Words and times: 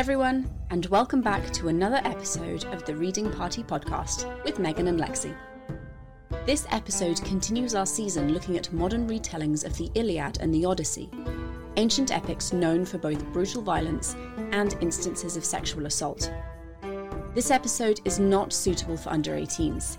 everyone, 0.00 0.48
and 0.70 0.86
welcome 0.86 1.20
back 1.20 1.50
to 1.52 1.68
another 1.68 2.00
episode 2.04 2.64
of 2.72 2.82
the 2.86 2.96
Reading 2.96 3.30
Party 3.30 3.62
podcast 3.62 4.24
with 4.44 4.58
Megan 4.58 4.88
and 4.88 4.98
Lexi. 4.98 5.36
This 6.46 6.66
episode 6.70 7.22
continues 7.22 7.74
our 7.74 7.84
season 7.84 8.32
looking 8.32 8.56
at 8.56 8.72
modern 8.72 9.06
retellings 9.06 9.62
of 9.62 9.76
the 9.76 9.90
Iliad 9.94 10.38
and 10.40 10.54
the 10.54 10.64
Odyssey, 10.64 11.10
ancient 11.76 12.16
epics 12.16 12.50
known 12.50 12.86
for 12.86 12.96
both 12.96 13.22
brutal 13.26 13.60
violence 13.60 14.16
and 14.52 14.74
instances 14.80 15.36
of 15.36 15.44
sexual 15.44 15.84
assault. 15.84 16.32
This 17.34 17.50
episode 17.50 18.00
is 18.06 18.18
not 18.18 18.54
suitable 18.54 18.96
for 18.96 19.10
under 19.10 19.32
18s. 19.32 19.98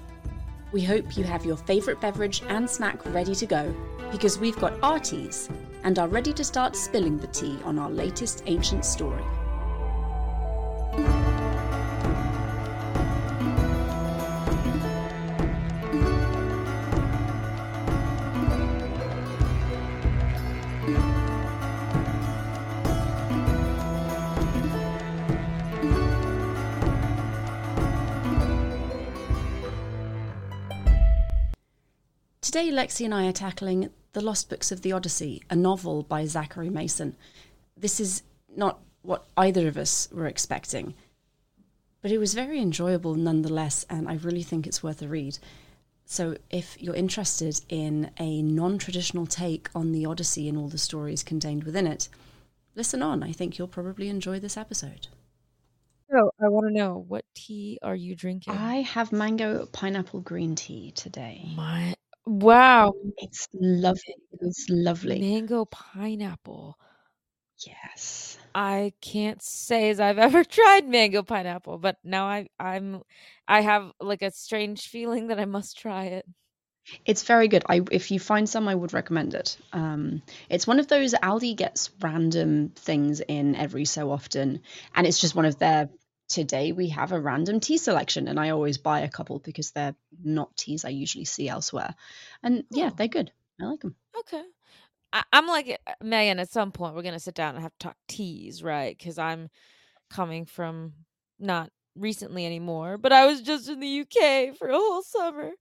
We 0.72 0.82
hope 0.82 1.16
you 1.16 1.26
have 1.26 1.46
your 1.46 1.58
favourite 1.58 2.02
beverage 2.02 2.42
and 2.48 2.68
snack 2.68 3.06
ready 3.14 3.36
to 3.36 3.46
go 3.46 3.72
because 4.12 4.40
we've 4.40 4.58
got 4.58 4.82
our 4.82 4.98
teas 4.98 5.48
and 5.84 6.00
are 6.00 6.08
ready 6.08 6.34
to 6.34 6.44
start 6.44 6.76
spilling 6.76 7.20
the 7.20 7.28
tea 7.28 7.60
on 7.64 7.78
our 7.78 7.92
latest 7.92 8.42
ancient 8.48 8.84
story. 8.84 9.24
Today, 32.52 32.70
Lexi 32.70 33.06
and 33.06 33.14
I 33.14 33.28
are 33.28 33.32
tackling 33.32 33.92
The 34.12 34.20
Lost 34.20 34.50
Books 34.50 34.74
of 34.74 34.82
the 34.82 34.92
Odyssey, 34.92 35.42
a 35.50 35.56
novel 35.56 36.04
by 36.04 36.26
Zachary 36.26 36.70
Mason. 36.70 37.16
This 37.78 38.02
is 38.02 38.24
not 38.54 38.82
what 39.04 39.26
either 39.38 39.70
of 39.70 39.78
us 39.78 40.10
were 40.12 40.28
expecting, 40.28 40.94
but 42.02 42.12
it 42.12 42.18
was 42.18 42.34
very 42.34 42.60
enjoyable 42.60 43.16
nonetheless, 43.16 43.86
and 43.90 44.10
I 44.10 44.16
really 44.16 44.44
think 44.44 44.68
it's 44.68 44.84
worth 44.84 45.02
a 45.02 45.08
read. 45.08 45.40
So, 46.04 46.36
if 46.50 46.76
you're 46.78 46.94
interested 46.94 47.62
in 47.70 48.12
a 48.20 48.42
non 48.42 48.78
traditional 48.78 49.26
take 49.26 49.70
on 49.74 49.94
the 49.94 50.06
Odyssey 50.06 50.50
and 50.50 50.58
all 50.58 50.68
the 50.68 50.78
stories 50.78 51.24
contained 51.24 51.64
within 51.64 51.88
it, 51.88 52.10
listen 52.76 53.02
on. 53.02 53.24
I 53.24 53.32
think 53.32 53.58
you'll 53.58 53.70
probably 53.70 54.10
enjoy 54.10 54.42
this 54.42 54.58
episode. 54.58 55.08
So 56.12 56.32
I 56.44 56.50
want 56.50 56.68
to 56.68 56.74
know 56.74 57.06
what 57.08 57.24
tea 57.34 57.80
are 57.82 57.96
you 57.96 58.14
drinking? 58.14 58.54
I 58.54 58.82
have 58.82 59.14
mango 59.14 59.68
pineapple 59.68 60.20
green 60.20 60.56
tea 60.56 60.92
today. 60.92 61.54
My 61.56 61.94
wow, 62.26 62.94
It's 63.18 63.48
lovely. 63.54 64.16
It's 64.42 64.66
lovely. 64.70 65.20
mango 65.20 65.66
pineapple. 65.66 66.78
Yes. 67.66 68.38
I 68.56 68.94
can't 69.02 69.42
say 69.42 69.90
as 69.90 70.00
I've 70.00 70.18
ever 70.28 70.44
tried 70.44 70.88
mango 70.88 71.24
pineapple, 71.24 71.78
but 71.80 71.98
now 72.04 72.28
I 72.28 72.48
I'm 72.60 73.02
I 73.48 73.62
have 73.62 73.92
like 74.00 74.22
a 74.22 74.32
strange 74.32 74.88
feeling 74.88 75.28
that 75.28 75.40
I 75.40 75.46
must 75.46 75.78
try 75.78 76.06
it. 76.06 76.26
It's 77.06 77.24
very 77.24 77.48
good. 77.48 77.64
I 77.70 77.82
if 77.92 78.10
you 78.12 78.20
find 78.20 78.50
some, 78.50 78.68
I 78.68 78.76
would 78.76 78.94
recommend 78.94 79.34
it. 79.36 79.58
Um, 79.72 80.22
it's 80.50 80.66
one 80.68 80.80
of 80.80 80.88
those 80.88 81.14
Aldi 81.14 81.56
gets 81.56 81.92
random 82.02 82.70
things 82.76 83.22
in 83.22 83.56
every 83.56 83.86
so 83.86 84.12
often, 84.12 84.62
and 84.96 85.06
it's 85.08 85.20
just 85.20 85.36
one 85.36 85.46
of 85.46 85.58
their. 85.60 85.90
Today 86.32 86.72
we 86.72 86.88
have 86.90 87.12
a 87.12 87.20
random 87.20 87.60
tea 87.60 87.78
selection, 87.78 88.30
and 88.30 88.40
I 88.40 88.52
always 88.52 88.78
buy 88.78 89.02
a 89.02 89.10
couple 89.10 89.40
because 89.40 89.72
they're 89.72 89.96
not 90.24 90.56
teas 90.56 90.86
I 90.86 90.90
usually 90.90 91.26
see 91.26 91.50
elsewhere. 91.50 91.94
And 92.42 92.64
yeah, 92.72 92.90
Oh. 92.92 92.96
they're 92.96 93.10
good. 93.10 93.32
I 93.62 93.66
like 93.66 93.82
them. 93.82 93.96
Okay. 94.20 94.44
I, 95.12 95.24
I'm 95.34 95.46
like 95.48 95.78
Megan. 96.02 96.40
At 96.40 96.50
some 96.50 96.72
point, 96.72 96.96
we're 96.96 97.02
gonna 97.02 97.20
sit 97.20 97.36
down 97.36 97.56
and 97.56 97.62
have 97.64 97.78
to 97.80 97.88
talk 97.88 97.98
teas, 98.08 98.64
right? 98.64 98.98
Because 98.98 99.18
I'm 99.18 99.50
coming 100.10 100.46
from 100.46 100.94
not 101.38 101.70
recently 101.98 102.46
anymore, 102.46 102.98
but 102.98 103.12
I 103.12 103.26
was 103.26 103.42
just 103.42 103.68
in 103.68 103.82
the 103.82 104.06
UK 104.06 104.56
for 104.58 104.70
a 104.70 104.78
whole 104.78 105.04
summer, 105.04 105.52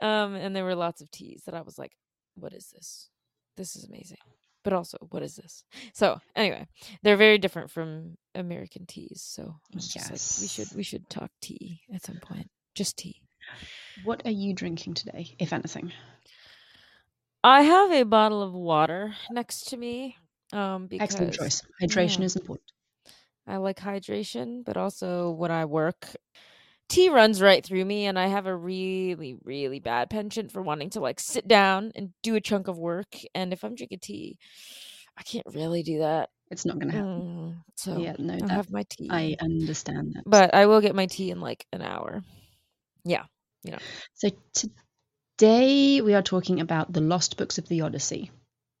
um, 0.00 0.34
and 0.34 0.54
there 0.54 0.64
were 0.64 0.74
lots 0.74 1.00
of 1.00 1.10
teas 1.10 1.44
that 1.46 1.54
I 1.54 1.62
was 1.62 1.78
like, 1.78 1.92
"What 2.34 2.52
is 2.52 2.68
this? 2.74 3.08
This 3.56 3.74
is 3.74 3.84
amazing." 3.84 4.18
But 4.62 4.72
also, 4.74 4.98
what 5.10 5.22
is 5.22 5.36
this? 5.36 5.64
So 5.94 6.20
anyway, 6.36 6.66
they're 7.02 7.16
very 7.16 7.38
different 7.38 7.70
from 7.70 8.16
American 8.34 8.86
teas. 8.86 9.22
So 9.22 9.42
I'm 9.42 9.80
like, 9.80 10.10
we 10.10 10.46
should 10.46 10.68
we 10.76 10.82
should 10.82 11.08
talk 11.08 11.30
tea 11.40 11.80
at 11.94 12.04
some 12.04 12.16
point. 12.16 12.50
Just 12.74 12.98
tea. 12.98 13.22
What 14.04 14.22
are 14.26 14.30
you 14.30 14.54
drinking 14.54 14.94
today, 14.94 15.34
if 15.38 15.52
anything? 15.52 15.92
I 17.42 17.62
have 17.62 17.90
a 17.90 18.02
bottle 18.04 18.42
of 18.42 18.52
water 18.52 19.14
next 19.30 19.68
to 19.68 19.76
me. 19.76 20.16
Um, 20.52 20.88
Excellent 20.92 21.32
because 21.32 21.60
choice. 21.60 21.62
Hydration 21.82 22.18
yeah. 22.20 22.26
is 22.26 22.36
important. 22.36 22.70
I 23.46 23.56
like 23.56 23.78
hydration, 23.78 24.64
but 24.64 24.76
also 24.76 25.30
when 25.30 25.50
I 25.50 25.64
work, 25.64 26.06
tea 26.90 27.08
runs 27.08 27.40
right 27.40 27.64
through 27.64 27.84
me, 27.84 28.04
and 28.06 28.18
I 28.18 28.26
have 28.26 28.46
a 28.46 28.54
really, 28.54 29.36
really 29.44 29.80
bad 29.80 30.10
penchant 30.10 30.52
for 30.52 30.60
wanting 30.60 30.90
to 30.90 31.00
like 31.00 31.20
sit 31.20 31.48
down 31.48 31.92
and 31.94 32.10
do 32.22 32.34
a 32.34 32.40
chunk 32.40 32.68
of 32.68 32.78
work. 32.78 33.16
And 33.34 33.52
if 33.54 33.64
I'm 33.64 33.74
drinking 33.74 34.00
tea, 34.02 34.38
I 35.16 35.22
can't 35.22 35.46
really 35.54 35.82
do 35.82 36.00
that. 36.00 36.28
It's 36.50 36.66
not 36.66 36.78
going 36.78 36.90
to 36.90 36.96
happen. 36.96 37.22
Mm, 37.22 37.56
so 37.76 37.98
Yeah, 37.98 38.16
no, 38.18 38.36
that 38.36 38.50
have 38.50 38.70
my 38.70 38.84
tea, 38.90 39.08
I 39.10 39.36
understand 39.40 40.14
that. 40.14 40.24
but 40.26 40.52
I 40.52 40.66
will 40.66 40.80
get 40.80 40.94
my 40.94 41.06
tea 41.06 41.30
in 41.30 41.40
like 41.40 41.64
an 41.72 41.80
hour. 41.80 42.22
Yeah, 43.04 43.24
you 43.62 43.70
know. 43.70 43.78
So 44.14 44.30
today 45.38 46.00
we 46.00 46.14
are 46.14 46.22
talking 46.22 46.60
about 46.60 46.92
The 46.92 47.00
Lost 47.00 47.36
Books 47.36 47.58
of 47.58 47.68
the 47.68 47.82
Odyssey, 47.82 48.32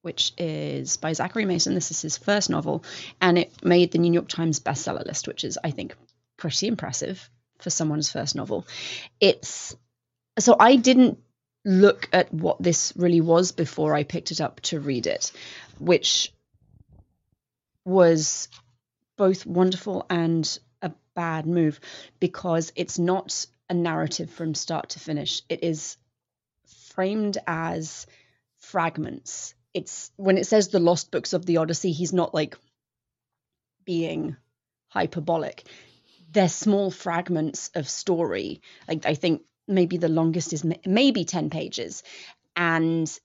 which 0.02 0.32
is 0.36 0.96
by 0.96 1.12
Zachary 1.12 1.44
Mason. 1.44 1.74
This 1.74 1.92
is 1.92 2.02
his 2.02 2.18
first 2.18 2.50
novel, 2.50 2.84
and 3.20 3.38
it 3.38 3.64
made 3.64 3.92
the 3.92 3.98
New 3.98 4.12
York 4.12 4.28
Times 4.28 4.58
bestseller 4.58 5.06
list, 5.06 5.28
which 5.28 5.44
is, 5.44 5.56
I 5.62 5.70
think, 5.70 5.94
pretty 6.36 6.66
impressive 6.66 7.30
for 7.62 7.70
someone's 7.70 8.10
first 8.10 8.34
novel. 8.34 8.66
It's 9.20 9.76
so 10.38 10.56
I 10.58 10.76
didn't 10.76 11.18
look 11.64 12.08
at 12.12 12.32
what 12.32 12.62
this 12.62 12.92
really 12.96 13.20
was 13.20 13.52
before 13.52 13.94
I 13.94 14.04
picked 14.04 14.30
it 14.30 14.40
up 14.40 14.60
to 14.62 14.80
read 14.80 15.06
it, 15.06 15.32
which 15.78 16.32
was 17.84 18.48
both 19.16 19.44
wonderful 19.44 20.06
and 20.08 20.58
a 20.80 20.92
bad 21.14 21.46
move 21.46 21.80
because 22.18 22.72
it's 22.76 22.98
not 22.98 23.46
a 23.68 23.74
narrative 23.74 24.30
from 24.30 24.54
start 24.54 24.90
to 24.90 25.00
finish. 25.00 25.42
It 25.48 25.62
is 25.62 25.96
framed 26.94 27.38
as 27.46 28.06
fragments. 28.58 29.54
It's 29.74 30.10
when 30.16 30.38
it 30.38 30.46
says 30.46 30.68
the 30.68 30.80
lost 30.80 31.10
books 31.10 31.32
of 31.32 31.46
the 31.46 31.58
Odyssey, 31.58 31.92
he's 31.92 32.12
not 32.12 32.34
like 32.34 32.56
being 33.84 34.36
hyperbolic. 34.88 35.64
They're 36.32 36.48
small 36.48 36.90
fragments 36.90 37.70
of 37.74 37.88
story. 37.88 38.62
Like 38.88 39.06
I 39.06 39.14
think 39.14 39.42
maybe 39.66 39.96
the 39.96 40.08
longest 40.08 40.52
is 40.52 40.64
maybe 40.84 41.24
10 41.24 41.50
pages 41.50 42.02
and 42.56 43.18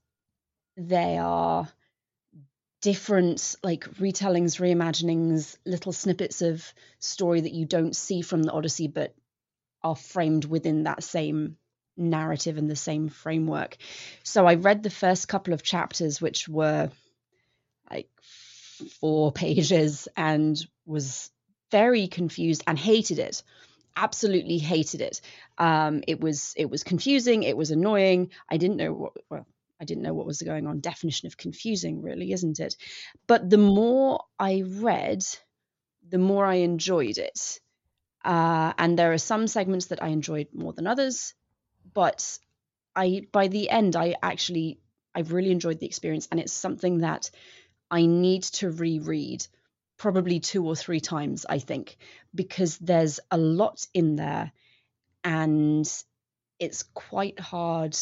they 0.77 1.17
are 1.17 1.67
different 2.81 3.55
like 3.63 3.85
retellings 3.95 4.59
reimaginings 4.59 5.57
little 5.65 5.91
snippets 5.91 6.43
of 6.43 6.71
story 6.99 7.41
that 7.41 7.53
you 7.53 7.65
don't 7.65 7.95
see 7.95 8.21
from 8.21 8.43
the 8.43 8.51
odyssey 8.51 8.87
but 8.87 9.15
are 9.83 9.95
framed 9.95 10.45
within 10.45 10.83
that 10.83 11.03
same 11.03 11.57
narrative 11.97 12.57
and 12.57 12.69
the 12.69 12.75
same 12.75 13.09
framework 13.09 13.77
so 14.23 14.45
i 14.45 14.53
read 14.53 14.83
the 14.83 14.89
first 14.89 15.27
couple 15.27 15.53
of 15.53 15.63
chapters 15.63 16.21
which 16.21 16.47
were 16.47 16.91
like 17.89 18.09
four 18.99 19.31
pages 19.43 20.07
and 20.15 20.63
was 20.85 21.31
very 21.71 22.07
confused 22.07 22.63
and 22.67 22.77
hated 22.77 23.19
it 23.19 23.43
absolutely 23.97 24.57
hated 24.57 25.01
it 25.01 25.21
um 25.57 26.03
it 26.07 26.19
was 26.19 26.53
it 26.57 26.69
was 26.69 26.83
confusing 26.83 27.43
it 27.43 27.55
was 27.55 27.71
annoying 27.71 28.29
i 28.49 28.57
didn't 28.57 28.77
know 28.77 28.91
what 28.93 29.13
well 29.29 29.45
I 29.79 29.85
didn't 29.85 30.03
know 30.03 30.13
what 30.13 30.25
was 30.25 30.41
going 30.41 30.67
on. 30.67 30.79
Definition 30.79 31.27
of 31.27 31.37
confusing, 31.37 32.01
really, 32.01 32.31
isn't 32.31 32.59
it? 32.59 32.75
But 33.27 33.49
the 33.49 33.57
more 33.57 34.23
I 34.39 34.63
read, 34.65 35.23
the 36.07 36.17
more 36.17 36.45
I 36.45 36.55
enjoyed 36.55 37.17
it. 37.17 37.59
Uh, 38.23 38.73
and 38.77 38.97
there 38.97 39.13
are 39.13 39.17
some 39.17 39.47
segments 39.47 39.87
that 39.87 40.01
I 40.01 40.07
enjoyed 40.07 40.47
more 40.53 40.73
than 40.73 40.87
others, 40.87 41.33
but 41.93 42.39
I 42.95 43.27
by 43.31 43.47
the 43.49 43.69
end 43.69 43.95
I 43.95 44.15
actually 44.21 44.79
I 45.13 45.19
really 45.21 45.51
enjoyed 45.51 45.79
the 45.79 45.85
experience, 45.85 46.27
and 46.31 46.39
it's 46.39 46.53
something 46.53 46.99
that 46.99 47.29
I 47.91 48.05
need 48.05 48.43
to 48.43 48.71
reread 48.71 49.45
probably 49.97 50.39
two 50.39 50.65
or 50.65 50.75
three 50.75 50.99
times. 50.99 51.45
I 51.47 51.59
think 51.59 51.97
because 52.33 52.77
there's 52.77 53.19
a 53.31 53.37
lot 53.37 53.85
in 53.93 54.15
there, 54.15 54.51
and 55.23 55.87
it's 56.59 56.83
quite 56.93 57.39
hard 57.39 57.97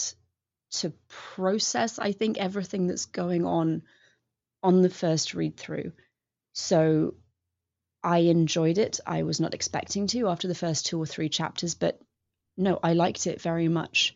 to 0.71 0.91
process 1.07 1.99
i 1.99 2.11
think 2.11 2.37
everything 2.37 2.87
that's 2.87 3.05
going 3.05 3.45
on 3.45 3.83
on 4.61 4.81
the 4.81 4.89
first 4.89 5.33
read 5.33 5.55
through 5.55 5.91
so 6.53 7.13
i 8.03 8.17
enjoyed 8.19 8.77
it. 8.77 8.99
I 9.05 9.23
was 9.23 9.39
not 9.39 9.53
expecting 9.53 10.07
to 10.07 10.27
after 10.27 10.47
the 10.47 10.55
first 10.55 10.85
two 10.85 10.99
or 11.01 11.05
three 11.05 11.29
chapters 11.29 11.75
but 11.75 11.99
no 12.57 12.79
i 12.83 12.93
liked 12.93 13.27
it 13.27 13.41
very 13.41 13.67
much. 13.67 14.15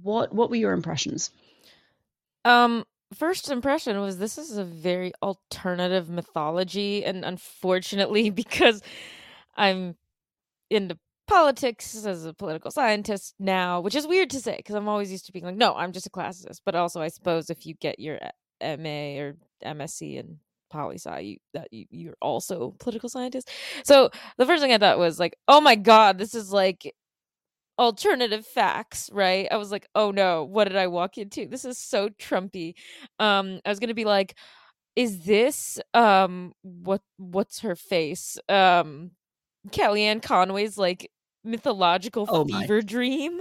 What 0.00 0.34
what 0.34 0.50
were 0.50 0.56
your 0.56 0.72
impressions? 0.72 1.30
Um, 2.44 2.84
first 3.12 3.50
impression 3.50 4.00
was 4.00 4.18
this 4.18 4.38
is 4.38 4.56
a 4.56 4.64
very 4.64 5.12
alternative 5.22 6.08
mythology 6.08 7.04
and 7.04 7.24
unfortunately 7.24 8.30
because 8.42 8.82
I'm 9.56 9.96
into 10.70 10.98
politics 11.26 12.04
as 12.04 12.24
a 12.24 12.34
political 12.34 12.70
scientist 12.70 13.34
now, 13.38 13.80
which 13.80 13.94
is 13.94 14.06
weird 14.06 14.30
to 14.30 14.40
say 14.40 14.56
because 14.56 14.74
I'm 14.74 14.88
always 14.88 15.10
used 15.10 15.26
to 15.26 15.32
being 15.32 15.44
like, 15.44 15.56
no, 15.56 15.74
I'm 15.74 15.92
just 15.92 16.06
a 16.06 16.10
classicist. 16.10 16.60
But 16.64 16.74
also, 16.74 17.00
I 17.00 17.08
suppose 17.08 17.50
if 17.50 17.66
you 17.66 17.74
get 17.74 17.98
your 17.98 18.18
uh, 18.22 18.76
MA 18.76 19.18
or 19.20 19.36
MSc 19.64 20.16
in 20.16 20.38
poli 20.70 20.96
sci, 20.96 21.18
you 21.20 21.36
that 21.54 21.72
you, 21.72 21.86
you're 21.90 22.16
also 22.20 22.74
political 22.78 23.08
scientist. 23.08 23.50
So 23.84 24.10
the 24.38 24.46
first 24.46 24.62
thing 24.62 24.72
I 24.72 24.78
thought 24.78 24.98
was 24.98 25.18
like, 25.18 25.36
oh 25.48 25.60
my 25.60 25.74
god, 25.74 26.18
this 26.18 26.34
is 26.34 26.52
like 26.52 26.92
alternative 27.82 28.46
facts, 28.46 29.10
right? 29.12 29.48
I 29.50 29.56
was 29.56 29.70
like, 29.70 29.86
oh 29.94 30.10
no, 30.10 30.44
what 30.44 30.64
did 30.68 30.76
I 30.76 30.86
walk 30.86 31.18
into? 31.18 31.46
This 31.46 31.64
is 31.64 31.78
so 31.78 32.08
Trumpy. 32.10 32.74
Um, 33.18 33.60
I 33.64 33.68
was 33.70 33.80
gonna 33.80 33.94
be 33.94 34.04
like, 34.04 34.36
is 34.96 35.24
this 35.24 35.80
um 35.94 36.52
what 36.62 37.02
what's 37.18 37.60
her 37.60 37.76
face? 37.76 38.38
Um 38.48 39.12
Kellyanne 39.70 40.22
Conway's 40.22 40.78
like 40.78 41.10
mythological 41.44 42.26
Oh 42.28 42.44
fever 42.46 42.80
my. 42.80 42.82
dream. 42.82 43.40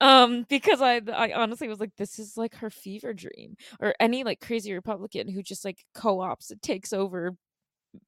Um, 0.00 0.46
because 0.48 0.80
I 0.82 1.00
I 1.12 1.32
honestly 1.32 1.68
was 1.68 1.80
like, 1.80 1.96
this 1.96 2.18
is 2.18 2.36
like 2.36 2.56
her 2.56 2.70
fever 2.70 3.12
dream. 3.14 3.56
Or 3.80 3.94
any 4.00 4.24
like 4.24 4.40
crazy 4.40 4.72
Republican 4.72 5.28
who 5.28 5.42
just 5.42 5.64
like 5.64 5.84
co-ops 5.94 6.50
and 6.50 6.62
takes 6.62 6.92
over 6.92 7.36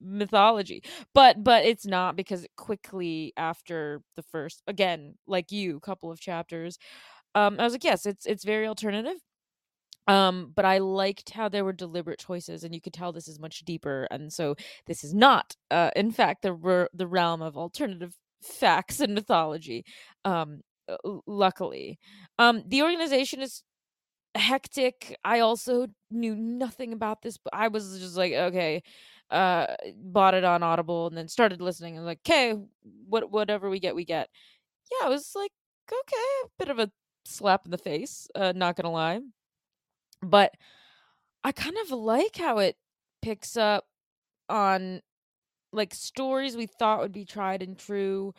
mythology. 0.00 0.82
But 1.14 1.42
but 1.44 1.64
it's 1.64 1.86
not 1.86 2.16
because 2.16 2.46
quickly 2.56 3.32
after 3.36 4.02
the 4.16 4.22
first 4.22 4.62
again, 4.66 5.14
like 5.26 5.52
you, 5.52 5.80
couple 5.80 6.10
of 6.10 6.20
chapters, 6.20 6.78
um, 7.34 7.56
I 7.60 7.64
was 7.64 7.74
like, 7.74 7.84
yes, 7.84 8.06
it's 8.06 8.26
it's 8.26 8.44
very 8.44 8.66
alternative. 8.68 9.16
Um, 10.08 10.52
but 10.56 10.64
I 10.64 10.78
liked 10.78 11.30
how 11.30 11.48
there 11.48 11.64
were 11.64 11.72
deliberate 11.72 12.18
choices, 12.18 12.64
and 12.64 12.74
you 12.74 12.80
could 12.80 12.92
tell 12.94 13.12
this 13.12 13.28
is 13.28 13.38
much 13.38 13.60
deeper, 13.64 14.08
and 14.10 14.32
so 14.32 14.56
this 14.86 15.04
is 15.04 15.14
not, 15.14 15.54
uh, 15.70 15.90
in 15.96 16.10
fact, 16.12 16.42
the 16.42 16.88
the 16.94 17.06
realm 17.06 17.42
of 17.42 17.56
alternative 17.56 18.14
facts 18.42 19.00
and 19.00 19.14
mythology. 19.14 19.84
Um, 20.24 20.62
uh, 20.88 20.96
luckily, 21.26 21.98
um, 22.38 22.62
the 22.66 22.82
organization 22.82 23.40
is 23.42 23.62
hectic. 24.36 25.16
I 25.24 25.40
also 25.40 25.88
knew 26.10 26.34
nothing 26.36 26.92
about 26.92 27.22
this, 27.22 27.36
but 27.38 27.54
I 27.54 27.68
was 27.68 27.98
just 28.00 28.16
like, 28.16 28.32
okay, 28.32 28.82
uh, 29.30 29.66
bought 29.96 30.34
it 30.34 30.44
on 30.44 30.62
Audible, 30.62 31.06
and 31.06 31.16
then 31.16 31.28
started 31.28 31.60
listening. 31.60 31.96
and 31.96 32.06
like, 32.06 32.20
okay, 32.26 32.54
what 33.08 33.30
whatever 33.30 33.70
we 33.70 33.80
get, 33.80 33.94
we 33.94 34.04
get. 34.04 34.28
Yeah, 34.90 35.06
it 35.08 35.10
was 35.10 35.32
like, 35.34 35.52
okay, 35.92 36.46
a 36.46 36.48
bit 36.58 36.68
of 36.68 36.78
a 36.78 36.90
slap 37.24 37.64
in 37.64 37.70
the 37.70 37.78
face. 37.78 38.28
Uh, 38.34 38.52
not 38.54 38.76
gonna 38.76 38.90
lie 38.90 39.20
but 40.22 40.52
I 41.44 41.52
kind 41.52 41.76
of 41.82 41.90
like 41.90 42.36
how 42.36 42.58
it 42.58 42.76
picks 43.22 43.56
up 43.56 43.86
on 44.48 45.00
like 45.72 45.94
stories 45.94 46.56
we 46.56 46.66
thought 46.66 47.00
would 47.00 47.12
be 47.12 47.24
tried 47.24 47.62
and 47.62 47.78
true 47.78 48.34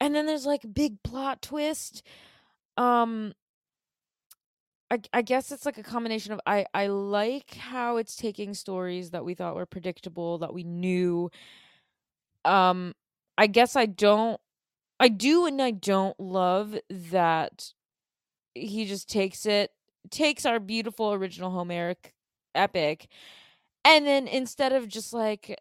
and 0.00 0.14
then 0.14 0.26
there's 0.26 0.46
like 0.46 0.62
big 0.74 1.02
plot 1.04 1.40
twist 1.40 2.02
um 2.76 3.32
I, 5.12 5.22
guess 5.22 5.52
it's 5.52 5.66
like 5.66 5.78
a 5.78 5.82
combination 5.82 6.32
of 6.32 6.40
I, 6.46 6.66
I 6.74 6.86
like 6.88 7.54
how 7.54 7.96
it's 7.96 8.16
taking 8.16 8.54
stories 8.54 9.10
that 9.10 9.24
we 9.24 9.34
thought 9.34 9.54
were 9.54 9.66
predictable 9.66 10.38
that 10.38 10.54
we 10.54 10.64
knew 10.64 11.30
um 12.44 12.94
i 13.38 13.46
guess 13.46 13.74
i 13.76 13.86
don't 13.86 14.40
i 15.00 15.08
do 15.08 15.46
and 15.46 15.60
i 15.62 15.70
don't 15.70 16.18
love 16.20 16.76
that 16.90 17.72
he 18.54 18.84
just 18.84 19.08
takes 19.08 19.46
it 19.46 19.70
takes 20.10 20.46
our 20.46 20.60
beautiful 20.60 21.12
original 21.12 21.50
Homeric 21.50 22.14
epic, 22.54 23.08
and 23.84 24.06
then 24.06 24.26
instead 24.28 24.72
of 24.72 24.88
just 24.88 25.12
like, 25.12 25.58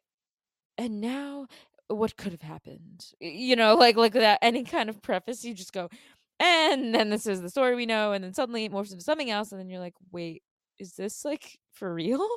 and 0.78 1.02
now 1.02 1.48
what 1.88 2.18
could 2.18 2.32
have 2.32 2.42
happened, 2.42 3.06
you 3.20 3.56
know, 3.56 3.76
like 3.76 3.96
like 3.96 4.14
without 4.14 4.40
any 4.42 4.64
kind 4.64 4.90
of 4.90 5.02
preface, 5.02 5.44
you 5.44 5.54
just 5.54 5.74
go, 5.74 5.90
and 6.44 6.94
then 6.96 7.10
this 7.10 7.28
is 7.28 7.42
the 7.42 7.50
story 7.50 7.76
we 7.76 7.86
know, 7.86 8.12
and 8.14 8.24
then 8.24 8.34
suddenly 8.34 8.66
it 8.66 8.72
morphs 8.72 8.92
into 8.92 9.04
something 9.04 9.30
else, 9.32 9.52
and 9.52 9.60
then 9.60 9.70
you're 9.70 9.80
like, 9.80 9.96
wait, 10.12 10.44
is 10.80 10.94
this 10.96 11.26
like 11.26 11.60
for 11.74 11.94
real? 11.94 12.28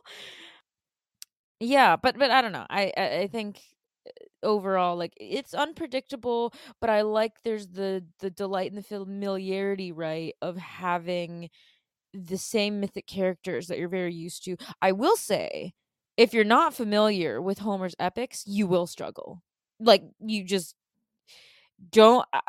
Yeah, 1.60 1.96
but 1.96 2.18
but 2.18 2.30
I 2.30 2.42
don't 2.42 2.52
know. 2.52 2.66
I 2.68 2.92
I, 2.96 3.18
I 3.20 3.26
think 3.28 3.60
uh, 4.06 4.10
overall 4.46 4.96
like 4.96 5.14
it's 5.18 5.54
unpredictable 5.54 6.52
but 6.80 6.88
i 6.90 7.00
like 7.02 7.32
there's 7.44 7.66
the 7.68 8.04
the 8.20 8.30
delight 8.30 8.70
and 8.70 8.78
the 8.78 8.82
familiarity 8.82 9.90
right 9.90 10.34
of 10.42 10.56
having 10.56 11.48
the 12.14 12.38
same 12.38 12.80
mythic 12.80 13.06
characters 13.06 13.68
that 13.68 13.78
you're 13.78 13.88
very 13.88 14.14
used 14.14 14.44
to. 14.44 14.56
I 14.82 14.92
will 14.92 15.16
say, 15.16 15.74
if 16.16 16.34
you're 16.34 16.44
not 16.44 16.74
familiar 16.74 17.42
with 17.42 17.58
Homer's 17.60 17.94
epics, 18.00 18.44
you 18.46 18.66
will 18.66 18.86
struggle. 18.86 19.42
Like 19.80 20.02
you 20.20 20.44
just 20.44 20.74
don't 21.90 22.26
I, 22.32 22.40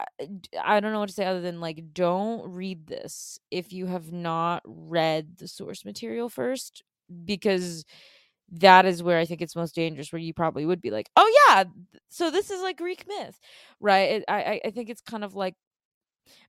I 0.63 0.79
don't 0.79 0.93
know 0.93 0.99
what 0.99 1.09
to 1.09 1.15
say 1.15 1.25
other 1.25 1.41
than 1.41 1.59
like 1.59 1.93
don't 1.93 2.47
read 2.49 2.87
this 2.87 3.39
if 3.51 3.73
you 3.73 3.85
have 3.87 4.11
not 4.11 4.61
read 4.65 5.37
the 5.37 5.47
source 5.47 5.85
material 5.85 6.29
first 6.29 6.83
because 7.25 7.85
that 8.51 8.85
is 8.85 9.03
where 9.03 9.19
I 9.19 9.25
think 9.25 9.41
it's 9.41 9.55
most 9.55 9.75
dangerous. 9.75 10.11
Where 10.11 10.21
you 10.21 10.33
probably 10.33 10.65
would 10.65 10.81
be 10.81 10.91
like, 10.91 11.09
"Oh 11.17 11.47
yeah, 11.49 11.65
so 12.09 12.31
this 12.31 12.49
is 12.51 12.61
like 12.61 12.77
Greek 12.77 13.05
myth, 13.07 13.39
right?" 13.81 14.11
It, 14.11 14.25
I 14.29 14.61
I 14.65 14.71
think 14.71 14.89
it's 14.89 15.01
kind 15.01 15.23
of 15.23 15.35
like 15.35 15.55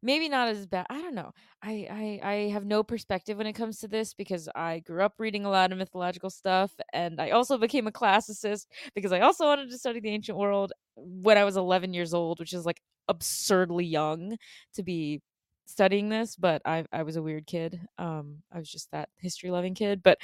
maybe 0.03 0.29
not 0.29 0.49
as 0.49 0.67
bad. 0.67 0.87
I 0.91 1.01
don't 1.01 1.15
know. 1.15 1.33
I, 1.63 2.21
I 2.23 2.31
I 2.31 2.35
have 2.51 2.65
no 2.65 2.83
perspective 2.83 3.39
when 3.39 3.47
it 3.47 3.53
comes 3.55 3.79
to 3.81 3.89
this 3.89 4.15
because 4.15 4.49
I 4.55 4.81
grew 4.81 5.03
up 5.03 5.15
reading 5.19 5.45
a 5.45 5.51
lot 5.51 5.73
of 5.73 5.79
mythological 5.79 6.31
stuff, 6.31 6.73
and 6.93 7.21
I 7.21 7.31
also 7.31 7.59
became 7.59 7.87
a 7.87 7.93
classicist 7.93 8.67
because 8.95 9.13
I 9.13 9.21
also 9.21 9.47
wanted 9.47 9.71
to 9.71 9.79
study 9.79 10.01
the 10.01 10.11
ancient 10.11 10.39
world 10.39 10.73
when 10.97 11.39
I 11.39 11.45
was 11.45 11.57
11 11.57 11.95
years 11.95 12.15
old, 12.15 12.39
which 12.41 12.53
is 12.53 12.65
like 12.67 12.81
absurdly 13.09 13.85
young 13.87 14.37
to 14.75 14.83
be 14.83 15.23
studying 15.67 16.09
this. 16.09 16.37
But 16.37 16.63
I 16.65 16.85
I 16.93 17.03
was 17.03 17.17
a 17.17 17.23
weird 17.23 17.47
kid. 17.47 17.81
Um, 17.99 18.43
I 18.53 18.59
was 18.59 18.71
just 18.71 18.91
that 18.93 19.09
history 19.19 19.51
loving 19.51 19.75
kid, 19.75 20.03
but. 20.03 20.19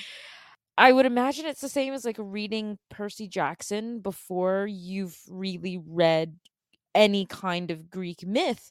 I 0.76 0.92
would 0.92 1.06
imagine 1.06 1.46
it's 1.46 1.60
the 1.60 1.68
same 1.68 1.94
as 1.94 2.04
like 2.04 2.16
reading 2.18 2.78
Percy 2.90 3.28
Jackson 3.28 4.00
before 4.00 4.66
you've 4.66 5.16
really 5.28 5.78
read 5.86 6.34
any 6.94 7.26
kind 7.26 7.70
of 7.70 7.90
Greek 7.90 8.26
myth 8.26 8.70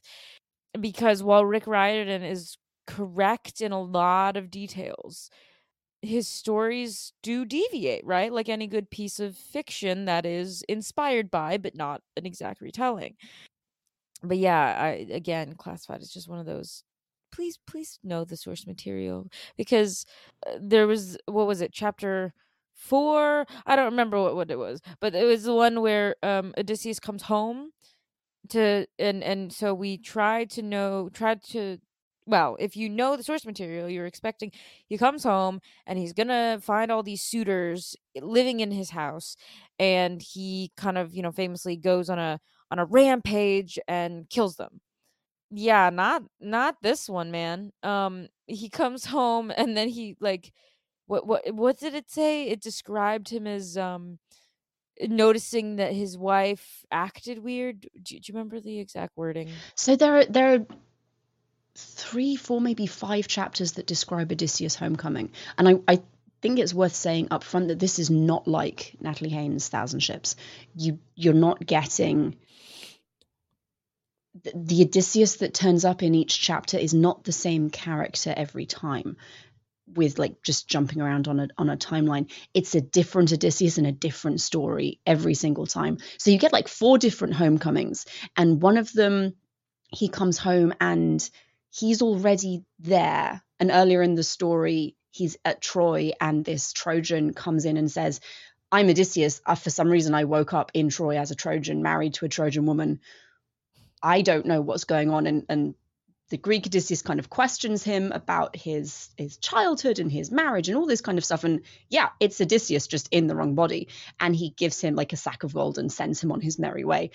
because 0.80 1.22
while 1.22 1.44
Rick 1.44 1.66
Riordan 1.66 2.22
is 2.22 2.56
correct 2.86 3.60
in 3.60 3.72
a 3.72 3.80
lot 3.80 4.36
of 4.36 4.50
details, 4.50 5.30
his 6.02 6.28
stories 6.28 7.12
do 7.22 7.44
deviate, 7.44 8.04
right? 8.06 8.32
Like 8.32 8.48
any 8.48 8.66
good 8.66 8.90
piece 8.90 9.20
of 9.20 9.36
fiction 9.36 10.04
that 10.06 10.26
is 10.26 10.64
inspired 10.68 11.30
by, 11.30 11.58
but 11.58 11.74
not 11.76 12.02
an 12.16 12.26
exact 12.26 12.60
retelling. 12.60 13.16
But 14.22 14.38
yeah, 14.38 14.76
I 14.80 14.88
again, 15.12 15.54
classified 15.54 16.02
is 16.02 16.12
just 16.12 16.28
one 16.28 16.38
of 16.38 16.46
those. 16.46 16.82
Please, 17.32 17.58
please 17.66 17.98
know 18.04 18.24
the 18.24 18.36
source 18.36 18.66
material 18.66 19.26
because 19.56 20.06
uh, 20.46 20.52
there 20.60 20.86
was 20.86 21.18
what 21.26 21.46
was 21.46 21.60
it, 21.60 21.72
chapter 21.72 22.32
four? 22.74 23.46
I 23.66 23.76
don't 23.76 23.86
remember 23.86 24.20
what 24.22 24.36
what 24.36 24.50
it 24.50 24.58
was, 24.58 24.80
but 25.00 25.14
it 25.14 25.24
was 25.24 25.44
the 25.44 25.54
one 25.54 25.80
where 25.82 26.16
um 26.22 26.54
Odysseus 26.58 27.00
comes 27.00 27.24
home 27.24 27.72
to 28.50 28.86
and 28.98 29.22
and 29.24 29.52
so 29.52 29.74
we 29.74 29.96
tried 29.98 30.50
to 30.50 30.62
know 30.62 31.08
tried 31.12 31.42
to 31.42 31.78
well 32.26 32.56
if 32.60 32.76
you 32.76 32.88
know 32.88 33.16
the 33.16 33.22
source 33.22 33.44
material 33.46 33.88
you're 33.88 34.06
expecting 34.06 34.50
he 34.86 34.98
comes 34.98 35.24
home 35.24 35.60
and 35.86 35.98
he's 35.98 36.12
gonna 36.12 36.58
find 36.60 36.90
all 36.90 37.02
these 37.02 37.22
suitors 37.22 37.96
living 38.20 38.60
in 38.60 38.70
his 38.70 38.90
house 38.90 39.36
and 39.78 40.22
he 40.22 40.70
kind 40.76 40.98
of 40.98 41.14
you 41.14 41.22
know 41.22 41.32
famously 41.32 41.76
goes 41.76 42.08
on 42.10 42.18
a 42.18 42.38
on 42.70 42.78
a 42.78 42.84
rampage 42.86 43.78
and 43.88 44.28
kills 44.30 44.56
them. 44.56 44.80
Yeah 45.50 45.90
not 45.90 46.22
not 46.40 46.76
this 46.82 47.08
one 47.08 47.30
man. 47.30 47.70
Um 47.82 48.28
he 48.46 48.68
comes 48.70 49.06
home 49.06 49.52
and 49.56 49.76
then 49.76 49.88
he 49.88 50.16
like 50.20 50.52
what 51.06 51.26
what 51.26 51.54
what 51.54 51.78
did 51.80 51.94
it 51.94 52.10
say? 52.10 52.48
It 52.48 52.62
described 52.62 53.30
him 53.30 53.46
as 53.46 53.76
um 53.78 54.18
noticing 55.00 55.76
that 55.76 55.92
his 55.92 56.16
wife 56.16 56.84
acted 56.90 57.38
weird. 57.38 57.80
Do, 57.80 57.88
do 58.02 58.16
you 58.16 58.34
remember 58.34 58.60
the 58.60 58.78
exact 58.78 59.16
wording? 59.16 59.50
So 59.74 59.96
there 59.96 60.18
are 60.18 60.24
there 60.24 60.54
are 60.54 60.66
three, 61.76 62.36
four, 62.36 62.60
maybe 62.60 62.86
five 62.86 63.26
chapters 63.26 63.72
that 63.72 63.86
describe 63.86 64.30
Odysseus' 64.30 64.76
homecoming, 64.76 65.30
and 65.58 65.68
I, 65.68 65.74
I 65.88 66.02
think 66.40 66.58
it's 66.58 66.74
worth 66.74 66.94
saying 66.94 67.28
up 67.30 67.42
front 67.42 67.68
that 67.68 67.78
this 67.78 67.98
is 67.98 68.10
not 68.10 68.46
like 68.46 68.94
Natalie 69.00 69.30
Haynes' 69.30 69.68
Thousand 69.68 70.00
Ships. 70.00 70.36
You 70.76 70.98
you're 71.14 71.34
not 71.34 71.64
getting 71.64 72.36
the, 74.42 74.52
the 74.54 74.82
Odysseus 74.82 75.36
that 75.36 75.54
turns 75.54 75.84
up 75.84 76.02
in 76.02 76.14
each 76.14 76.40
chapter 76.40 76.76
is 76.76 76.94
not 76.94 77.24
the 77.24 77.32
same 77.32 77.70
character 77.70 78.32
every 78.36 78.66
time 78.66 79.16
with 79.86 80.18
like 80.18 80.42
just 80.42 80.68
jumping 80.68 81.00
around 81.00 81.28
on 81.28 81.40
a 81.40 81.48
on 81.58 81.68
a 81.68 81.76
timeline 81.76 82.30
it's 82.54 82.74
a 82.74 82.80
different 82.80 83.32
odysseus 83.32 83.76
and 83.76 83.86
a 83.86 83.92
different 83.92 84.40
story 84.40 84.98
every 85.06 85.34
single 85.34 85.66
time 85.66 85.98
so 86.18 86.30
you 86.30 86.38
get 86.38 86.52
like 86.52 86.68
four 86.68 86.96
different 86.96 87.34
homecomings 87.34 88.06
and 88.36 88.62
one 88.62 88.78
of 88.78 88.92
them 88.92 89.34
he 89.88 90.08
comes 90.08 90.38
home 90.38 90.72
and 90.80 91.28
he's 91.70 92.00
already 92.00 92.64
there 92.78 93.42
and 93.60 93.70
earlier 93.70 94.02
in 94.02 94.14
the 94.14 94.22
story 94.22 94.96
he's 95.14 95.36
at 95.44 95.60
Troy, 95.60 96.10
and 96.20 96.44
this 96.44 96.72
Trojan 96.72 97.34
comes 97.34 97.64
in 97.64 97.76
and 97.76 97.90
says, 97.90 98.20
I'm 98.72 98.88
Odysseus. 98.88 99.40
Uh, 99.46 99.54
for 99.54 99.70
some 99.70 99.88
reason, 99.88 100.12
I 100.12 100.24
woke 100.24 100.52
up 100.52 100.72
in 100.74 100.88
Troy 100.88 101.18
as 101.18 101.30
a 101.30 101.36
Trojan, 101.36 101.82
married 101.82 102.14
to 102.14 102.24
a 102.24 102.28
Trojan 102.28 102.66
woman. 102.66 103.00
I 104.02 104.22
don't 104.22 104.46
know 104.46 104.60
what's 104.60 104.84
going 104.84 105.10
on. 105.10 105.28
And, 105.28 105.46
and 105.48 105.74
the 106.34 106.38
Greek 106.38 106.66
Odysseus 106.66 107.00
kind 107.00 107.20
of 107.20 107.30
questions 107.30 107.84
him 107.84 108.10
about 108.10 108.56
his 108.56 109.08
his 109.16 109.36
childhood 109.36 110.00
and 110.00 110.10
his 110.10 110.32
marriage 110.32 110.68
and 110.68 110.76
all 110.76 110.84
this 110.84 111.00
kind 111.00 111.16
of 111.16 111.24
stuff. 111.24 111.44
And 111.44 111.60
yeah, 111.88 112.08
it's 112.18 112.40
Odysseus 112.40 112.88
just 112.88 113.06
in 113.12 113.28
the 113.28 113.36
wrong 113.36 113.54
body. 113.54 113.86
And 114.18 114.34
he 114.34 114.50
gives 114.50 114.80
him 114.80 114.96
like 114.96 115.12
a 115.12 115.16
sack 115.16 115.44
of 115.44 115.54
gold 115.54 115.78
and 115.78 115.92
sends 115.92 116.20
him 116.20 116.32
on 116.32 116.40
his 116.40 116.58
merry 116.58 116.84
way. 116.84 117.12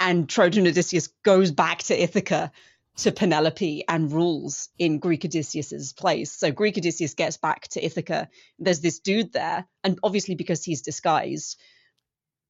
And 0.00 0.26
Trojan 0.26 0.66
Odysseus 0.66 1.08
goes 1.22 1.50
back 1.50 1.82
to 1.82 2.02
Ithaca 2.02 2.50
to 2.96 3.12
Penelope 3.12 3.84
and 3.86 4.10
rules 4.10 4.70
in 4.78 5.00
Greek 5.00 5.26
Odysseus's 5.26 5.92
place. 5.92 6.32
So 6.32 6.50
Greek 6.50 6.78
Odysseus 6.78 7.12
gets 7.12 7.36
back 7.36 7.68
to 7.68 7.84
Ithaca. 7.84 8.30
There's 8.58 8.80
this 8.80 9.00
dude 9.00 9.34
there, 9.34 9.66
and 9.84 9.98
obviously 10.02 10.34
because 10.34 10.64
he's 10.64 10.80
disguised, 10.80 11.60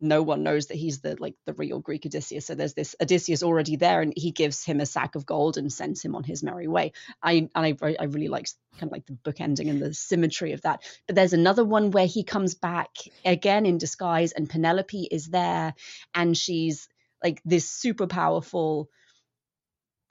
no 0.01 0.23
one 0.23 0.43
knows 0.43 0.67
that 0.67 0.77
he's 0.77 1.01
the 1.01 1.17
like 1.19 1.35
the 1.47 1.55
real 1.55 1.79
Greek 1.81 2.05
Odysseus. 2.05 2.47
So 2.47 2.55
there's 2.55 2.75
this 2.75 2.95
Odysseus 3.01 3.43
already 3.43 3.77
there, 3.77 4.01
and 4.01 4.13
he 4.17 4.31
gives 4.31 4.65
him 4.65 4.81
a 4.81 4.87
sack 4.87 5.15
of 5.15 5.27
gold 5.27 5.57
and 5.57 5.73
sends 5.73 6.03
him 6.03 6.15
on 6.15 6.25
his 6.25 6.43
merry 6.43 6.69
way. 6.69 6.93
I 7.23 7.49
and 7.55 7.77
I 7.83 7.97
I 7.99 8.05
really 8.05 8.29
like 8.29 8.49
kind 8.79 8.91
of 8.91 8.93
like 8.93 9.07
the 9.07 9.15
book 9.15 9.41
ending 9.41 9.71
and 9.71 9.81
the 9.81 9.95
symmetry 9.95 10.53
of 10.53 10.63
that. 10.63 10.83
But 11.07 11.17
there's 11.17 11.33
another 11.33 11.65
one 11.65 11.91
where 11.91 12.07
he 12.07 12.25
comes 12.25 12.55
back 12.55 12.91
again 13.25 13.65
in 13.65 13.79
disguise, 13.79 14.33
and 14.33 14.51
Penelope 14.51 15.09
is 15.11 15.27
there, 15.27 15.75
and 16.15 16.37
she's 16.37 16.89
like 17.23 17.41
this 17.45 17.69
super 17.69 18.07
powerful 18.07 18.89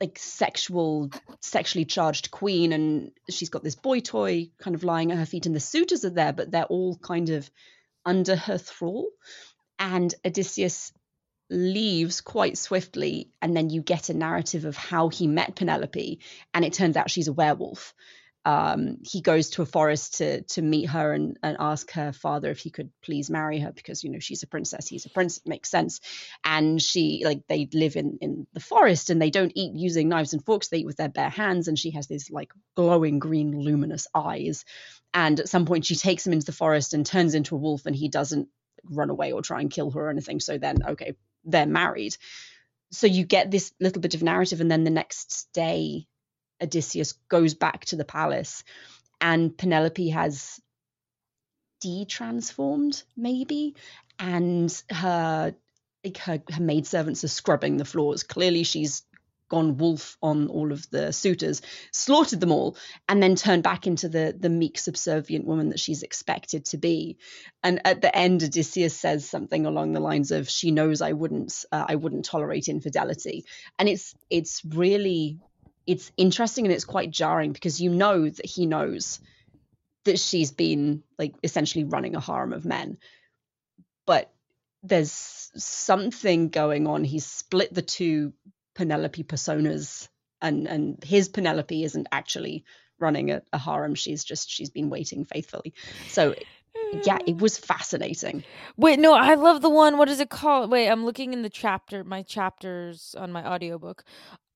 like 0.01 0.19
sexual 0.19 1.09
sexually 1.39 1.85
charged 1.85 2.29
queen 2.29 2.73
and 2.73 3.11
she's 3.29 3.49
got 3.49 3.63
this 3.63 3.75
boy 3.75 4.01
toy 4.01 4.49
kind 4.59 4.75
of 4.75 4.83
lying 4.83 5.11
at 5.11 5.17
her 5.17 5.25
feet 5.25 5.45
and 5.45 5.55
the 5.55 5.59
suitors 5.59 6.03
are 6.03 6.09
there 6.09 6.33
but 6.33 6.51
they're 6.51 6.65
all 6.65 6.97
kind 6.97 7.29
of 7.29 7.49
under 8.05 8.35
her 8.35 8.57
thrall 8.57 9.07
and 9.79 10.13
odysseus 10.25 10.91
leaves 11.49 12.21
quite 12.21 12.57
swiftly 12.57 13.29
and 13.41 13.55
then 13.55 13.69
you 13.69 13.81
get 13.81 14.09
a 14.09 14.13
narrative 14.13 14.65
of 14.65 14.75
how 14.75 15.09
he 15.09 15.27
met 15.27 15.55
penelope 15.55 16.19
and 16.53 16.65
it 16.65 16.73
turns 16.73 16.97
out 16.97 17.11
she's 17.11 17.27
a 17.27 17.33
werewolf. 17.33 17.93
Um, 18.45 18.97
he 19.01 19.21
goes 19.21 19.49
to 19.51 19.63
a 19.63 19.65
forest 19.65 20.19
to 20.19 20.43
to 20.43 20.61
meet 20.61 20.85
her 20.85 21.13
and, 21.13 21.35
and 21.41 21.57
ask 21.59 21.91
her 21.93 22.13
father 22.13 22.51
if 22.51 22.59
he 22.59 22.69
could 22.69 22.91
please 23.03 23.27
marry 23.31 23.59
her 23.59 23.71
because 23.71 24.03
you 24.03 24.11
know 24.11 24.19
she's 24.19 24.43
a 24.43 24.47
princess 24.47 24.87
he's 24.87 25.07
a 25.07 25.09
prince 25.09 25.37
it 25.37 25.47
makes 25.47 25.69
sense. 25.69 25.99
And 26.43 26.79
she 26.79 27.23
like 27.25 27.41
they 27.47 27.67
live 27.73 27.95
in 27.95 28.19
in 28.21 28.45
the 28.53 28.59
forest 28.59 29.09
and 29.09 29.19
they 29.19 29.31
don't 29.31 29.53
eat 29.55 29.73
using 29.73 30.09
knives 30.09 30.33
and 30.33 30.45
forks 30.45 30.67
they 30.67 30.77
eat 30.77 30.85
with 30.85 30.97
their 30.97 31.09
bare 31.09 31.29
hands 31.29 31.67
and 31.67 31.77
she 31.77 31.91
has 31.91 32.05
these 32.05 32.29
like 32.29 32.51
glowing 32.75 33.17
green 33.17 33.59
luminous 33.59 34.07
eyes. 34.13 34.63
And 35.11 35.39
at 35.39 35.49
some 35.49 35.65
point 35.65 35.85
she 35.85 35.95
takes 35.95 36.25
him 36.25 36.33
into 36.33 36.45
the 36.45 36.51
forest 36.51 36.93
and 36.93 37.03
turns 37.03 37.33
into 37.33 37.55
a 37.55 37.59
wolf 37.59 37.87
and 37.87 37.95
he 37.95 38.09
doesn't 38.09 38.47
run 38.89 39.09
away 39.09 39.31
or 39.31 39.41
try 39.41 39.61
and 39.61 39.71
kill 39.71 39.91
her 39.91 40.07
or 40.07 40.09
anything 40.09 40.39
so 40.39 40.57
then 40.57 40.77
okay 40.87 41.15
they're 41.43 41.65
married. 41.65 42.17
So 42.91 43.07
you 43.07 43.25
get 43.25 43.51
this 43.51 43.73
little 43.79 44.01
bit 44.01 44.15
of 44.15 44.23
narrative 44.23 44.61
and 44.61 44.71
then 44.71 44.83
the 44.83 44.89
next 44.89 45.47
day 45.53 46.07
Odysseus 46.61 47.13
goes 47.29 47.53
back 47.53 47.85
to 47.85 47.95
the 47.95 48.05
palace 48.05 48.63
and 49.21 49.55
Penelope 49.57 50.09
has 50.09 50.59
de-transformed 51.81 53.03
maybe 53.15 53.75
and 54.17 54.83
her 54.89 55.53
like 56.03 56.17
her, 56.17 56.41
her 56.51 56.61
maidservants 56.61 57.23
are 57.23 57.29
scrubbing 57.29 57.77
the 57.77 57.85
floors. 57.85 58.23
Clearly 58.23 58.63
she's 58.63 59.03
gone 59.49 59.77
wolf 59.77 60.17
on 60.21 60.47
all 60.47 60.71
of 60.71 60.89
the 60.89 61.11
suitors 61.11 61.61
slaughtered 61.91 62.39
them 62.39 62.51
all 62.51 62.75
and 63.07 63.21
then 63.21 63.35
turned 63.35 63.63
back 63.63 63.87
into 63.87 64.09
the 64.09 64.35
the 64.37 64.49
meek 64.49 64.77
subservient 64.77 65.45
woman 65.45 65.69
that 65.69 65.79
she's 65.79 66.03
expected 66.03 66.65
to 66.65 66.77
be. 66.77 67.17
And 67.63 67.81
at 67.85 68.01
the 68.01 68.15
end 68.15 68.43
odysseus 68.43 68.95
says 68.97 69.27
something 69.29 69.65
along 69.65 69.93
the 69.93 69.99
lines 69.99 70.31
of 70.31 70.49
she 70.49 70.71
knows 70.71 71.01
i 71.01 71.11
wouldn't 71.11 71.65
uh, 71.71 71.85
i 71.87 71.95
wouldn't 71.95 72.25
tolerate 72.25 72.67
infidelity. 72.67 73.45
And 73.77 73.87
it's 73.87 74.15
it's 74.29 74.63
really 74.65 75.39
it's 75.85 76.11
interesting 76.17 76.65
and 76.65 76.73
it's 76.73 76.85
quite 76.85 77.11
jarring 77.11 77.51
because 77.51 77.79
you 77.79 77.91
know 77.91 78.27
that 78.27 78.45
he 78.45 78.65
knows 78.65 79.19
that 80.05 80.19
she's 80.19 80.51
been 80.51 81.03
like 81.19 81.35
essentially 81.43 81.83
running 81.83 82.15
a 82.15 82.19
harem 82.19 82.53
of 82.53 82.65
men. 82.65 82.97
But 84.05 84.31
there's 84.83 85.11
something 85.11 86.49
going 86.49 86.87
on. 86.87 87.03
He's 87.03 87.25
split 87.25 87.73
the 87.73 87.81
two 87.81 88.33
penelope 88.75 89.23
personas 89.23 90.07
and 90.41 90.67
and 90.67 91.03
his 91.03 91.29
penelope 91.29 91.83
isn't 91.83 92.07
actually 92.11 92.63
running 92.99 93.31
a, 93.31 93.41
a 93.51 93.57
harem 93.57 93.95
she's 93.95 94.23
just 94.23 94.49
she's 94.49 94.69
been 94.69 94.89
waiting 94.89 95.25
faithfully 95.25 95.73
so 96.07 96.33
yeah 97.03 97.17
it 97.25 97.37
was 97.37 97.57
fascinating 97.57 98.43
wait 98.77 98.99
no 98.99 99.13
i 99.13 99.33
love 99.35 99.61
the 99.61 99.69
one 99.69 99.97
what 99.97 100.09
is 100.09 100.19
it 100.19 100.29
called 100.29 100.69
wait 100.69 100.89
i'm 100.89 101.05
looking 101.05 101.33
in 101.33 101.41
the 101.41 101.49
chapter 101.49 102.03
my 102.03 102.21
chapters 102.21 103.15
on 103.17 103.31
my 103.31 103.45
audiobook 103.45 104.03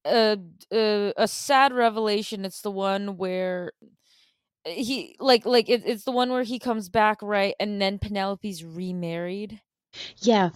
uh, 0.06 0.38
a 0.72 0.76
a, 0.76 1.10
uh, 1.10 1.14
a 1.18 1.28
sad 1.28 1.74
revelation. 1.74 2.46
It's 2.46 2.62
the 2.62 2.72
one 2.72 3.18
where 3.18 3.74
he 4.66 5.16
like 5.20 5.46
like 5.46 5.70
it, 5.70 5.84
it's 5.86 6.04
the 6.04 6.12
one 6.12 6.30
where 6.32 6.44
he 6.44 6.60
comes 6.60 6.90
back 6.90 7.22
right, 7.22 7.56
and 7.60 7.82
then 7.82 8.00
Penelope's 8.00 8.64
remarried. 8.64 9.62
Yeah. 10.18 10.50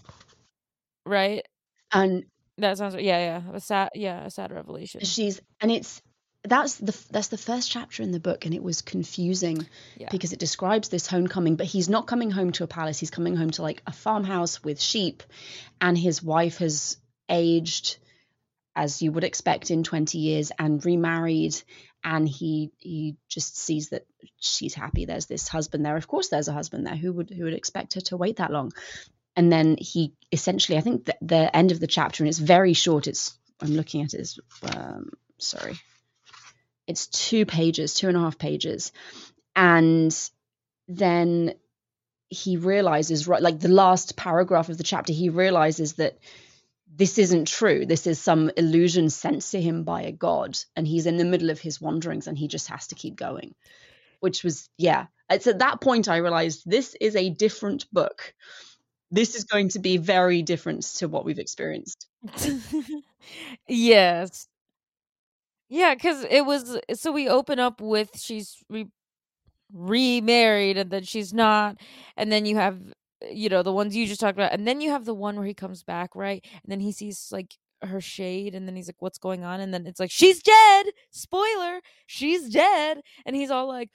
Right. 1.05 1.46
And 1.91 2.25
that 2.57 2.77
sounds 2.77 2.95
yeah 2.95 3.01
yeah 3.01 3.41
a 3.53 3.60
sad 3.60 3.89
yeah 3.95 4.25
a 4.25 4.29
sad 4.29 4.51
revelation. 4.51 5.01
She's 5.01 5.41
and 5.62 5.72
it's 5.72 6.01
that's 6.43 6.75
the 6.75 6.98
that's 7.10 7.29
the 7.29 7.38
first 7.38 7.72
chapter 7.72 8.03
in 8.03 8.12
the 8.12 8.19
book 8.19 8.45
and 8.45 8.53
it 8.53 8.62
was 8.62 8.81
confusing 8.81 9.65
yeah. 9.98 10.10
because 10.12 10.33
it 10.33 10.39
describes 10.39 10.89
this 10.89 11.07
homecoming 11.07 11.55
but 11.55 11.65
he's 11.65 11.89
not 11.89 12.05
coming 12.05 12.29
home 12.29 12.51
to 12.51 12.63
a 12.63 12.67
palace 12.67 13.00
he's 13.00 13.10
coming 13.10 13.36
home 13.36 13.50
to 13.50 13.62
like 13.62 13.81
a 13.88 13.93
farmhouse 13.93 14.62
with 14.62 14.81
sheep 14.81 15.24
and 15.79 15.98
his 15.98 16.22
wife 16.22 16.57
has 16.57 16.98
aged 17.29 17.98
as 18.75 19.01
you 19.01 19.12
would 19.12 19.24
expect 19.24 19.72
in 19.72 19.83
20 19.83 20.17
years 20.17 20.51
and 20.60 20.86
remarried 20.86 21.55
and 22.03 22.27
he 22.27 22.72
he 22.77 23.15
just 23.29 23.57
sees 23.57 23.89
that 23.89 24.05
she's 24.38 24.74
happy 24.74 25.05
there's 25.05 25.27
this 25.27 25.48
husband 25.48 25.86
there 25.86 25.95
of 25.95 26.07
course 26.07 26.27
there's 26.27 26.50
a 26.50 26.53
husband 26.53 26.86
there 26.86 26.95
who 26.95 27.13
would 27.13 27.29
who 27.29 27.45
would 27.45 27.53
expect 27.53 27.93
her 27.93 28.01
to 28.01 28.17
wait 28.17 28.38
that 28.38 28.51
long 28.51 28.72
and 29.36 29.52
then 29.52 29.75
he 29.80 30.13
essentially 30.32 30.78
i 30.78 30.82
think 30.82 31.06
the, 31.06 31.16
the 31.22 31.56
end 31.56 31.72
of 31.72 31.80
the 31.80 31.88
chapter 31.88 32.24
and 32.24 32.30
it's 32.30 32.40
very 32.40 32.74
short 32.74 33.08
it's 33.08 33.38
i'm 33.62 33.72
looking 33.72 34.02
at 34.02 34.13
it 34.13 34.20
is 34.20 34.40
um, 34.63 35.12
sorry 35.38 35.75
it's 36.88 37.08
two 37.08 37.46
pages 37.46 37.94
two 37.94 38.08
and 38.08 38.18
a 38.18 38.20
half 38.20 38.38
pages 38.38 38.92
and 39.56 40.30
then 40.88 41.54
he 42.30 42.58
realizes 42.58 43.28
right 43.28 43.42
like 43.42 43.60
the 43.60 43.68
last 43.68 44.16
paragraph 44.16 44.70
of 44.70 44.78
the 44.78 44.84
chapter 44.84 45.13
he 45.13 45.30
realizes 45.30 45.94
that 45.94 46.18
this 46.96 47.18
isn't 47.18 47.48
true. 47.48 47.86
This 47.86 48.06
is 48.06 48.20
some 48.20 48.52
illusion 48.56 49.10
sent 49.10 49.42
to 49.42 49.62
him 49.62 49.84
by 49.84 50.04
a 50.04 50.12
god, 50.12 50.58
and 50.75 50.88
he's 50.88 51.08
in 51.08 51.18
the 51.18 51.25
middle 51.25 51.50
of 51.50 51.60
his 51.60 51.82
wanderings 51.82 52.28
and 52.28 52.38
he 52.38 52.48
just 52.48 52.68
has 52.68 52.88
to 52.88 52.96
keep 52.96 53.16
going. 53.16 53.56
Which 54.20 54.44
was, 54.44 54.70
yeah. 54.78 55.08
It's 55.30 55.48
at 55.48 55.60
that 55.60 55.82
point 55.82 56.08
I 56.08 56.18
realized 56.18 56.63
this 56.66 56.96
is 57.00 57.16
a 57.16 57.30
different 57.30 57.92
book. 57.92 58.34
This 59.13 59.36
is 59.36 59.43
going 59.43 59.70
to 59.70 59.79
be 59.79 59.98
very 59.98 60.41
different 60.41 60.82
to 60.98 61.08
what 61.08 61.24
we've 61.24 61.39
experienced. 61.39 62.08
yes. 63.67 64.48
Yeah, 65.70 65.93
because 65.93 66.25
it 66.29 66.46
was 66.46 66.79
so 66.96 67.12
we 67.12 67.29
open 67.29 67.60
up 67.60 67.79
with 67.79 68.20
she's 68.20 68.58
re- 68.70 68.89
remarried 69.72 70.77
and 70.77 70.89
then 70.89 71.03
she's 71.03 71.34
not, 71.34 71.77
and 72.17 72.32
then 72.32 72.46
you 72.46 72.55
have 72.55 72.79
you 73.32 73.50
know, 73.50 73.63
the 73.63 73.72
ones 73.72 73.96
you 73.96 74.05
just 74.05 74.20
talked 74.20 74.38
about. 74.38 74.51
And 74.53 74.67
then 74.67 74.82
you 74.82 74.89
have 74.89 75.05
the 75.05 75.13
one 75.13 75.36
where 75.36 75.46
he 75.46 75.53
comes 75.53 75.84
back, 75.84 76.15
right? 76.15 76.43
And 76.63 76.72
then 76.72 76.79
he 76.79 76.91
sees 76.91 77.29
like 77.32 77.55
her 77.82 78.01
shade 78.01 78.55
and 78.55 78.67
then 78.67 78.75
he's 78.75 78.88
like, 78.88 79.01
What's 79.01 79.17
going 79.17 79.43
on? 79.43 79.60
And 79.60 79.74
then 79.74 79.86
it's 79.86 80.00
like, 80.00 80.12
She's 80.12 80.41
dead. 80.41 80.88
Spoiler, 81.12 81.82
she's 82.08 82.50
dead. 82.50 83.01
And 83.25 83.36
he's 83.36 83.51
all 83.51 83.67
like, 83.67 83.89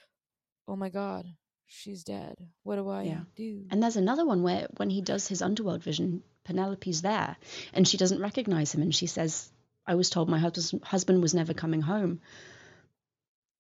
Oh 0.67 0.77
my 0.77 0.89
God, 0.89 1.27
she's 1.69 2.03
dead. 2.03 2.37
What 2.65 2.77
do 2.77 2.89
I 2.89 3.03
yeah. 3.05 3.21
do? 3.37 3.65
And 3.71 3.83
there's 3.83 3.97
another 3.97 4.27
one 4.27 4.43
where 4.43 4.67
when 4.77 4.91
he 4.91 5.03
does 5.03 5.29
his 5.29 5.43
underworld 5.43 5.83
vision, 5.83 6.23
Penelope's 6.45 7.03
there 7.03 7.37
and 7.73 7.87
she 7.87 7.99
doesn't 7.99 8.21
recognize 8.21 8.75
him 8.75 8.83
and 8.83 8.95
she 8.95 9.07
says, 9.07 9.51
I 9.87 9.95
was 9.95 10.11
told 10.11 10.29
my 10.29 10.39
husband 10.39 11.23
was 11.23 11.35
never 11.35 11.55
coming 11.55 11.81
home. 11.81 12.21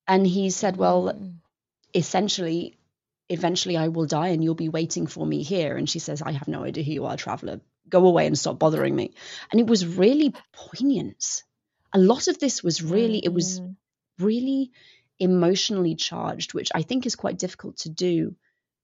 And 0.07 0.27
he 0.27 0.51
said, 0.51 0.77
Well, 0.77 1.15
mm. 1.15 1.35
essentially, 1.95 2.79
eventually 3.29 3.77
I 3.77 3.89
will 3.89 4.07
die 4.07 4.29
and 4.29 4.43
you'll 4.43 4.55
be 4.55 4.69
waiting 4.71 5.07
for 5.07 5.27
me 5.27 5.43
here. 5.43 5.77
And 5.77 5.89
she 5.89 5.99
says, 5.99 6.23
I 6.23 6.33
have 6.33 6.49
no 6.49 6.65
idea 6.65 6.85
who 6.85 6.93
you 6.93 7.07
are, 7.07 7.17
traveler. 7.17 7.61
Go 7.89 8.07
away 8.07 8.27
and 8.27 8.39
stop 8.39 8.59
bothering 8.59 8.95
me. 8.95 9.13
And 9.51 9.61
it 9.61 9.67
was 9.67 9.87
really 9.87 10.35
poignant. 10.53 11.43
A 11.93 11.99
lot 11.99 12.29
of 12.29 12.39
this 12.39 12.63
was 12.63 12.83
really, 12.83 13.19
it 13.19 13.33
was 13.33 13.61
mm. 13.61 13.77
really 14.19 14.73
emotionally 15.19 15.95
charged, 15.95 16.55
which 16.55 16.71
I 16.75 16.83
think 16.83 17.07
is 17.07 17.17
quite 17.17 17.39
difficult 17.39 17.79
to 17.79 17.89
do 17.89 18.37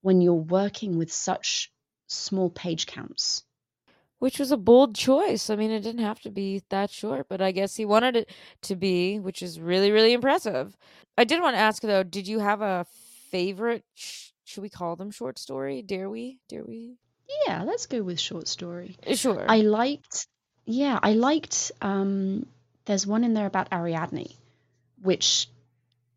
when 0.03 0.21
you're 0.21 0.35
working 0.35 0.99
with 0.99 1.13
such 1.13 1.73
small 2.07 2.51
page 2.51 2.87
counts. 2.87 3.43
Which 4.19 4.39
was 4.39 4.53
a 4.53 4.57
bold 4.57 4.95
choice. 4.95 5.51
I 5.51 5.57
mean, 5.57 5.71
it 5.71 5.81
didn't 5.81 6.05
have 6.05 6.21
to 6.21 6.31
be 6.31 6.63
that 6.71 6.91
short, 6.91 7.27
but 7.29 7.43
I 7.43 7.53
guess 7.53 7.77
he 7.77 7.85
wanted 7.85 8.17
it 8.17 8.31
to 8.63 8.77
be, 8.77 9.19
which 9.19 9.43
is 9.43 9.61
really, 9.61 9.91
really 9.91 10.13
impressive. 10.13 10.77
I 11.19 11.25
did 11.25 11.43
want 11.43 11.57
to 11.57 11.61
ask 11.61 11.83
though, 11.83 12.03
did 12.03 12.27
you 12.27 12.39
have 12.39 12.63
a 12.63 12.87
favorite. 13.35 13.85
Sh- 13.95 14.31
should 14.45 14.63
we 14.63 14.69
call 14.69 14.95
them 14.95 15.11
short 15.11 15.41
story? 15.41 15.83
Dare 15.83 16.09
we? 16.09 16.39
Dare 16.49 16.63
we? 16.63 16.99
Yeah, 17.47 17.65
let's 17.65 17.87
go 17.87 18.01
with 18.03 18.21
short 18.21 18.47
story. 18.47 18.97
Uh, 19.05 19.17
Sure. 19.17 19.45
I 19.49 19.63
liked, 19.63 20.29
yeah, 20.67 21.01
I 21.03 21.15
liked. 21.15 21.73
Um, 21.83 22.47
there's 22.85 23.09
one 23.09 23.25
in 23.25 23.35
there 23.35 23.47
about 23.47 23.73
Ariadne, 23.73 24.33
which, 25.03 25.49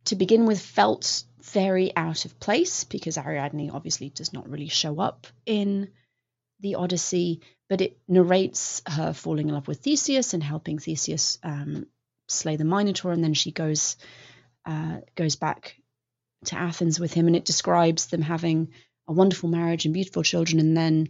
to 0.07 0.15
begin 0.15 0.45
with, 0.45 0.61
felt 0.61 1.23
very 1.43 1.95
out 1.95 2.25
of 2.25 2.39
place 2.39 2.83
because 2.83 3.17
Ariadne 3.17 3.71
obviously 3.71 4.09
does 4.09 4.33
not 4.33 4.49
really 4.49 4.67
show 4.67 4.99
up 4.99 5.27
in 5.45 5.89
the 6.59 6.75
Odyssey, 6.75 7.41
but 7.69 7.81
it 7.81 7.97
narrates 8.07 8.81
her 8.87 9.13
falling 9.13 9.49
in 9.49 9.53
love 9.53 9.67
with 9.67 9.79
Theseus 9.79 10.33
and 10.33 10.43
helping 10.43 10.79
Theseus 10.79 11.37
um, 11.43 11.87
slay 12.27 12.55
the 12.55 12.65
Minotaur, 12.65 13.11
and 13.11 13.23
then 13.23 13.33
she 13.33 13.51
goes 13.51 13.97
uh, 14.65 14.97
goes 15.15 15.35
back 15.35 15.77
to 16.45 16.57
Athens 16.57 16.99
with 16.99 17.13
him, 17.13 17.27
and 17.27 17.35
it 17.35 17.45
describes 17.45 18.07
them 18.07 18.21
having 18.21 18.69
a 19.07 19.13
wonderful 19.13 19.49
marriage 19.49 19.85
and 19.85 19.93
beautiful 19.93 20.23
children, 20.23 20.59
and 20.59 20.75
then 20.75 21.09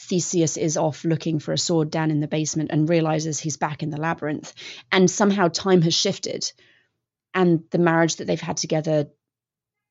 Theseus 0.00 0.56
is 0.56 0.76
off 0.76 1.04
looking 1.04 1.38
for 1.38 1.52
a 1.52 1.58
sword 1.58 1.90
down 1.90 2.10
in 2.10 2.20
the 2.20 2.28
basement 2.28 2.70
and 2.72 2.88
realizes 2.88 3.38
he's 3.38 3.56
back 3.56 3.82
in 3.82 3.90
the 3.90 4.00
labyrinth, 4.00 4.52
and 4.92 5.10
somehow 5.10 5.48
time 5.48 5.82
has 5.82 5.94
shifted, 5.94 6.52
and 7.34 7.64
the 7.70 7.78
marriage 7.78 8.16
that 8.16 8.26
they've 8.26 8.40
had 8.40 8.56
together 8.56 9.08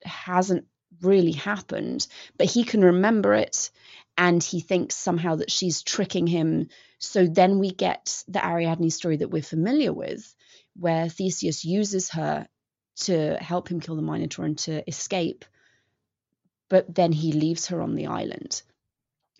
hasn't 0.04 0.66
really 1.02 1.34
happened, 1.34 2.08
but 2.38 2.50
he 2.50 2.64
can 2.64 2.82
remember 2.82 3.34
it 3.34 3.72
and 4.18 4.42
he 4.42 4.60
thinks 4.60 4.96
somehow 4.96 5.36
that 5.36 5.52
she's 5.52 5.84
tricking 5.84 6.28
him. 6.28 6.70
So 7.00 7.28
then 7.28 7.60
we 7.60 7.72
get 7.72 8.24
the 8.28 8.44
Ariadne 8.46 8.90
story 8.90 9.18
that 9.18 9.30
we're 9.30 9.44
familiar 9.44 9.94
with, 9.94 10.34
where 10.76 11.10
Theseus 11.10 11.64
uses 11.64 12.10
her 12.12 12.48
to 13.02 13.36
help 13.36 13.70
him 13.70 13.80
kill 13.80 13.96
the 13.96 14.02
Minotaur 14.02 14.46
and 14.46 14.58
to 14.60 14.88
escape, 14.90 15.46
but 16.70 16.94
then 16.94 17.12
he 17.12 17.32
leaves 17.32 17.68
her 17.68 17.82
on 17.82 17.96
the 17.96 18.08
island. 18.08 18.62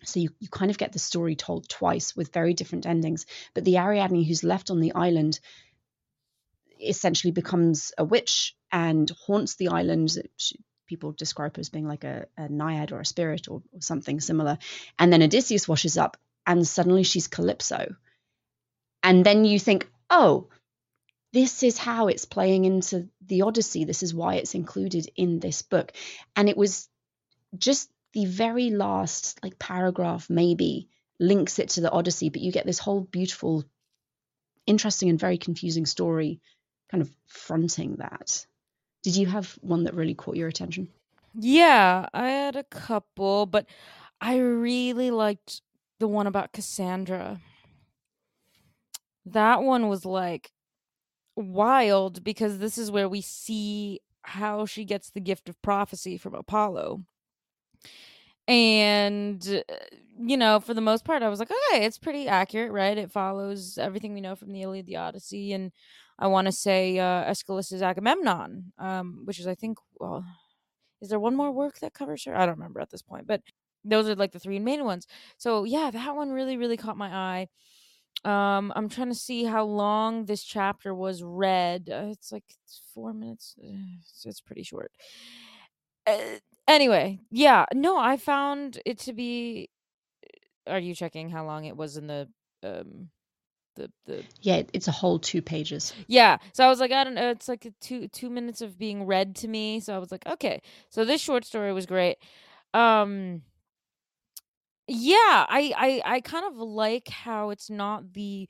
So 0.04 0.20
you, 0.20 0.30
you 0.38 0.48
kind 0.48 0.70
of 0.70 0.78
get 0.78 0.92
the 0.92 1.00
story 1.00 1.34
told 1.34 1.68
twice 1.68 2.14
with 2.14 2.32
very 2.32 2.54
different 2.54 2.86
endings. 2.86 3.26
But 3.52 3.64
the 3.64 3.78
Ariadne 3.78 4.22
who's 4.22 4.44
left 4.44 4.70
on 4.70 4.80
the 4.80 4.94
island 4.94 5.40
essentially 6.80 7.30
becomes 7.30 7.92
a 7.98 8.04
witch 8.04 8.56
and 8.72 9.10
haunts 9.26 9.56
the 9.56 9.68
island. 9.68 10.10
People 10.86 11.12
describe 11.12 11.56
her 11.56 11.60
as 11.60 11.68
being 11.68 11.86
like 11.86 12.04
a, 12.04 12.26
a 12.36 12.48
naiad 12.48 12.92
or 12.92 13.00
a 13.00 13.06
spirit 13.06 13.48
or, 13.48 13.62
or 13.72 13.80
something 13.80 14.20
similar. 14.20 14.58
And 14.98 15.12
then 15.12 15.22
Odysseus 15.22 15.68
washes 15.68 15.98
up 15.98 16.16
and 16.46 16.66
suddenly 16.66 17.02
she's 17.02 17.28
Calypso. 17.28 17.94
And 19.02 19.24
then 19.24 19.44
you 19.44 19.58
think, 19.58 19.88
oh, 20.10 20.48
this 21.32 21.62
is 21.62 21.76
how 21.76 22.08
it's 22.08 22.24
playing 22.24 22.64
into 22.64 23.08
the 23.26 23.42
Odyssey. 23.42 23.84
This 23.84 24.02
is 24.02 24.14
why 24.14 24.36
it's 24.36 24.54
included 24.54 25.10
in 25.14 25.40
this 25.40 25.62
book. 25.62 25.92
And 26.34 26.48
it 26.48 26.56
was 26.56 26.88
just 27.56 27.90
the 28.14 28.24
very 28.24 28.70
last 28.70 29.38
like 29.42 29.58
paragraph 29.58 30.30
maybe 30.30 30.88
links 31.20 31.58
it 31.58 31.70
to 31.70 31.80
the 31.80 31.90
Odyssey, 31.90 32.30
but 32.30 32.40
you 32.40 32.52
get 32.52 32.64
this 32.64 32.78
whole 32.78 33.00
beautiful, 33.00 33.64
interesting 34.66 35.10
and 35.10 35.20
very 35.20 35.36
confusing 35.36 35.86
story 35.86 36.40
kind 36.90 37.02
of 37.02 37.10
fronting 37.26 37.96
that. 37.96 38.44
Did 39.02 39.16
you 39.16 39.26
have 39.26 39.58
one 39.60 39.84
that 39.84 39.94
really 39.94 40.14
caught 40.14 40.36
your 40.36 40.48
attention? 40.48 40.88
Yeah, 41.34 42.06
I 42.12 42.28
had 42.30 42.56
a 42.56 42.64
couple, 42.64 43.46
but 43.46 43.66
I 44.20 44.38
really 44.38 45.10
liked 45.10 45.62
the 45.98 46.08
one 46.08 46.26
about 46.26 46.52
Cassandra. 46.52 47.40
That 49.26 49.62
one 49.62 49.88
was 49.88 50.04
like 50.04 50.52
wild 51.36 52.24
because 52.24 52.58
this 52.58 52.78
is 52.78 52.90
where 52.90 53.08
we 53.08 53.20
see 53.20 54.00
how 54.22 54.66
she 54.66 54.84
gets 54.84 55.10
the 55.10 55.20
gift 55.20 55.48
of 55.48 55.60
prophecy 55.62 56.16
from 56.16 56.34
Apollo. 56.34 57.04
And, 58.46 59.62
uh, 59.68 59.74
you 60.18 60.36
know, 60.36 60.58
for 60.58 60.72
the 60.72 60.80
most 60.80 61.04
part, 61.04 61.22
I 61.22 61.28
was 61.28 61.38
like, 61.38 61.50
okay, 61.50 61.84
it's 61.84 61.98
pretty 61.98 62.28
accurate, 62.28 62.72
right? 62.72 62.96
It 62.96 63.12
follows 63.12 63.76
everything 63.76 64.14
we 64.14 64.22
know 64.22 64.34
from 64.34 64.52
the 64.52 64.62
Iliad, 64.62 64.86
the 64.86 64.96
Odyssey, 64.96 65.52
and 65.52 65.70
I 66.18 66.26
want 66.26 66.46
to 66.46 66.52
say 66.52 66.98
uh, 66.98 67.24
Aeschylus's 67.30 67.82
Agamemnon, 67.82 68.72
um, 68.78 69.22
which 69.24 69.38
is, 69.38 69.46
I 69.46 69.54
think, 69.54 69.78
well, 70.00 70.24
is 71.00 71.10
there 71.10 71.20
one 71.20 71.36
more 71.36 71.52
work 71.52 71.78
that 71.78 71.94
covers 71.94 72.24
her? 72.24 72.36
I 72.36 72.44
don't 72.44 72.56
remember 72.56 72.80
at 72.80 72.90
this 72.90 73.02
point, 73.02 73.26
but 73.26 73.42
those 73.84 74.08
are 74.08 74.16
like 74.16 74.32
the 74.32 74.40
three 74.40 74.58
main 74.58 74.84
ones. 74.84 75.06
So 75.36 75.64
yeah, 75.64 75.90
that 75.92 76.16
one 76.16 76.30
really, 76.30 76.56
really 76.56 76.76
caught 76.76 76.96
my 76.96 77.08
eye. 77.08 77.48
Um, 78.24 78.72
I'm 78.74 78.88
trying 78.88 79.08
to 79.10 79.14
see 79.14 79.44
how 79.44 79.64
long 79.64 80.24
this 80.24 80.42
chapter 80.42 80.92
was 80.92 81.22
read. 81.22 81.88
Uh, 81.88 82.08
it's 82.10 82.32
like 82.32 82.44
four 82.92 83.12
minutes. 83.12 83.54
Uh, 83.62 83.76
It's, 84.00 84.26
it's 84.26 84.40
pretty 84.40 84.64
short. 84.64 84.90
Uh, 86.04 86.40
anyway, 86.66 87.20
yeah, 87.30 87.66
no, 87.72 87.96
I 87.96 88.16
found 88.16 88.80
it 88.84 88.98
to 89.00 89.12
be. 89.12 89.70
Are 90.66 90.80
you 90.80 90.94
checking 90.94 91.30
how 91.30 91.46
long 91.46 91.64
it 91.64 91.76
was 91.76 91.96
in 91.96 92.08
the 92.08 92.28
um 92.64 93.10
the 93.78 93.90
the 94.06 94.24
Yeah, 94.42 94.62
it's 94.72 94.88
a 94.88 94.92
whole 94.92 95.18
two 95.18 95.40
pages. 95.40 95.94
yeah 96.06 96.36
so 96.52 96.64
i 96.64 96.68
was 96.68 96.80
like 96.80 96.92
i 96.92 97.02
don't 97.04 97.14
know 97.14 97.30
it's 97.30 97.48
like 97.48 97.64
a 97.64 97.72
two 97.80 98.08
two 98.08 98.28
minutes 98.28 98.60
of 98.60 98.78
being 98.78 99.06
read 99.06 99.34
to 99.36 99.48
me 99.48 99.80
so 99.80 99.94
i 99.94 99.98
was 99.98 100.10
like 100.12 100.26
okay. 100.26 100.60
So 100.90 101.04
this 101.04 101.20
short 101.20 101.44
story 101.44 101.72
was 101.72 101.86
great. 101.86 102.18
Um 102.74 103.42
yeah 104.86 105.44
i 105.48 105.72
i 105.76 106.02
i 106.16 106.20
kind 106.20 106.46
of 106.46 106.56
like 106.56 107.08
how 107.08 107.50
it's 107.50 107.68
not 107.68 108.14
the 108.14 108.48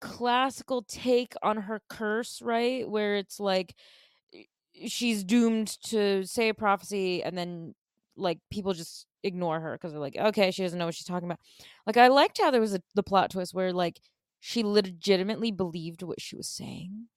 classical 0.00 0.82
take 0.82 1.34
on 1.42 1.56
her 1.56 1.80
curse 1.88 2.42
right? 2.42 2.88
Where 2.88 3.16
it's 3.16 3.40
like 3.40 3.74
she's 4.86 5.24
doomed 5.24 5.68
to 5.84 6.26
say 6.26 6.48
a 6.50 6.54
prophecy 6.54 7.22
and 7.22 7.36
then 7.38 7.74
like 8.16 8.38
people 8.50 8.74
just 8.74 9.06
ignore 9.22 9.58
her 9.60 9.72
because 9.72 9.92
they're 9.92 10.00
like 10.00 10.16
okay 10.16 10.50
she 10.50 10.62
doesn't 10.62 10.78
know 10.78 10.84
what 10.86 10.94
she's 10.94 11.06
talking 11.06 11.28
about. 11.28 11.40
Like 11.86 11.96
i 11.96 12.08
liked 12.08 12.38
how 12.40 12.50
there 12.50 12.60
was 12.60 12.74
a, 12.74 12.82
the 12.94 13.02
plot 13.02 13.30
twist 13.30 13.54
where 13.54 13.72
like 13.72 14.00
she 14.40 14.62
legitimately 14.64 15.50
believed 15.50 16.02
what 16.02 16.20
she 16.20 16.36
was 16.36 16.48
saying 16.48 17.08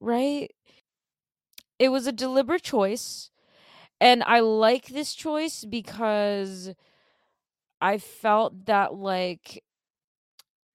right? 0.00 0.50
It 1.78 1.88
was 1.90 2.06
a 2.06 2.12
deliberate 2.12 2.62
choice 2.62 3.30
and 4.00 4.22
i 4.24 4.40
like 4.40 4.86
this 4.88 5.14
choice 5.14 5.64
because 5.64 6.74
i 7.80 7.98
felt 7.98 8.66
that 8.66 8.94
like 8.94 9.62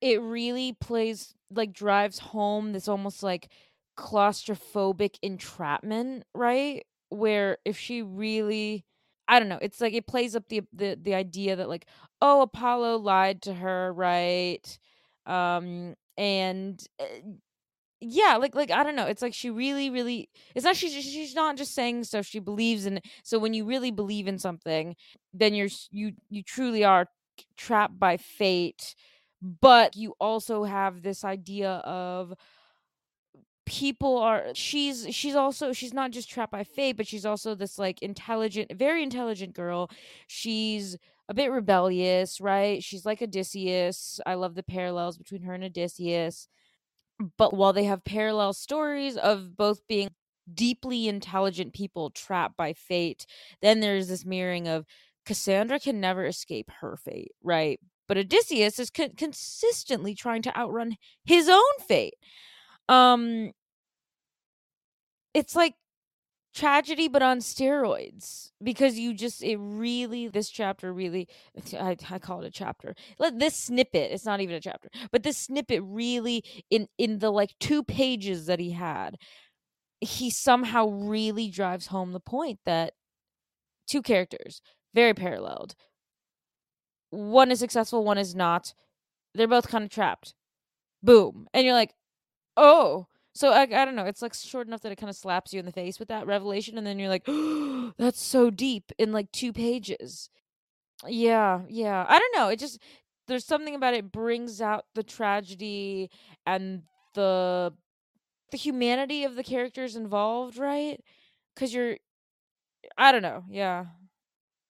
it 0.01 0.21
really 0.21 0.73
plays 0.73 1.33
like 1.51 1.73
drives 1.73 2.19
home 2.19 2.71
this 2.73 2.87
almost 2.87 3.23
like 3.23 3.49
claustrophobic 3.97 5.15
entrapment 5.21 6.23
right? 6.33 6.85
Where 7.09 7.57
if 7.65 7.77
she 7.77 8.01
really 8.03 8.85
i 9.27 9.39
don't 9.39 9.49
know 9.49 9.59
it's 9.61 9.81
like 9.81 9.93
it 9.93 10.07
plays 10.07 10.35
up 10.35 10.47
the 10.49 10.61
the, 10.73 10.97
the 11.01 11.13
idea 11.15 11.55
that 11.55 11.67
like 11.69 11.85
oh 12.21 12.41
apollo 12.43 12.97
lied 12.97 13.41
to 13.43 13.53
her 13.53 13.91
right 13.93 14.77
um 15.25 15.95
and 16.17 16.83
uh, 16.99 17.05
yeah 18.01 18.37
like 18.37 18.55
like 18.55 18.71
i 18.71 18.83
don't 18.83 18.95
know 18.95 19.05
it's 19.05 19.21
like 19.21 19.33
she 19.33 19.49
really 19.49 19.89
really 19.89 20.29
it's 20.55 20.63
not 20.63 20.75
she's 20.75 20.93
she's 20.93 21.35
not 21.35 21.57
just 21.57 21.75
saying 21.75 22.03
stuff 22.03 22.25
she 22.25 22.39
believes 22.39 22.85
in 22.85 23.01
so 23.23 23.37
when 23.37 23.53
you 23.53 23.65
really 23.65 23.91
believe 23.91 24.27
in 24.27 24.37
something 24.39 24.95
then 25.33 25.53
you're 25.53 25.67
you 25.91 26.13
you 26.29 26.41
truly 26.41 26.83
are 26.83 27.07
trapped 27.57 27.99
by 27.99 28.15
fate 28.15 28.95
but 29.41 29.97
you 29.97 30.13
also 30.19 30.63
have 30.63 31.01
this 31.01 31.25
idea 31.25 31.71
of 31.85 32.33
people 33.65 34.17
are 34.17 34.45
she's 34.53 35.05
she's 35.13 35.35
also 35.35 35.71
she's 35.71 35.93
not 35.93 36.09
just 36.09 36.27
trapped 36.29 36.51
by 36.51 36.63
fate 36.63 36.97
but 36.97 37.05
she's 37.05 37.25
also 37.25 37.53
this 37.53 37.77
like 37.77 38.01
intelligent 38.01 38.71
very 38.75 39.03
intelligent 39.03 39.53
girl. 39.53 39.89
She's 40.27 40.97
a 41.29 41.35
bit 41.35 41.51
rebellious 41.51 42.41
right? 42.41 42.83
She's 42.83 43.05
like 43.05 43.21
odysseus. 43.21 44.21
I 44.27 44.35
love 44.35 44.55
the 44.55 44.63
parallels 44.63 45.17
between 45.17 45.43
her 45.43 45.53
and 45.55 45.63
odysseus. 45.65 46.49
But 47.37 47.53
while 47.53 47.73
they 47.73 47.83
have 47.85 48.03
parallel 48.03 48.53
stories 48.53 49.17
of 49.17 49.57
both 49.57 49.85
being 49.87 50.09
deeply 50.53 51.07
intelligent 51.07 51.73
people 51.73 52.09
trapped 52.09 52.57
by 52.57 52.73
fate 52.73 53.27
then 53.61 53.81
there's 53.81 54.07
this 54.07 54.25
mirroring 54.25 54.67
of 54.67 54.83
cassandra 55.25 55.79
can 55.79 55.99
never 55.99 56.25
escape 56.25 56.71
her 56.81 56.97
fate 56.97 57.31
right? 57.43 57.79
But 58.07 58.17
odysseus 58.17 58.79
is 58.79 58.89
con- 58.89 59.11
consistently 59.15 60.15
trying 60.15 60.41
to 60.43 60.57
outrun 60.57 60.97
his 61.25 61.49
own 61.49 61.63
fate. 61.87 62.15
Um 62.89 63.51
it's 65.33 65.55
like 65.55 65.75
tragedy 66.53 67.07
but 67.07 67.21
on 67.21 67.39
steroids 67.39 68.51
because 68.63 68.97
you 68.97 69.13
just 69.13 69.43
it 69.43 69.57
really 69.57 70.27
this 70.27 70.49
chapter 70.49 70.91
really 70.91 71.27
I, 71.79 71.95
I 72.09 72.19
call 72.19 72.41
it 72.41 72.47
a 72.47 72.51
chapter. 72.51 72.95
Let 73.19 73.39
this 73.39 73.55
snippet 73.55 74.11
it's 74.11 74.25
not 74.25 74.41
even 74.41 74.55
a 74.55 74.61
chapter 74.61 74.89
but 75.11 75.23
this 75.23 75.37
snippet 75.37 75.81
really 75.83 76.43
in 76.69 76.87
in 76.97 77.19
the 77.19 77.31
like 77.31 77.53
two 77.59 77.83
pages 77.83 78.47
that 78.47 78.59
he 78.59 78.71
had 78.71 79.17
he 80.01 80.29
somehow 80.29 80.87
really 80.87 81.49
drives 81.49 81.87
home 81.87 82.13
the 82.13 82.19
point 82.19 82.59
that 82.65 82.93
two 83.87 84.01
characters 84.01 84.61
very 84.95 85.13
paralleled. 85.13 85.75
One 87.11 87.51
is 87.51 87.59
successful 87.59 88.03
one 88.03 88.17
is 88.17 88.33
not. 88.33 88.73
They're 89.35 89.47
both 89.47 89.67
kind 89.67 89.83
of 89.83 89.91
trapped. 89.91 90.33
Boom. 91.03 91.47
And 91.53 91.63
you're 91.63 91.75
like 91.75 91.93
oh 92.57 93.07
So 93.39 93.53
I, 93.53 93.61
I 93.61 93.85
don't 93.85 93.95
know. 93.95 94.03
It's 94.03 94.21
like 94.21 94.33
short 94.33 94.67
enough 94.67 94.81
that 94.81 94.91
it 94.91 94.97
kind 94.97 95.09
of 95.09 95.15
slaps 95.15 95.53
you 95.53 95.61
in 95.61 95.65
the 95.65 95.71
face 95.71 95.97
with 95.97 96.09
that 96.09 96.27
revelation, 96.27 96.77
and 96.77 96.85
then 96.85 96.99
you're 96.99 97.07
like, 97.07 97.23
oh, 97.25 97.93
"That's 97.97 98.21
so 98.21 98.49
deep" 98.49 98.91
in 98.97 99.13
like 99.13 99.31
two 99.31 99.53
pages. 99.53 100.29
Yeah, 101.07 101.61
yeah. 101.69 102.05
I 102.09 102.19
don't 102.19 102.35
know. 102.35 102.49
It 102.49 102.59
just 102.59 102.81
there's 103.27 103.45
something 103.45 103.75
about 103.75 103.93
it 103.93 104.11
brings 104.11 104.59
out 104.61 104.87
the 104.93 105.03
tragedy 105.03 106.09
and 106.45 106.83
the 107.13 107.73
the 108.51 108.57
humanity 108.57 109.23
of 109.23 109.35
the 109.35 109.43
characters 109.43 109.95
involved, 109.95 110.57
right? 110.57 110.99
Cuz 111.55 111.73
you're 111.73 111.97
I 112.97 113.11
don't 113.11 113.21
know. 113.23 113.45
Yeah. 113.49 113.85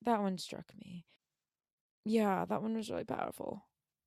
That 0.04 0.22
one 0.22 0.38
struck 0.38 0.66
me. 0.78 1.06
Yeah, 2.06 2.46
that 2.46 2.62
one 2.62 2.76
was 2.76 2.90
really 2.92 3.06
powerful. 3.06 3.64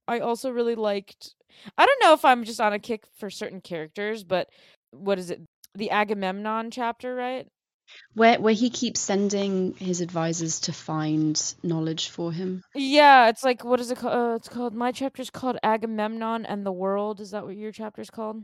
I 0.08 0.20
also 0.20 0.50
really 0.50 0.74
liked 0.74 1.34
I 1.76 1.86
don't 1.86 2.02
know 2.02 2.12
if 2.12 2.24
I'm 2.24 2.44
just 2.44 2.60
on 2.60 2.72
a 2.72 2.78
kick 2.78 3.04
for 3.18 3.30
certain 3.30 3.60
characters, 3.60 4.24
but 4.24 4.48
what 4.90 5.18
is 5.18 5.30
it? 5.30 5.42
The 5.74 5.90
Agamemnon 5.90 6.70
chapter, 6.70 7.14
right? 7.14 7.46
Where 8.14 8.40
where 8.40 8.54
he 8.54 8.70
keeps 8.70 9.00
sending 9.00 9.74
his 9.74 10.00
advisors 10.00 10.60
to 10.60 10.72
find 10.72 11.40
knowledge 11.62 12.08
for 12.08 12.32
him. 12.32 12.62
Yeah, 12.74 13.28
it's 13.28 13.44
like 13.44 13.64
what 13.64 13.80
is 13.80 13.90
it 13.90 13.98
called? 13.98 14.14
Uh, 14.14 14.34
it's 14.36 14.48
called 14.48 14.74
my 14.74 14.92
chapter's 14.92 15.30
called 15.30 15.58
Agamemnon 15.62 16.46
and 16.46 16.64
the 16.64 16.72
World. 16.72 17.20
Is 17.20 17.30
that 17.32 17.44
what 17.44 17.56
your 17.56 17.72
chapter's 17.72 18.10
called? 18.10 18.42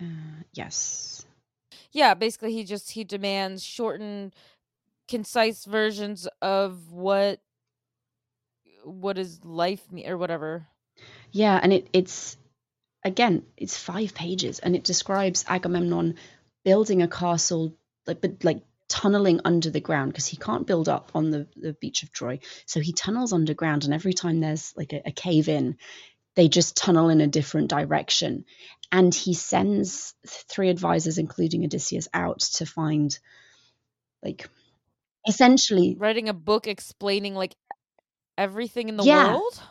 Uh, 0.00 0.42
yes. 0.52 1.26
Yeah, 1.92 2.14
basically 2.14 2.52
he 2.52 2.64
just 2.64 2.92
he 2.92 3.04
demands 3.04 3.64
shortened 3.64 4.34
concise 5.08 5.64
versions 5.64 6.28
of 6.42 6.92
what 6.92 7.40
what 8.84 9.18
is 9.18 9.44
life 9.44 9.90
me 9.90 10.06
or 10.06 10.16
whatever. 10.16 10.68
Yeah, 11.30 11.58
and 11.60 11.72
it 11.72 11.88
it's 11.92 12.36
again, 13.04 13.44
it's 13.56 13.76
5 13.76 14.14
pages 14.14 14.58
and 14.58 14.74
it 14.74 14.84
describes 14.84 15.44
Agamemnon 15.48 16.16
building 16.64 17.02
a 17.02 17.08
castle 17.08 17.74
like 18.06 18.20
but 18.20 18.44
like 18.44 18.62
tunneling 18.88 19.40
under 19.44 19.70
the 19.70 19.80
ground 19.80 20.12
because 20.12 20.26
he 20.26 20.36
can't 20.36 20.66
build 20.66 20.88
up 20.88 21.10
on 21.14 21.30
the, 21.30 21.46
the 21.56 21.74
beach 21.74 22.02
of 22.02 22.12
Troy. 22.12 22.40
So 22.66 22.80
he 22.80 22.92
tunnels 22.92 23.32
underground, 23.32 23.84
and 23.84 23.94
every 23.94 24.14
time 24.14 24.40
there's 24.40 24.72
like 24.76 24.92
a, 24.92 25.02
a 25.06 25.12
cave 25.12 25.48
in, 25.48 25.76
they 26.34 26.48
just 26.48 26.76
tunnel 26.76 27.08
in 27.10 27.20
a 27.20 27.26
different 27.26 27.68
direction. 27.68 28.44
And 28.90 29.14
he 29.14 29.34
sends 29.34 30.14
three 30.26 30.70
advisors, 30.70 31.18
including 31.18 31.64
Odysseus, 31.64 32.08
out 32.14 32.40
to 32.40 32.66
find 32.66 33.16
like 34.22 34.48
essentially 35.26 35.94
writing 35.98 36.28
a 36.28 36.34
book 36.34 36.66
explaining 36.66 37.34
like 37.34 37.54
everything 38.38 38.88
in 38.88 38.96
the 38.96 39.04
yeah. 39.04 39.34
world. 39.34 39.62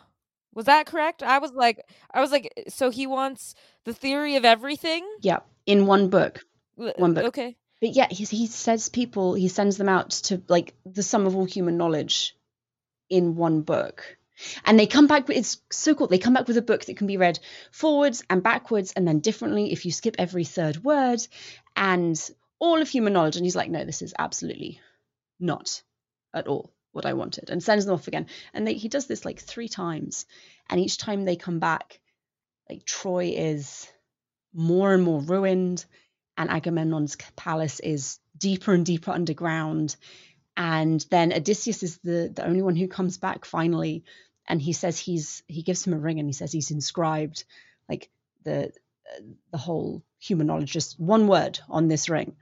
Was 0.58 0.66
that 0.66 0.86
correct? 0.86 1.22
I 1.22 1.38
was 1.38 1.52
like, 1.52 1.84
I 2.12 2.20
was 2.20 2.32
like, 2.32 2.52
so 2.68 2.90
he 2.90 3.06
wants 3.06 3.54
the 3.84 3.94
theory 3.94 4.34
of 4.34 4.44
everything. 4.44 5.08
Yeah, 5.20 5.38
in 5.66 5.86
one 5.86 6.10
book. 6.10 6.44
One 6.74 7.14
book. 7.14 7.26
Okay 7.26 7.56
but 7.80 7.90
yeah, 7.90 8.08
he, 8.10 8.24
he 8.24 8.46
says 8.46 8.88
people, 8.88 9.34
he 9.34 9.48
sends 9.48 9.76
them 9.76 9.88
out 9.88 10.10
to 10.10 10.42
like 10.48 10.74
the 10.84 11.02
sum 11.02 11.26
of 11.26 11.36
all 11.36 11.44
human 11.44 11.76
knowledge 11.76 12.36
in 13.08 13.36
one 13.36 13.62
book. 13.62 14.18
And 14.64 14.78
they 14.78 14.86
come 14.86 15.06
back, 15.06 15.28
it's 15.30 15.58
so 15.70 15.94
cool. 15.94 16.06
They 16.06 16.18
come 16.18 16.34
back 16.34 16.46
with 16.46 16.56
a 16.56 16.62
book 16.62 16.84
that 16.84 16.96
can 16.96 17.06
be 17.06 17.16
read 17.16 17.40
forwards 17.72 18.22
and 18.30 18.42
backwards 18.42 18.92
and 18.92 19.06
then 19.06 19.20
differently 19.20 19.72
if 19.72 19.84
you 19.84 19.92
skip 19.92 20.16
every 20.18 20.44
third 20.44 20.84
word 20.84 21.20
and 21.76 22.18
all 22.60 22.80
of 22.80 22.88
human 22.88 23.12
knowledge. 23.12 23.36
And 23.36 23.44
he's 23.44 23.56
like, 23.56 23.70
no, 23.70 23.84
this 23.84 24.02
is 24.02 24.14
absolutely 24.18 24.80
not 25.40 25.82
at 26.34 26.46
all 26.46 26.72
what 26.92 27.06
I 27.06 27.12
wanted 27.14 27.50
and 27.50 27.62
sends 27.62 27.84
them 27.84 27.94
off 27.94 28.08
again. 28.08 28.26
And 28.52 28.66
they, 28.66 28.74
he 28.74 28.88
does 28.88 29.06
this 29.06 29.24
like 29.24 29.40
three 29.40 29.68
times. 29.68 30.26
And 30.68 30.80
each 30.80 30.98
time 30.98 31.24
they 31.24 31.36
come 31.36 31.58
back, 31.58 32.00
like 32.68 32.84
Troy 32.84 33.32
is 33.36 33.88
more 34.52 34.92
and 34.94 35.02
more 35.02 35.20
ruined 35.20 35.84
and 36.36 36.50
Agamemnon's 36.50 37.16
palace 37.36 37.80
is 37.80 38.18
deeper 38.36 38.72
and 38.72 38.86
deeper 38.86 39.10
underground. 39.10 39.96
And 40.56 41.04
then 41.10 41.32
Odysseus 41.32 41.82
is 41.82 41.98
the, 41.98 42.30
the 42.34 42.46
only 42.46 42.62
one 42.62 42.76
who 42.76 42.88
comes 42.88 43.18
back 43.18 43.44
finally. 43.44 44.04
And 44.46 44.62
he 44.62 44.72
says 44.72 44.98
he's 44.98 45.42
he 45.46 45.62
gives 45.62 45.86
him 45.86 45.92
a 45.92 45.98
ring 45.98 46.18
and 46.18 46.28
he 46.28 46.32
says 46.32 46.50
he's 46.52 46.70
inscribed 46.70 47.44
like 47.88 48.08
the 48.44 48.72
the 49.50 49.58
whole 49.58 50.02
human 50.18 50.46
knowledge, 50.46 50.72
just 50.72 50.98
one 50.98 51.26
word 51.26 51.58
on 51.68 51.88
this 51.88 52.08
ring. 52.08 52.36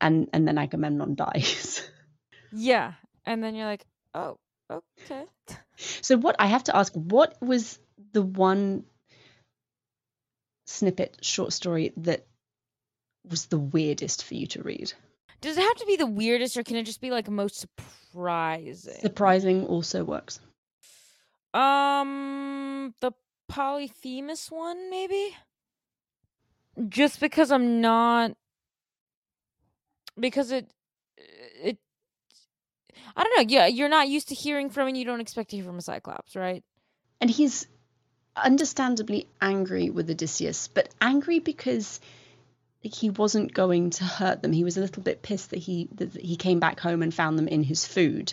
And 0.00 0.28
and 0.32 0.46
then 0.46 0.58
Agamemnon 0.58 1.14
dies. 1.16 1.88
Yeah. 2.52 2.94
And 3.26 3.42
then 3.42 3.54
you're 3.54 3.66
like, 3.66 3.84
oh, 4.14 4.38
okay. 4.70 5.24
So 5.76 6.16
what 6.16 6.36
I 6.38 6.46
have 6.46 6.64
to 6.64 6.76
ask, 6.76 6.92
what 6.94 7.36
was 7.42 7.78
the 8.12 8.22
one 8.22 8.84
snippet 10.66 11.18
short 11.22 11.52
story 11.52 11.92
that 11.98 12.26
was 13.28 13.46
the 13.46 13.58
weirdest 13.58 14.24
for 14.24 14.34
you 14.34 14.46
to 14.48 14.62
read? 14.62 14.92
Does 15.40 15.58
it 15.58 15.62
have 15.62 15.76
to 15.76 15.86
be 15.86 15.96
the 15.96 16.06
weirdest, 16.06 16.56
or 16.56 16.62
can 16.62 16.76
it 16.76 16.84
just 16.84 17.00
be 17.00 17.10
like 17.10 17.28
most 17.28 17.56
surprising? 17.56 19.00
Surprising 19.00 19.66
also 19.66 20.04
works. 20.04 20.40
Um, 21.52 22.94
the 23.00 23.12
Polyphemus 23.48 24.50
one, 24.50 24.90
maybe. 24.90 25.36
Just 26.88 27.20
because 27.20 27.50
I'm 27.50 27.80
not, 27.80 28.32
because 30.18 30.50
it, 30.50 30.64
it, 30.64 30.75
I 33.16 33.24
don't 33.24 33.36
know. 33.36 33.54
Yeah, 33.54 33.66
you're 33.66 33.88
not 33.88 34.08
used 34.08 34.28
to 34.28 34.34
hearing 34.34 34.68
from, 34.70 34.88
and 34.88 34.96
you 34.96 35.04
don't 35.04 35.20
expect 35.20 35.50
to 35.50 35.56
hear 35.56 35.64
from 35.64 35.78
a 35.78 35.82
Cyclops, 35.82 36.36
right? 36.36 36.62
And 37.20 37.30
he's 37.30 37.66
understandably 38.36 39.26
angry 39.40 39.88
with 39.88 40.10
Odysseus, 40.10 40.68
but 40.68 40.90
angry 41.00 41.38
because 41.38 42.00
he 42.80 43.10
wasn't 43.10 43.54
going 43.54 43.90
to 43.90 44.04
hurt 44.04 44.42
them. 44.42 44.52
He 44.52 44.64
was 44.64 44.76
a 44.76 44.80
little 44.80 45.02
bit 45.02 45.22
pissed 45.22 45.50
that 45.50 45.58
he 45.58 45.88
that 45.94 46.12
he 46.20 46.36
came 46.36 46.60
back 46.60 46.78
home 46.78 47.02
and 47.02 47.12
found 47.12 47.38
them 47.38 47.48
in 47.48 47.62
his 47.62 47.86
food. 47.86 48.32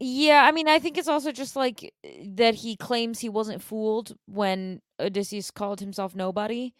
Yeah, 0.00 0.42
I 0.44 0.50
mean, 0.50 0.66
I 0.66 0.78
think 0.78 0.98
it's 0.98 1.08
also 1.08 1.30
just 1.30 1.54
like 1.54 1.92
that 2.24 2.54
he 2.54 2.76
claims 2.76 3.20
he 3.20 3.28
wasn't 3.28 3.62
fooled 3.62 4.16
when 4.26 4.80
Odysseus 4.98 5.50
called 5.50 5.80
himself 5.80 6.16
nobody. 6.16 6.74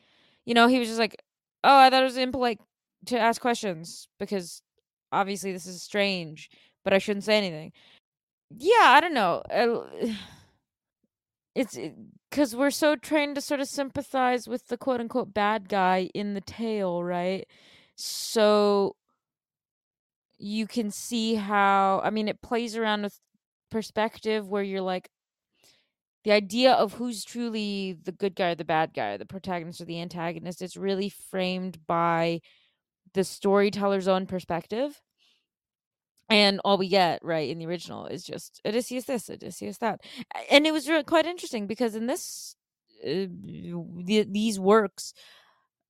You 0.44 0.54
know, 0.54 0.66
he 0.66 0.78
was 0.78 0.88
just 0.88 0.98
like, 0.98 1.22
"Oh, 1.62 1.76
I 1.76 1.90
thought 1.90 2.02
it 2.02 2.06
was 2.06 2.16
impolite 2.16 2.60
to 3.06 3.18
ask 3.18 3.40
questions 3.40 4.08
because 4.18 4.62
obviously 5.12 5.52
this 5.52 5.66
is 5.66 5.82
strange, 5.82 6.50
but 6.84 6.92
I 6.92 6.98
shouldn't 6.98 7.24
say 7.24 7.38
anything." 7.38 7.72
Yeah, 8.58 8.72
I 8.96 9.00
don't 9.00 9.14
know. 9.14 9.42
Eh, 9.50 10.14
it's 11.54 11.76
eh, 11.76 11.90
because 12.30 12.56
we're 12.56 12.70
so 12.70 12.96
trained 12.96 13.34
to 13.36 13.40
sort 13.40 13.60
of 13.60 13.68
sympathize 13.68 14.48
with 14.48 14.68
the 14.68 14.78
quote 14.78 15.00
unquote 15.00 15.34
bad 15.34 15.68
guy 15.68 16.10
in 16.14 16.34
the 16.34 16.40
tale, 16.40 17.04
right? 17.04 17.46
So 17.96 18.96
you 20.38 20.66
can 20.66 20.90
see 20.90 21.34
how, 21.34 22.00
I 22.04 22.10
mean, 22.10 22.28
it 22.28 22.42
plays 22.42 22.76
around 22.76 23.02
with 23.02 23.18
perspective 23.70 24.48
where 24.48 24.62
you're 24.62 24.80
like, 24.80 25.08
the 26.24 26.32
idea 26.32 26.72
of 26.72 26.94
who's 26.94 27.24
truly 27.24 27.98
the 28.04 28.12
good 28.12 28.36
guy 28.36 28.50
or 28.50 28.54
the 28.54 28.64
bad 28.64 28.94
guy, 28.94 29.16
the 29.16 29.26
protagonist 29.26 29.80
or 29.80 29.84
the 29.86 30.00
antagonist, 30.00 30.62
is 30.62 30.76
really 30.76 31.08
framed 31.08 31.84
by 31.86 32.40
the 33.14 33.24
storyteller's 33.24 34.08
own 34.08 34.26
perspective 34.26 35.00
and 36.32 36.60
all 36.64 36.78
we 36.78 36.88
get 36.88 37.22
right 37.22 37.50
in 37.50 37.58
the 37.58 37.66
original 37.66 38.06
is 38.06 38.24
just 38.24 38.60
Odysseus 38.64 39.04
this, 39.04 39.28
Odysseus 39.28 39.78
that, 39.78 40.00
and 40.50 40.66
it 40.66 40.72
was 40.72 40.88
really 40.88 41.04
quite 41.04 41.26
interesting 41.26 41.66
because 41.66 41.94
in 41.94 42.06
this 42.06 42.56
uh, 43.04 43.26
the, 43.28 44.26
these 44.28 44.58
works, 44.58 45.12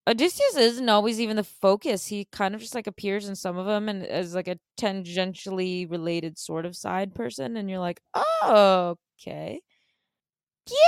Odysseus 0.09 0.57
isn't 0.57 0.89
always 0.89 1.21
even 1.21 1.37
the 1.37 1.45
focus. 1.45 2.07
He 2.07 2.25
kind 2.33 2.55
of 2.55 2.61
just 2.61 2.75
like 2.75 2.89
appears 2.89 3.29
in 3.29 3.37
some 3.37 3.57
of 3.57 3.67
them 3.67 3.89
and 3.89 4.05
as 4.05 4.35
like 4.35 4.49
a 4.49 4.59
tangentially 4.77 5.89
related 5.89 6.39
sort 6.39 6.67
of 6.67 6.75
side 6.75 7.15
person, 7.15 7.57
and 7.57 7.71
you're 7.71 7.79
like, 7.79 8.01
oh, 8.15 8.97
okay, 9.21 9.61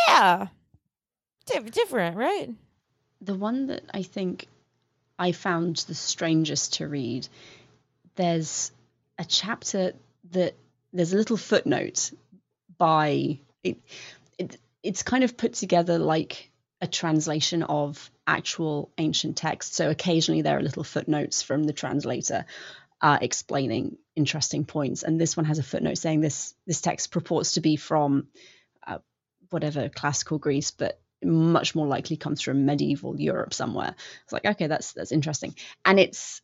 yeah, 0.08 0.48
D- 1.46 1.70
different, 1.70 2.16
right? 2.16 2.50
The 3.20 3.34
one 3.34 3.66
that 3.68 3.84
I 3.92 4.02
think 4.02 4.48
I 5.18 5.32
found 5.32 5.76
the 5.76 5.94
strangest 5.94 6.74
to 6.74 6.88
read. 6.88 7.28
There's 8.16 8.72
a 9.18 9.24
chapter 9.24 9.92
that 10.30 10.54
there's 10.92 11.12
a 11.12 11.16
little 11.16 11.36
footnote 11.36 12.12
by 12.78 13.38
it, 13.62 13.78
it 14.38 14.58
it's 14.82 15.02
kind 15.02 15.24
of 15.24 15.36
put 15.36 15.54
together 15.54 15.98
like 15.98 16.50
a 16.80 16.86
translation 16.86 17.62
of 17.62 18.10
actual 18.26 18.90
ancient 18.98 19.36
text. 19.36 19.74
So 19.74 19.90
occasionally 19.90 20.42
there 20.42 20.58
are 20.58 20.62
little 20.62 20.84
footnotes 20.84 21.42
from 21.42 21.64
the 21.64 21.72
translator 21.72 22.44
uh, 23.00 23.18
explaining 23.20 23.96
interesting 24.16 24.64
points. 24.64 25.02
And 25.02 25.20
this 25.20 25.36
one 25.36 25.46
has 25.46 25.58
a 25.58 25.62
footnote 25.62 25.98
saying 25.98 26.20
this 26.20 26.54
this 26.66 26.80
text 26.80 27.10
purports 27.10 27.52
to 27.52 27.60
be 27.60 27.76
from 27.76 28.28
uh, 28.86 28.98
whatever 29.50 29.88
classical 29.88 30.38
Greece, 30.38 30.70
but 30.70 31.00
much 31.22 31.74
more 31.74 31.86
likely 31.86 32.16
comes 32.16 32.42
from 32.42 32.66
medieval 32.66 33.18
Europe 33.18 33.54
somewhere. 33.54 33.94
It's 34.24 34.32
like 34.32 34.44
okay, 34.44 34.66
that's 34.66 34.92
that's 34.92 35.12
interesting, 35.12 35.54
and 35.84 35.98
it's 35.98 36.42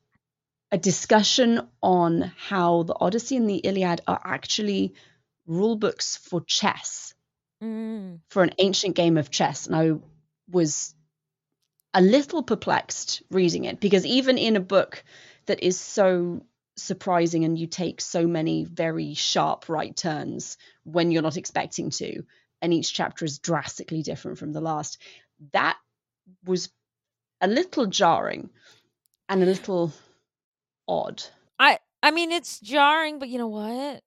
a 0.72 0.78
discussion 0.78 1.68
on 1.82 2.32
how 2.36 2.84
the 2.84 2.96
Odyssey 2.98 3.36
and 3.36 3.48
the 3.48 3.56
Iliad 3.56 4.02
are 4.06 4.20
actually 4.24 4.94
rule 5.46 5.76
books 5.76 6.16
for 6.16 6.40
chess, 6.42 7.14
mm. 7.62 8.20
for 8.28 8.42
an 8.42 8.52
ancient 8.58 8.94
game 8.94 9.18
of 9.18 9.30
chess. 9.30 9.66
And 9.66 9.76
I 9.76 9.92
was 10.48 10.94
a 11.92 12.00
little 12.00 12.42
perplexed 12.42 13.22
reading 13.30 13.64
it 13.64 13.80
because 13.80 14.06
even 14.06 14.38
in 14.38 14.56
a 14.56 14.60
book 14.60 15.02
that 15.46 15.62
is 15.62 15.78
so 15.78 16.44
surprising 16.76 17.44
and 17.44 17.58
you 17.58 17.66
take 17.66 18.00
so 18.00 18.26
many 18.26 18.64
very 18.64 19.14
sharp 19.14 19.68
right 19.68 19.94
turns 19.96 20.56
when 20.84 21.10
you're 21.10 21.22
not 21.22 21.36
expecting 21.36 21.90
to 21.90 22.22
and 22.62 22.72
each 22.72 22.92
chapter 22.92 23.24
is 23.24 23.38
drastically 23.38 24.02
different 24.02 24.38
from 24.38 24.52
the 24.52 24.60
last 24.60 24.98
that 25.52 25.76
was 26.44 26.70
a 27.40 27.48
little 27.48 27.86
jarring 27.86 28.48
and 29.28 29.42
a 29.42 29.46
little 29.46 29.92
odd 30.90 31.22
I 31.60 31.78
I 32.02 32.10
mean 32.10 32.32
it's 32.32 32.58
jarring, 32.58 33.18
but 33.18 33.28
you 33.28 33.38
know 33.38 33.48
what? 33.48 34.02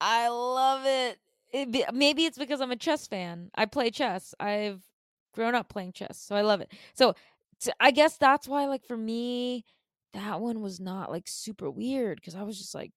I 0.00 0.28
love 0.28 0.84
it. 0.84 1.18
it 1.52 1.70
be, 1.70 1.84
maybe 1.92 2.24
it's 2.24 2.38
because 2.38 2.60
I'm 2.60 2.70
a 2.72 2.76
chess 2.76 3.06
fan. 3.06 3.50
I 3.54 3.66
play 3.66 3.90
chess. 3.90 4.34
I've 4.38 4.82
grown 5.32 5.54
up 5.54 5.68
playing 5.68 5.92
chess, 5.92 6.18
so 6.18 6.34
I 6.36 6.42
love 6.42 6.60
it. 6.60 6.72
So 6.94 7.14
t- 7.60 7.72
I 7.80 7.90
guess 7.92 8.16
that's 8.16 8.48
why, 8.48 8.66
like 8.66 8.84
for 8.84 8.96
me, 8.96 9.64
that 10.14 10.40
one 10.40 10.60
was 10.60 10.80
not 10.80 11.10
like 11.10 11.24
super 11.26 11.70
weird 11.70 12.16
because 12.20 12.34
I 12.34 12.42
was 12.42 12.58
just 12.58 12.74
like, 12.74 12.92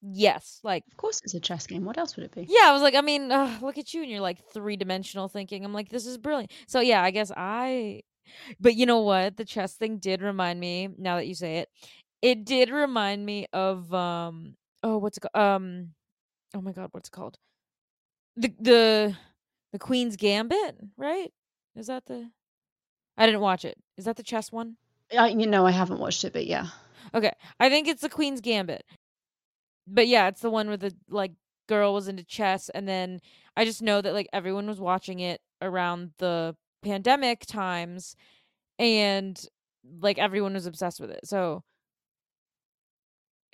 yes, 0.00 0.60
like 0.62 0.84
of 0.90 0.96
course 0.96 1.20
it's 1.24 1.34
a 1.34 1.40
chess 1.40 1.66
game 1.66 1.84
what 1.84 1.98
else 1.98 2.16
would 2.16 2.24
it 2.24 2.34
be 2.34 2.46
yeah. 2.48 2.68
I 2.68 2.72
was 2.72 2.82
like, 2.82 2.94
I 2.94 3.02
mean, 3.02 3.30
uh, 3.30 3.58
look 3.60 3.78
at 3.78 3.92
you 3.92 4.02
and 4.02 4.10
you're 4.10 4.20
like 4.20 4.38
three 4.52 4.76
dimensional 4.76 5.28
thinking. 5.28 5.64
I'm 5.64 5.74
like, 5.74 5.90
this 5.90 6.06
is 6.06 6.16
brilliant. 6.16 6.52
So 6.66 6.80
yeah, 6.80 7.02
I 7.02 7.10
guess 7.10 7.30
I. 7.36 8.02
But 8.60 8.74
you 8.74 8.84
know 8.84 9.00
what? 9.00 9.38
The 9.38 9.44
chess 9.44 9.74
thing 9.74 9.96
did 9.96 10.20
remind 10.20 10.60
me. 10.60 10.90
Now 10.98 11.16
that 11.16 11.26
you 11.26 11.34
say 11.34 11.58
it, 11.58 11.70
it 12.22 12.44
did 12.44 12.70
remind 12.70 13.24
me 13.24 13.46
of 13.52 13.92
um. 13.94 14.54
Oh, 14.82 14.98
what's 14.98 15.18
it 15.18 15.20
called? 15.20 15.42
Um. 15.44 15.90
Oh 16.54 16.60
my 16.60 16.72
god, 16.72 16.88
what's 16.92 17.08
it 17.08 17.12
called? 17.12 17.36
The 18.36 18.52
the 18.60 19.16
the 19.72 19.78
Queen's 19.78 20.16
Gambit, 20.16 20.76
right? 20.96 21.32
Is 21.76 21.88
that 21.88 22.06
the? 22.06 22.30
I 23.16 23.26
didn't 23.26 23.40
watch 23.40 23.64
it. 23.64 23.76
Is 23.96 24.04
that 24.04 24.16
the 24.16 24.22
chess 24.22 24.52
one? 24.52 24.76
I, 25.18 25.28
you 25.28 25.46
know 25.46 25.64
i 25.64 25.70
haven't 25.70 26.00
watched 26.00 26.22
it 26.24 26.34
but 26.34 26.44
yeah 26.46 26.66
Okay, 27.14 27.32
I 27.58 27.68
think 27.68 27.88
it's 27.88 28.02
the 28.02 28.08
Queen's 28.08 28.40
Gambit. 28.40 28.84
But 29.86 30.08
yeah, 30.08 30.28
it's 30.28 30.40
the 30.40 30.50
one 30.50 30.68
where 30.68 30.76
the 30.76 30.94
like 31.08 31.32
girl 31.68 31.94
was 31.94 32.08
into 32.08 32.24
chess, 32.24 32.68
and 32.70 32.88
then 32.88 33.20
I 33.56 33.64
just 33.64 33.82
know 33.82 34.00
that 34.00 34.12
like 34.12 34.28
everyone 34.32 34.66
was 34.66 34.80
watching 34.80 35.20
it 35.20 35.40
around 35.62 36.12
the 36.18 36.54
pandemic 36.82 37.46
times, 37.46 38.16
and 38.78 39.40
like 40.00 40.18
everyone 40.18 40.54
was 40.54 40.66
obsessed 40.66 41.00
with 41.00 41.10
it. 41.10 41.20
So 41.24 41.62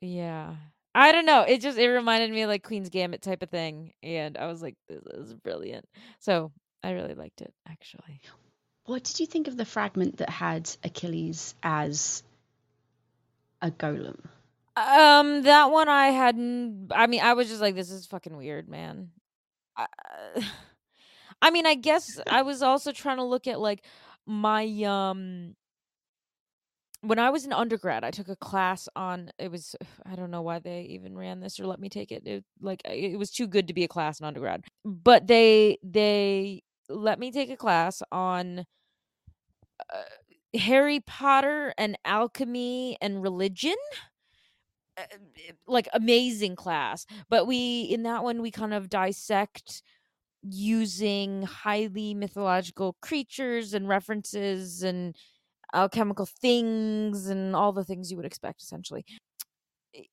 yeah, 0.04 0.54
I 0.94 1.12
don't 1.12 1.26
know. 1.26 1.42
It 1.42 1.60
just 1.60 1.78
it 1.78 1.88
reminded 1.88 2.30
me 2.30 2.42
of 2.42 2.48
like 2.48 2.62
Queen's 2.62 2.88
Gambit 2.90 3.22
type 3.22 3.42
of 3.42 3.50
thing, 3.50 3.92
and 4.02 4.36
I 4.36 4.46
was 4.46 4.62
like, 4.62 4.76
this 4.88 5.02
is 5.28 5.34
brilliant. 5.34 5.86
So 6.20 6.52
I 6.82 6.92
really 6.92 7.14
liked 7.14 7.40
it 7.40 7.52
actually. 7.68 8.20
what 8.84 9.02
did 9.04 9.20
you 9.20 9.26
think 9.26 9.48
of 9.48 9.56
the 9.56 9.64
fragment 9.64 10.18
that 10.18 10.30
had 10.30 10.70
achilles 10.84 11.54
as 11.62 12.22
a 13.62 13.70
golem 13.70 14.20
Um, 14.76 15.42
that 15.42 15.70
one 15.70 15.88
I 15.88 16.08
hadn't. 16.08 16.92
I 16.94 17.06
mean, 17.06 17.20
I 17.22 17.32
was 17.34 17.48
just 17.48 17.60
like, 17.60 17.74
this 17.74 17.90
is 17.90 18.06
fucking 18.06 18.36
weird, 18.36 18.68
man. 18.68 19.10
I, 19.76 19.86
I 21.42 21.50
mean, 21.50 21.66
I 21.66 21.74
guess 21.74 22.20
I 22.30 22.42
was 22.42 22.62
also 22.62 22.92
trying 22.92 23.16
to 23.18 23.24
look 23.24 23.46
at 23.46 23.60
like 23.60 23.84
my 24.26 24.64
um 24.84 25.56
when 27.06 27.18
I 27.18 27.30
was 27.30 27.44
an 27.44 27.52
undergrad, 27.52 28.04
I 28.04 28.10
took 28.10 28.28
a 28.28 28.36
class 28.36 28.88
on 28.96 29.30
it 29.38 29.50
was 29.50 29.76
I 30.06 30.16
don't 30.16 30.30
know 30.30 30.42
why 30.42 30.58
they 30.58 30.82
even 30.82 31.16
ran 31.16 31.40
this 31.40 31.60
or 31.60 31.66
let 31.66 31.80
me 31.80 31.88
take 31.88 32.12
it. 32.12 32.26
It 32.26 32.44
like 32.60 32.82
it 32.84 33.18
was 33.18 33.30
too 33.30 33.46
good 33.46 33.68
to 33.68 33.74
be 33.74 33.84
a 33.84 33.88
class 33.88 34.20
in 34.20 34.26
undergrad. 34.26 34.64
But 34.84 35.26
they 35.26 35.78
they 35.82 36.62
let 36.88 37.18
me 37.18 37.30
take 37.32 37.50
a 37.50 37.56
class 37.56 38.02
on 38.12 38.64
uh, 39.92 40.58
Harry 40.58 41.00
Potter 41.00 41.74
and 41.78 41.98
alchemy 42.04 42.96
and 43.00 43.22
religion. 43.22 43.76
Uh, 44.96 45.02
like 45.66 45.88
amazing 45.92 46.54
class. 46.56 47.06
But 47.28 47.46
we 47.46 47.82
in 47.82 48.04
that 48.04 48.22
one 48.22 48.40
we 48.42 48.50
kind 48.50 48.72
of 48.74 48.88
dissect 48.88 49.82
using 50.42 51.42
highly 51.42 52.14
mythological 52.14 52.96
creatures 53.00 53.74
and 53.74 53.88
references 53.88 54.82
and 54.82 55.16
alchemical 55.72 56.26
things 56.26 57.28
and 57.28 57.54
all 57.56 57.72
the 57.72 57.84
things 57.84 58.10
you 58.10 58.16
would 58.16 58.26
expect 58.26 58.62
essentially 58.62 59.04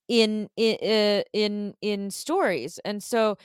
in 0.08 0.50
in 0.58 0.78
uh, 0.82 1.24
in 1.34 1.74
in 1.82 2.12
stories. 2.12 2.80
And 2.86 3.02
so 3.02 3.38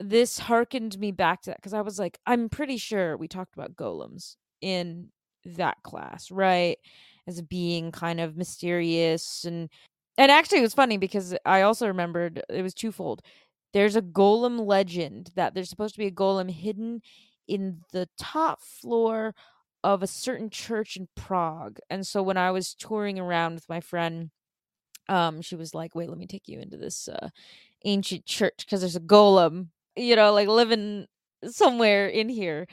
this 0.00 0.38
harkened 0.38 0.98
me 0.98 1.12
back 1.12 1.42
to 1.42 1.50
that 1.50 1.56
because 1.58 1.74
i 1.74 1.80
was 1.80 1.98
like 1.98 2.18
i'm 2.26 2.48
pretty 2.50 2.76
sure 2.76 3.16
we 3.16 3.28
talked 3.28 3.54
about 3.54 3.76
golems 3.76 4.36
in 4.60 5.08
that 5.46 5.76
class 5.84 6.30
right? 6.30 6.78
As 7.28 7.42
being 7.42 7.92
kind 7.92 8.20
of 8.20 8.36
mysterious 8.36 9.44
and 9.44 9.70
and 10.18 10.30
actually 10.32 10.58
it 10.58 10.62
was 10.62 10.74
funny 10.74 10.98
because 10.98 11.34
i 11.46 11.62
also 11.62 11.86
remembered 11.88 12.42
it 12.50 12.62
was 12.62 12.74
twofold. 12.74 13.22
There's 13.72 13.96
a 13.96 14.02
golem 14.02 14.66
legend 14.66 15.32
that 15.36 15.54
there's 15.54 15.70
supposed 15.70 15.94
to 15.94 15.98
be 16.00 16.06
a 16.06 16.10
golem 16.12 16.50
hidden 16.50 17.02
in 17.48 17.80
the 17.92 18.08
top 18.18 18.60
floor 18.62 19.34
of 19.86 20.02
a 20.02 20.06
certain 20.08 20.50
church 20.50 20.96
in 20.96 21.06
Prague. 21.14 21.78
And 21.88 22.04
so 22.04 22.20
when 22.20 22.36
I 22.36 22.50
was 22.50 22.74
touring 22.74 23.20
around 23.20 23.54
with 23.54 23.68
my 23.68 23.78
friend, 23.80 24.30
um, 25.08 25.40
she 25.42 25.54
was 25.54 25.74
like, 25.74 25.94
"Wait, 25.94 26.08
let 26.08 26.18
me 26.18 26.26
take 26.26 26.48
you 26.48 26.58
into 26.58 26.76
this 26.76 27.06
uh, 27.08 27.28
ancient 27.84 28.26
church 28.26 28.56
because 28.58 28.80
there's 28.80 28.96
a 28.96 29.00
golem, 29.00 29.68
you 29.94 30.16
know, 30.16 30.32
like 30.32 30.48
living 30.48 31.06
somewhere 31.44 32.08
in 32.08 32.28
here." 32.28 32.66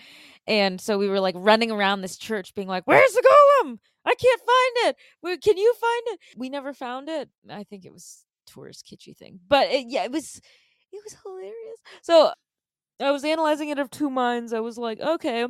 And 0.47 0.81
so 0.81 0.97
we 0.97 1.07
were 1.07 1.19
like 1.19 1.35
running 1.37 1.69
around 1.69 2.01
this 2.01 2.17
church, 2.17 2.55
being 2.55 2.67
like, 2.67 2.85
"Where's 2.87 3.13
the 3.13 3.21
golem? 3.21 3.77
I 4.05 4.15
can't 4.15 4.41
find 4.41 4.89
it. 4.89 5.43
Can 5.43 5.57
you 5.57 5.73
find 5.79 6.03
it?" 6.07 6.19
We 6.35 6.49
never 6.49 6.73
found 6.73 7.09
it. 7.09 7.29
I 7.47 7.63
think 7.63 7.85
it 7.85 7.93
was 7.93 8.25
tourist 8.47 8.87
kitschy 8.91 9.15
thing, 9.15 9.39
but 9.47 9.67
it, 9.69 9.85
yeah, 9.87 10.05
it 10.05 10.11
was 10.11 10.41
it 10.91 11.01
was 11.05 11.15
hilarious. 11.23 11.79
So 12.01 12.33
I 12.99 13.11
was 13.11 13.23
analyzing 13.23 13.69
it 13.69 13.79
of 13.79 13.91
two 13.91 14.09
minds. 14.09 14.53
I 14.53 14.61
was 14.61 14.77
like, 14.77 14.99
okay, 14.99 15.47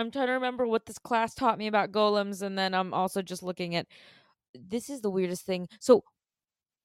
I'm 0.00 0.10
trying 0.10 0.28
to 0.28 0.32
remember 0.32 0.66
what 0.66 0.86
this 0.86 0.98
class 0.98 1.34
taught 1.34 1.58
me 1.58 1.66
about 1.66 1.92
golems, 1.92 2.42
and 2.42 2.58
then 2.58 2.74
I'm 2.74 2.94
also 2.94 3.22
just 3.22 3.42
looking 3.42 3.74
at 3.74 3.86
this 4.54 4.90
is 4.90 5.00
the 5.00 5.10
weirdest 5.10 5.44
thing. 5.44 5.68
So, 5.80 6.04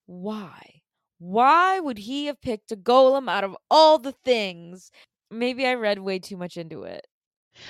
why? 0.05 0.81
Why 1.19 1.79
would 1.79 1.97
he 1.97 2.25
have 2.25 2.41
picked 2.41 2.71
a 2.71 2.75
golem 2.75 3.29
out 3.29 3.43
of 3.43 3.55
all 3.71 3.97
the 3.97 4.11
things? 4.25 4.91
Maybe 5.31 5.65
I 5.65 5.75
read 5.75 5.99
way 5.99 6.19
too 6.19 6.37
much 6.37 6.57
into 6.57 6.83
it. 6.83 7.07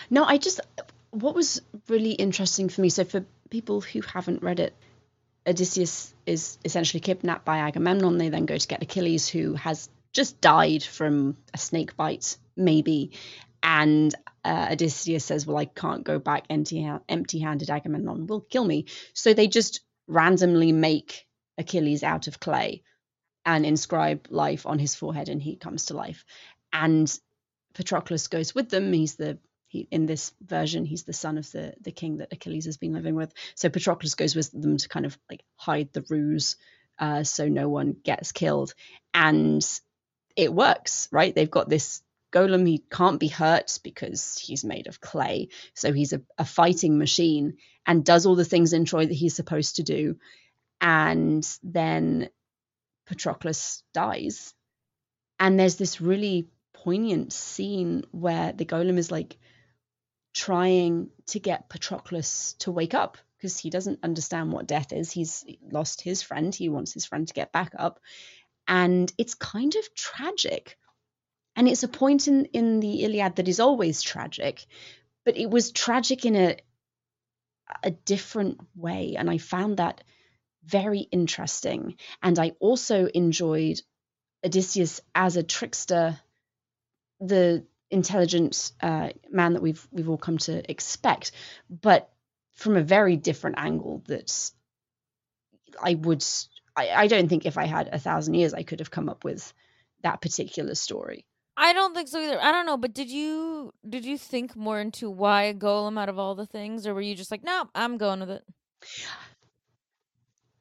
No, 0.10 0.24
I 0.24 0.38
just 0.38 0.60
what 1.12 1.36
was 1.36 1.62
really 1.88 2.12
interesting 2.12 2.70
for 2.70 2.82
me. 2.82 2.90
So 2.90 3.04
for 3.04 3.24
people 3.50 3.82
who 3.82 4.02
haven't 4.02 4.42
read 4.42 4.60
it, 4.60 4.74
Odysseus 5.46 6.14
is 6.26 6.58
essentially 6.66 7.02
kidnapped 7.02 7.46
by 7.46 7.58
Agamemnon. 7.58 8.18
They 8.18 8.30
then 8.30 8.46
go 8.46 8.58
to 8.58 8.68
get 8.68 8.82
Achilles, 8.82 9.28
who 9.30 9.54
has 9.54 9.90
just 10.12 10.42
died 10.42 10.84
from 10.84 11.38
a 11.54 11.58
snake 11.58 11.96
bite, 11.96 12.38
maybe. 12.56 13.12
And 13.62 14.14
uh, 14.44 14.70
Odysseus 14.72 15.26
says, 15.26 15.46
"Well, 15.46 15.58
I 15.58 15.66
can't 15.66 16.04
go 16.04 16.20
back 16.20 16.46
empty 16.50 16.90
empty-handed. 17.10 17.70
Agamemnon 17.70 18.28
will 18.28 18.42
kill 18.42 18.66
me." 18.66 18.86
So 19.14 19.34
they 19.34 19.48
just 19.48 19.82
randomly 20.08 20.72
make 20.72 21.26
Achilles 21.58 22.04
out 22.04 22.28
of 22.28 22.40
clay 22.40 22.84
and 23.46 23.66
inscribe 23.66 24.28
life 24.30 24.66
on 24.66 24.80
his 24.80 24.96
forehead, 24.96 25.30
and 25.30 25.42
he 25.42 25.56
comes 25.56 25.86
to 25.86 25.96
life. 25.96 26.26
And 26.72 27.12
Patroclus 27.74 28.30
goes 28.30 28.54
with 28.56 28.70
them. 28.70 28.94
He's 28.94 29.16
the 29.16 29.40
he, 29.68 29.88
in 29.90 30.06
this 30.06 30.32
version, 30.40 30.86
he's 30.86 31.04
the 31.04 31.14
son 31.14 31.38
of 31.38 31.52
the 31.52 31.74
the 31.82 31.92
king 31.92 32.18
that 32.18 32.32
Achilles 32.32 32.66
has 32.66 32.78
been 32.78 32.94
living 32.94 33.16
with. 33.16 33.34
So 33.56 33.70
Patroclus 33.70 34.16
goes 34.16 34.36
with 34.36 34.52
them 34.52 34.78
to 34.78 34.90
kind 34.90 35.06
of 35.06 35.18
like 35.30 35.44
hide 35.56 35.92
the 35.94 36.06
ruse, 36.10 36.58
uh, 37.00 37.24
so 37.24 37.48
no 37.48 37.70
one 37.70 37.96
gets 38.04 38.32
killed, 38.32 38.74
and 39.14 39.66
it 40.36 40.54
works, 40.54 41.08
right? 41.12 41.34
They've 41.34 41.50
got 41.50 41.70
this 41.70 42.02
golem. 42.34 42.68
He 42.68 42.84
can't 42.92 43.20
be 43.20 43.28
hurt 43.28 43.80
because 43.84 44.38
he's 44.38 44.64
made 44.64 44.88
of 44.88 45.00
clay, 45.00 45.50
so 45.74 45.94
he's 45.94 46.14
a, 46.14 46.22
a 46.38 46.46
fighting 46.46 46.98
machine 46.98 47.58
and 47.86 48.06
does 48.06 48.26
all 48.26 48.36
the 48.36 48.46
things 48.46 48.74
in 48.74 48.86
Troy 48.86 49.06
that 49.06 49.14
he's 49.14 49.36
supposed 49.36 49.78
to 49.78 49.84
do. 49.84 50.18
And 50.82 51.48
then 51.64 52.30
Patroclus 53.06 53.84
dies, 53.94 54.54
and 55.40 55.60
there's 55.60 55.76
this 55.76 56.02
really 56.02 56.48
poignant 56.74 57.32
scene 57.32 58.04
where 58.12 58.52
the 58.52 58.66
golem 58.66 58.98
is 58.98 59.12
like 59.12 59.38
trying 60.34 61.10
to 61.28 61.40
get 61.40 61.70
Patroclus 61.70 62.58
to 62.60 62.72
wake 62.72 62.94
up 62.94 63.18
because 63.38 63.58
he 63.58 63.70
doesn't 63.70 64.00
understand 64.04 64.52
what 64.52 64.68
death 64.68 64.94
is. 64.94 65.12
He's 65.12 65.46
lost 65.70 66.02
his 66.02 66.22
friend. 66.22 66.54
He 66.54 66.70
wants 66.70 66.94
his 66.94 67.06
friend 67.06 67.28
to 67.28 67.34
get 67.34 67.52
back 67.52 67.74
up. 67.78 68.00
And 68.68 69.12
it's 69.18 69.36
kind 69.36 69.76
of 69.76 69.96
tragic. 69.96 70.78
And 71.56 71.68
it's 71.68 71.84
a 71.84 71.88
point 71.88 72.28
in, 72.28 72.46
in 72.46 72.80
the 72.80 73.04
Iliad 73.04 73.36
that 73.36 73.48
is 73.48 73.60
always 73.60 74.02
tragic, 74.02 74.66
but 75.24 75.38
it 75.38 75.50
was 75.50 75.72
tragic 75.72 76.26
in 76.26 76.36
a 76.36 76.58
a 77.82 77.92
different 77.92 78.60
way. 78.76 79.16
And 79.18 79.30
I 79.30 79.38
found 79.38 79.78
that 79.78 80.04
very 80.66 81.00
interesting. 81.00 81.96
And 82.22 82.38
I 82.38 82.52
also 82.60 83.06
enjoyed 83.06 83.82
Odysseus 84.46 85.02
as 85.16 85.38
a 85.38 85.44
trickster. 85.44 86.20
The 87.20 87.66
intelligent 87.90 88.72
uh, 88.82 89.10
man 89.30 89.54
that 89.54 89.62
we've 89.62 89.88
we've 89.92 90.10
all 90.10 90.18
come 90.18 90.40
to 90.40 90.70
expect, 90.70 91.32
but 91.70 92.12
from 92.56 92.76
a 92.76 92.84
very 92.84 93.16
different 93.16 93.58
angle 93.60 94.04
that 94.08 94.52
I 95.82 95.94
would 95.96 96.24
I, 96.76 96.90
I 96.90 97.08
don't 97.08 97.30
think 97.30 97.46
if 97.46 97.58
I 97.58 97.66
had 97.66 97.88
a 97.88 98.00
thousand 98.00 98.34
years 98.34 98.54
I 98.54 98.64
could 98.64 98.80
have 98.80 98.92
come 98.92 99.10
up 99.10 99.24
with 99.24 99.54
that 100.02 100.22
particular 100.22 100.76
story. 100.76 101.26
I 101.64 101.72
don't 101.72 101.96
think 101.96 102.10
so 102.10 102.20
either. 102.20 102.42
I 102.42 102.52
don't 102.52 102.66
know, 102.66 102.76
but 102.76 102.94
did 102.94 103.10
you 103.10 103.74
did 103.90 104.04
you 104.04 104.18
think 104.18 104.54
more 104.54 104.82
into 104.82 105.10
why 105.10 105.44
a 105.44 105.54
golem 105.54 105.98
out 105.98 106.10
of 106.10 106.20
all 106.20 106.36
the 106.36 106.46
things, 106.46 106.86
or 106.86 106.94
were 106.94 107.02
you 107.02 107.16
just 107.16 107.32
like, 107.32 107.42
no, 107.42 107.70
I'm 107.74 107.98
going 107.98 108.20
with 108.20 108.32
it? 108.32 108.44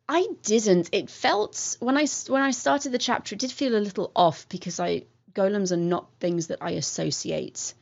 I 0.08 0.28
didn't. 0.42 0.90
It 0.92 1.10
felt 1.10 1.76
when 1.80 1.96
I 1.98 2.06
when 2.28 2.42
I 2.42 2.52
started 2.52 2.92
the 2.92 2.98
chapter, 2.98 3.34
it 3.34 3.40
did 3.40 3.50
feel 3.50 3.74
a 3.74 3.82
little 3.82 4.12
off 4.14 4.48
because 4.48 4.78
I 4.78 5.02
golems 5.32 5.72
are 5.72 5.76
not 5.76 6.06
things 6.20 6.46
that 6.46 6.58
I 6.60 6.72
associate 6.72 7.74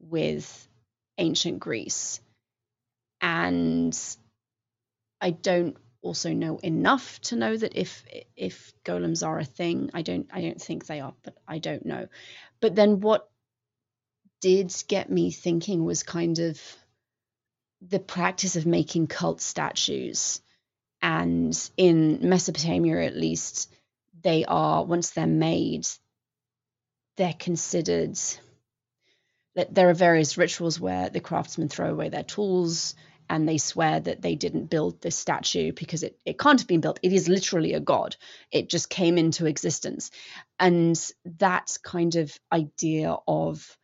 with 0.00 0.68
ancient 1.16 1.60
Greece, 1.60 2.20
and 3.20 3.96
I 5.20 5.30
don't 5.30 5.76
also 6.02 6.32
know 6.32 6.58
enough 6.58 7.20
to 7.22 7.36
know 7.36 7.56
that 7.56 7.76
if 7.76 8.04
if 8.36 8.72
golems 8.84 9.26
are 9.26 9.38
a 9.38 9.44
thing. 9.44 9.90
I 9.94 10.02
don't 10.02 10.28
I 10.32 10.42
don't 10.42 10.60
think 10.60 10.86
they 10.86 11.00
are, 11.00 11.14
but 11.22 11.36
I 11.46 11.58
don't 11.58 11.86
know. 11.86 12.08
But 12.64 12.76
then 12.76 13.00
what 13.00 13.28
did 14.40 14.72
get 14.88 15.10
me 15.10 15.30
thinking 15.30 15.84
was 15.84 16.02
kind 16.02 16.38
of 16.38 16.58
the 17.82 17.98
practice 17.98 18.56
of 18.56 18.64
making 18.64 19.08
cult 19.08 19.42
statues. 19.42 20.40
And 21.02 21.54
in 21.76 22.26
Mesopotamia, 22.26 23.04
at 23.04 23.18
least, 23.18 23.70
they 24.22 24.46
are, 24.46 24.82
once 24.82 25.10
they're 25.10 25.26
made, 25.26 25.86
they're 27.18 27.36
considered 27.38 28.18
that 29.56 29.74
there 29.74 29.90
are 29.90 29.94
various 29.94 30.38
rituals 30.38 30.80
where 30.80 31.10
the 31.10 31.20
craftsmen 31.20 31.68
throw 31.68 31.90
away 31.90 32.08
their 32.08 32.22
tools 32.22 32.94
and 33.28 33.48
they 33.48 33.58
swear 33.58 34.00
that 34.00 34.22
they 34.22 34.34
didn't 34.34 34.70
build 34.70 35.00
this 35.00 35.16
statue 35.16 35.72
because 35.72 36.02
it, 36.02 36.18
it 36.24 36.38
can't 36.38 36.60
have 36.60 36.68
been 36.68 36.80
built. 36.80 37.00
It 37.02 37.12
is 37.12 37.28
literally 37.28 37.74
a 37.74 37.80
god. 37.80 38.16
It 38.50 38.68
just 38.68 38.90
came 38.90 39.18
into 39.18 39.46
existence. 39.46 40.10
And 40.58 41.00
that 41.38 41.76
kind 41.82 42.14
of 42.16 42.36
idea 42.52 43.16
of 43.26 43.76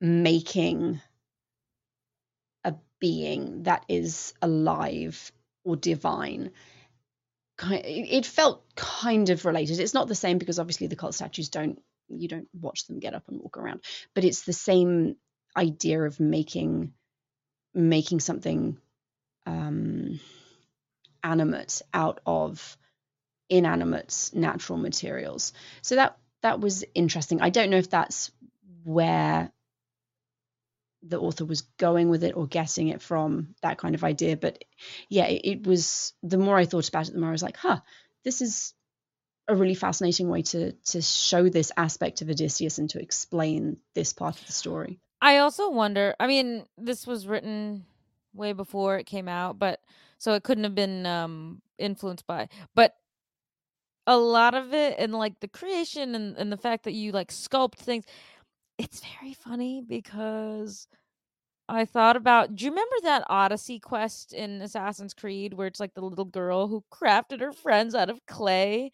making 0.00 1.00
a 2.64 2.74
being 3.00 3.62
that 3.64 3.84
is 3.88 4.34
alive 4.42 5.32
or 5.64 5.76
divine 5.76 6.50
it 7.60 8.26
felt 8.26 8.64
kind 8.74 9.30
of 9.30 9.44
related 9.44 9.78
it's 9.78 9.94
not 9.94 10.08
the 10.08 10.14
same 10.14 10.38
because 10.38 10.58
obviously 10.58 10.88
the 10.88 10.96
cult 10.96 11.14
statues 11.14 11.48
don't 11.48 11.80
you 12.08 12.26
don't 12.26 12.48
watch 12.52 12.86
them 12.86 12.98
get 12.98 13.14
up 13.14 13.28
and 13.28 13.40
walk 13.40 13.56
around 13.56 13.80
but 14.12 14.24
it's 14.24 14.42
the 14.42 14.52
same 14.52 15.16
idea 15.56 16.02
of 16.02 16.18
making 16.18 16.92
making 17.74 18.20
something 18.20 18.78
um, 19.46 20.20
animate 21.22 21.82
out 21.92 22.20
of 22.24 22.76
inanimate 23.48 24.30
natural 24.32 24.78
materials. 24.78 25.52
So 25.82 25.96
that 25.96 26.18
that 26.42 26.60
was 26.60 26.84
interesting. 26.94 27.40
I 27.40 27.50
don't 27.50 27.70
know 27.70 27.78
if 27.78 27.90
that's 27.90 28.30
where 28.84 29.50
the 31.02 31.20
author 31.20 31.44
was 31.44 31.62
going 31.78 32.08
with 32.08 32.24
it 32.24 32.36
or 32.36 32.46
getting 32.46 32.88
it 32.88 33.02
from 33.02 33.54
that 33.62 33.78
kind 33.78 33.94
of 33.94 34.04
idea, 34.04 34.36
but 34.36 34.64
yeah, 35.08 35.26
it, 35.26 35.42
it 35.44 35.66
was. 35.66 36.12
The 36.22 36.38
more 36.38 36.56
I 36.56 36.64
thought 36.64 36.88
about 36.88 37.08
it, 37.08 37.12
the 37.12 37.20
more 37.20 37.30
I 37.30 37.32
was 37.32 37.42
like, 37.42 37.56
"Huh, 37.56 37.80
this 38.24 38.40
is 38.40 38.74
a 39.48 39.54
really 39.54 39.74
fascinating 39.74 40.28
way 40.28 40.42
to 40.42 40.72
to 40.72 41.02
show 41.02 41.48
this 41.48 41.72
aspect 41.76 42.22
of 42.22 42.30
Odysseus 42.30 42.78
and 42.78 42.88
to 42.90 43.00
explain 43.00 43.78
this 43.94 44.12
part 44.12 44.40
of 44.40 44.46
the 44.46 44.52
story." 44.52 45.00
I 45.24 45.38
also 45.38 45.70
wonder. 45.70 46.14
I 46.20 46.26
mean, 46.26 46.66
this 46.76 47.06
was 47.06 47.26
written 47.26 47.86
way 48.34 48.52
before 48.52 48.98
it 48.98 49.06
came 49.06 49.26
out, 49.26 49.58
but 49.58 49.80
so 50.18 50.34
it 50.34 50.44
couldn't 50.44 50.64
have 50.64 50.74
been 50.74 51.06
um 51.06 51.62
influenced 51.78 52.26
by. 52.26 52.48
But 52.74 52.94
a 54.06 54.18
lot 54.18 54.54
of 54.54 54.74
it 54.74 54.96
and 54.98 55.14
like 55.14 55.40
the 55.40 55.48
creation 55.48 56.14
and, 56.14 56.36
and 56.36 56.52
the 56.52 56.58
fact 56.58 56.84
that 56.84 56.92
you 56.92 57.10
like 57.12 57.30
sculpt 57.30 57.76
things, 57.76 58.04
it's 58.78 59.02
very 59.20 59.32
funny 59.34 59.80
because 59.80 60.88
I 61.68 61.86
thought 61.86 62.16
about 62.16 62.54
do 62.54 62.64
you 62.64 62.70
remember 62.70 62.96
that 63.02 63.24
Odyssey 63.28 63.78
quest 63.78 64.34
in 64.34 64.60
Assassin's 64.60 65.14
Creed 65.14 65.54
where 65.54 65.66
it's 65.66 65.80
like 65.80 65.94
the 65.94 66.02
little 66.02 66.26
girl 66.26 66.68
who 66.68 66.84
crafted 66.92 67.40
her 67.40 67.52
friends 67.52 67.94
out 67.94 68.10
of 68.10 68.24
clay 68.26 68.90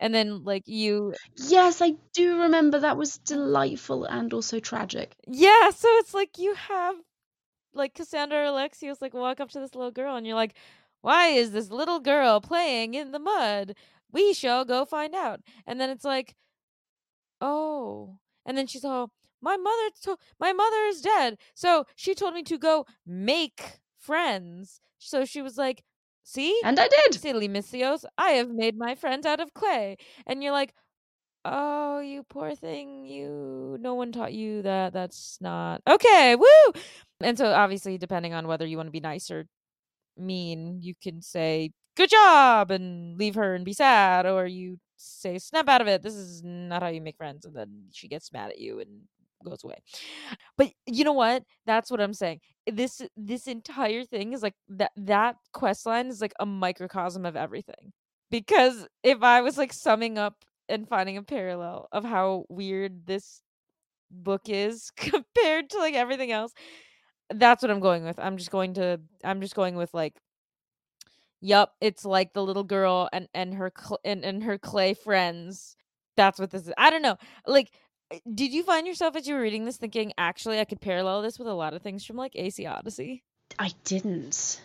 and 0.00 0.14
then 0.14 0.42
like 0.42 0.62
you 0.66 1.14
Yes, 1.36 1.82
I 1.82 1.94
do 2.14 2.40
remember 2.40 2.80
that 2.80 2.96
was 2.96 3.18
delightful 3.18 4.04
and 4.04 4.32
also 4.32 4.58
tragic. 4.58 5.14
Yeah, 5.26 5.70
so 5.70 5.88
it's 5.98 6.14
like 6.14 6.38
you 6.38 6.54
have 6.54 6.96
like 7.74 7.94
Kassandra 7.94 8.46
Alexios 8.48 9.02
like 9.02 9.14
walk 9.14 9.40
up 9.40 9.50
to 9.50 9.60
this 9.60 9.74
little 9.74 9.90
girl 9.90 10.16
and 10.16 10.26
you're 10.26 10.36
like, 10.36 10.56
Why 11.02 11.28
is 11.28 11.52
this 11.52 11.70
little 11.70 12.00
girl 12.00 12.40
playing 12.40 12.94
in 12.94 13.12
the 13.12 13.18
mud? 13.18 13.76
We 14.12 14.32
shall 14.34 14.64
go 14.64 14.84
find 14.84 15.14
out. 15.14 15.40
And 15.66 15.80
then 15.80 15.90
it's 15.90 16.04
like, 16.04 16.34
Oh. 17.40 18.18
And 18.46 18.56
then 18.58 18.66
she's 18.66 18.84
all 18.84 19.10
my 19.44 19.56
mother 19.56 19.90
told 20.02 20.18
my 20.40 20.52
mother 20.52 20.82
is 20.88 21.00
dead. 21.02 21.38
So 21.54 21.84
she 21.96 22.14
told 22.14 22.34
me 22.34 22.42
to 22.44 22.58
go 22.58 22.86
make 23.06 23.80
friends. 23.98 24.80
So 24.98 25.24
she 25.24 25.42
was 25.42 25.58
like 25.58 25.84
see? 26.24 26.58
And 26.64 26.78
i 26.80 26.88
did. 26.88 27.14
Silly 27.14 27.48
misthios 27.48 28.04
i 28.18 28.30
have 28.32 28.50
made 28.50 28.76
my 28.78 28.94
friends 28.94 29.26
out 29.26 29.40
of 29.40 29.54
clay. 29.54 29.96
And 30.26 30.42
you're 30.42 30.52
like 30.52 30.74
oh 31.44 32.00
you 32.00 32.22
poor 32.22 32.54
thing 32.54 33.04
you 33.04 33.76
no 33.80 33.94
one 33.94 34.10
taught 34.12 34.32
you 34.32 34.62
that 34.62 34.92
that's 34.94 35.38
not 35.42 35.82
okay 35.86 36.36
woo! 36.36 36.72
And 37.20 37.36
so 37.36 37.52
obviously 37.52 37.98
depending 37.98 38.32
on 38.34 38.48
whether 38.48 38.66
you 38.66 38.78
want 38.78 38.86
to 38.88 38.92
be 38.92 39.00
nice 39.00 39.30
or 39.30 39.46
mean 40.16 40.80
you 40.82 40.94
can 41.02 41.22
say 41.22 41.70
good 41.96 42.10
job 42.10 42.70
and 42.70 43.18
leave 43.18 43.34
her 43.36 43.54
and 43.54 43.64
be 43.64 43.72
sad 43.72 44.26
or 44.26 44.46
you 44.46 44.78
say 44.96 45.38
snap 45.38 45.68
out 45.68 45.80
of 45.80 45.88
it 45.88 46.02
this 46.02 46.14
is 46.14 46.42
not 46.44 46.82
how 46.82 46.88
you 46.88 47.00
make 47.00 47.16
friends 47.16 47.44
and 47.44 47.54
then 47.56 47.84
she 47.92 48.08
gets 48.08 48.32
mad 48.32 48.50
at 48.50 48.58
you 48.58 48.80
and 48.80 49.02
goes 49.44 49.64
away. 49.64 49.76
But 50.56 50.70
you 50.86 51.04
know 51.04 51.12
what? 51.12 51.44
That's 51.66 51.90
what 51.90 52.00
I'm 52.00 52.14
saying. 52.14 52.40
This 52.66 53.02
this 53.16 53.46
entire 53.46 54.04
thing 54.04 54.32
is 54.32 54.42
like 54.42 54.54
that 54.68 54.92
that 54.96 55.36
quest 55.52 55.86
line 55.86 56.08
is 56.08 56.20
like 56.20 56.34
a 56.40 56.46
microcosm 56.46 57.26
of 57.26 57.36
everything. 57.36 57.92
Because 58.30 58.86
if 59.02 59.22
I 59.22 59.40
was 59.42 59.58
like 59.58 59.72
summing 59.72 60.18
up 60.18 60.36
and 60.68 60.88
finding 60.88 61.16
a 61.16 61.22
parallel 61.22 61.88
of 61.92 62.04
how 62.04 62.44
weird 62.48 63.06
this 63.06 63.42
book 64.10 64.42
is 64.46 64.90
compared 64.96 65.70
to 65.70 65.78
like 65.78 65.94
everything 65.94 66.32
else, 66.32 66.52
that's 67.30 67.62
what 67.62 67.70
I'm 67.70 67.80
going 67.80 68.04
with. 68.04 68.18
I'm 68.18 68.36
just 68.38 68.50
going 68.50 68.74
to 68.74 69.00
I'm 69.24 69.40
just 69.40 69.54
going 69.54 69.76
with 69.76 69.94
like 69.94 70.14
Yup, 71.40 71.74
it's 71.82 72.06
like 72.06 72.32
the 72.32 72.42
little 72.42 72.64
girl 72.64 73.08
and 73.12 73.28
and 73.34 73.54
her 73.54 73.70
cl- 73.78 74.00
and, 74.04 74.24
and 74.24 74.42
her 74.44 74.56
clay 74.58 74.94
friends. 74.94 75.76
That's 76.16 76.38
what 76.38 76.50
this 76.50 76.62
is. 76.66 76.72
I 76.78 76.88
don't 76.90 77.02
know. 77.02 77.16
Like 77.46 77.70
did 78.32 78.52
you 78.52 78.62
find 78.62 78.86
yourself 78.86 79.16
as 79.16 79.26
you 79.26 79.34
were 79.34 79.40
reading 79.40 79.64
this 79.64 79.76
thinking, 79.76 80.12
actually, 80.18 80.60
I 80.60 80.64
could 80.64 80.80
parallel 80.80 81.22
this 81.22 81.38
with 81.38 81.48
a 81.48 81.54
lot 81.54 81.74
of 81.74 81.82
things 81.82 82.04
from 82.04 82.16
like 82.16 82.32
AC 82.34 82.64
Odyssey? 82.66 83.24
I 83.58 83.72
didn't, 83.84 84.60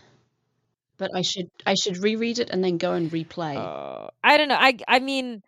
but 0.97 1.11
I 1.15 1.21
should 1.21 1.49
I 1.65 1.75
should 1.75 1.97
reread 1.97 2.39
it 2.39 2.49
and 2.49 2.63
then 2.63 2.77
go 2.77 2.93
and 2.93 3.09
replay. 3.11 3.55
Uh, 3.55 4.09
I 4.23 4.37
don't 4.37 4.47
know. 4.47 4.57
I 4.59 4.77
I 4.87 4.99
mean, 4.99 5.43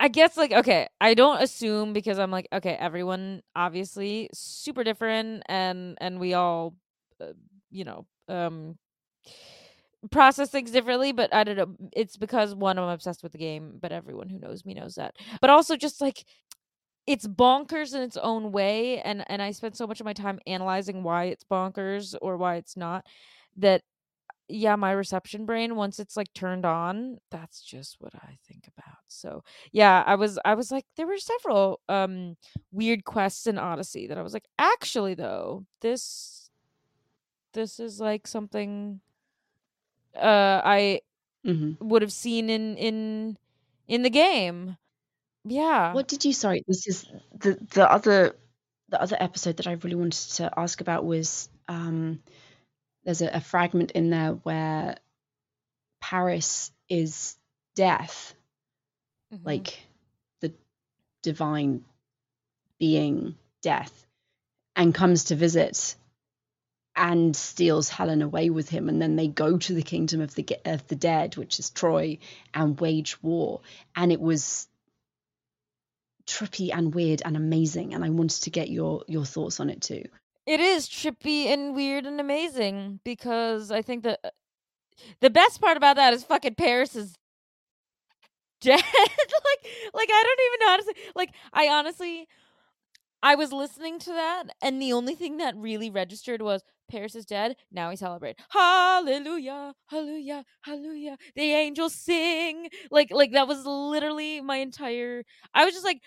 I 0.00 0.08
guess 0.08 0.36
like 0.36 0.52
okay, 0.52 0.88
I 1.00 1.14
don't 1.14 1.42
assume 1.42 1.92
because 1.92 2.18
I'm 2.18 2.30
like 2.30 2.48
okay, 2.52 2.72
everyone 2.72 3.42
obviously 3.54 4.30
super 4.32 4.84
different 4.84 5.44
and 5.46 5.96
and 6.00 6.18
we 6.18 6.34
all, 6.34 6.74
uh, 7.20 7.32
you 7.70 7.84
know, 7.84 8.06
um 8.28 8.78
process 10.10 10.50
things 10.50 10.70
differently 10.70 11.12
but 11.12 11.32
i 11.34 11.42
don't 11.44 11.56
know 11.56 11.74
it's 11.92 12.18
because 12.18 12.54
one 12.54 12.78
i'm 12.78 12.90
obsessed 12.90 13.22
with 13.22 13.32
the 13.32 13.38
game 13.38 13.78
but 13.80 13.90
everyone 13.90 14.28
who 14.28 14.38
knows 14.38 14.64
me 14.64 14.74
knows 14.74 14.96
that 14.96 15.14
but 15.40 15.48
also 15.48 15.76
just 15.76 16.00
like 16.02 16.24
it's 17.06 17.26
bonkers 17.26 17.94
in 17.94 18.02
its 18.02 18.16
own 18.16 18.52
way 18.52 19.00
and 19.00 19.24
and 19.28 19.42
I 19.42 19.50
spent 19.50 19.76
so 19.76 19.86
much 19.86 20.00
of 20.00 20.06
my 20.06 20.12
time 20.12 20.40
analyzing 20.46 21.02
why 21.02 21.24
it's 21.24 21.44
bonkers 21.44 22.14
or 22.20 22.36
why 22.36 22.56
it's 22.56 22.76
not 22.76 23.06
that 23.56 23.82
yeah 24.48 24.76
my 24.76 24.92
reception 24.92 25.46
brain 25.46 25.74
once 25.76 25.98
it's 25.98 26.16
like 26.16 26.32
turned 26.34 26.66
on 26.66 27.18
that's 27.30 27.62
just 27.62 27.96
what 27.98 28.14
I 28.14 28.38
think 28.46 28.68
about 28.76 28.98
so 29.08 29.42
yeah 29.72 30.02
I 30.06 30.14
was 30.16 30.38
I 30.44 30.54
was 30.54 30.70
like 30.70 30.86
there 30.96 31.06
were 31.06 31.18
several 31.18 31.80
um 31.88 32.36
weird 32.72 33.04
quests 33.04 33.46
in 33.46 33.58
Odyssey 33.58 34.06
that 34.06 34.18
I 34.18 34.22
was 34.22 34.34
like 34.34 34.46
actually 34.58 35.14
though 35.14 35.64
this 35.80 36.50
this 37.52 37.80
is 37.80 38.00
like 38.00 38.26
something 38.26 39.00
uh 40.16 40.60
I 40.64 41.00
mm-hmm. 41.46 41.86
would 41.86 42.02
have 42.02 42.12
seen 42.12 42.50
in 42.50 42.76
in 42.76 43.38
in 43.88 44.02
the 44.02 44.10
game 44.10 44.76
yeah. 45.44 45.92
What 45.92 46.08
did 46.08 46.24
you 46.24 46.32
sorry, 46.32 46.64
this 46.66 46.86
is 46.86 47.06
the 47.38 47.58
the 47.72 47.90
other 47.90 48.36
the 48.88 49.00
other 49.00 49.16
episode 49.18 49.58
that 49.58 49.66
I 49.66 49.72
really 49.72 49.96
wanted 49.96 50.30
to 50.36 50.50
ask 50.56 50.80
about 50.80 51.04
was 51.04 51.48
um 51.68 52.20
there's 53.04 53.22
a, 53.22 53.28
a 53.28 53.40
fragment 53.40 53.90
in 53.92 54.10
there 54.10 54.32
where 54.32 54.96
Paris 56.00 56.70
is 56.88 57.36
death. 57.74 58.34
Mm-hmm. 59.32 59.46
Like 59.46 59.78
the 60.40 60.52
divine 61.22 61.84
being 62.78 63.36
death 63.62 64.06
and 64.76 64.94
comes 64.94 65.24
to 65.24 65.36
visit 65.36 65.96
and 66.96 67.34
steals 67.34 67.88
Helen 67.88 68.22
away 68.22 68.50
with 68.50 68.68
him, 68.68 68.88
and 68.88 69.02
then 69.02 69.16
they 69.16 69.26
go 69.26 69.58
to 69.58 69.74
the 69.74 69.82
kingdom 69.82 70.20
of 70.20 70.34
the 70.34 70.46
of 70.64 70.86
the 70.86 70.94
dead, 70.96 71.36
which 71.36 71.58
is 71.58 71.70
Troy, 71.70 72.18
and 72.52 72.78
wage 72.80 73.20
war. 73.22 73.62
And 73.96 74.12
it 74.12 74.20
was 74.20 74.68
trippy 76.26 76.70
and 76.72 76.94
weird 76.94 77.22
and 77.24 77.36
amazing, 77.36 77.94
and 77.94 78.04
I 78.04 78.10
wanted 78.10 78.42
to 78.42 78.50
get 78.50 78.68
your 78.68 79.04
your 79.08 79.24
thoughts 79.24 79.60
on 79.60 79.70
it 79.70 79.80
too. 79.80 80.04
It 80.46 80.60
is 80.60 80.88
trippy 80.88 81.46
and 81.46 81.74
weird 81.74 82.04
and 82.06 82.20
amazing 82.20 83.00
because 83.04 83.70
I 83.70 83.82
think 83.82 84.04
that 84.04 84.20
uh, 84.22 84.30
the 85.20 85.30
best 85.30 85.60
part 85.60 85.76
about 85.76 85.96
that 85.96 86.12
is 86.12 86.24
fucking 86.24 86.54
Paris 86.56 86.94
is 86.94 87.14
dead. 88.60 88.76
like, 88.94 89.92
like 89.94 90.08
I 90.10 90.22
don't 90.24 90.40
even 90.46 90.60
know 90.60 90.68
how 90.68 90.76
to 90.76 90.82
say. 90.82 90.92
Like, 91.14 91.30
I 91.52 91.68
honestly, 91.68 92.28
I 93.24 93.36
was 93.36 93.54
listening 93.54 93.98
to 94.00 94.10
that, 94.10 94.44
and 94.62 94.82
the 94.82 94.92
only 94.92 95.14
thing 95.14 95.38
that 95.38 95.56
really 95.56 95.88
registered 95.88 96.42
was 96.42 96.62
Paris 96.90 97.14
is 97.14 97.24
dead. 97.24 97.56
Now 97.72 97.88
we 97.88 97.96
celebrate. 97.96 98.36
Hallelujah, 98.50 99.72
hallelujah, 99.86 100.44
hallelujah. 100.60 101.16
The 101.34 101.54
angels 101.54 101.94
sing. 101.94 102.68
Like, 102.90 103.08
like 103.10 103.32
that 103.32 103.48
was 103.48 103.64
literally 103.64 104.42
my 104.42 104.56
entire. 104.58 105.24
I 105.54 105.64
was 105.64 105.72
just 105.72 105.86
like, 105.86 106.02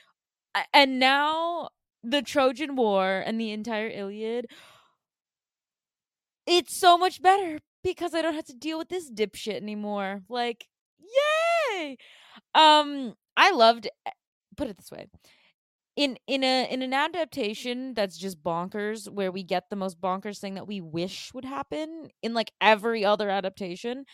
and 0.71 0.99
now 0.99 1.69
the 2.03 2.21
Trojan 2.21 2.75
War 2.75 3.23
and 3.25 3.41
the 3.41 3.51
entire 3.51 3.87
Iliad. 3.87 4.45
It's 6.45 6.79
so 6.79 6.99
much 6.99 7.19
better 7.19 7.59
because 7.83 8.13
I 8.13 8.21
don't 8.21 8.35
have 8.35 8.45
to 8.45 8.53
deal 8.53 8.77
with 8.77 8.89
this 8.89 9.11
dipshit 9.11 9.55
anymore. 9.57 10.21
Like, 10.29 10.67
yay! 10.99 11.97
Um, 12.53 13.15
I 13.35 13.49
loved. 13.49 13.87
Eh, 14.05 14.11
put 14.55 14.67
it 14.67 14.77
this 14.77 14.91
way: 14.91 15.07
in 15.97 16.17
in 16.27 16.43
a 16.45 16.71
in 16.71 16.83
an 16.83 16.93
adaptation 16.93 17.95
that's 17.95 18.17
just 18.17 18.43
bonkers, 18.43 19.09
where 19.11 19.31
we 19.33 19.43
get 19.43 19.69
the 19.69 19.75
most 19.77 20.01
bonkers 20.01 20.39
thing 20.39 20.55
that 20.55 20.67
we 20.67 20.81
wish 20.81 21.33
would 21.33 21.45
happen 21.45 22.09
in 22.23 22.33
like 22.35 22.51
every 22.61 23.05
other 23.05 23.29
adaptation. 23.29 24.05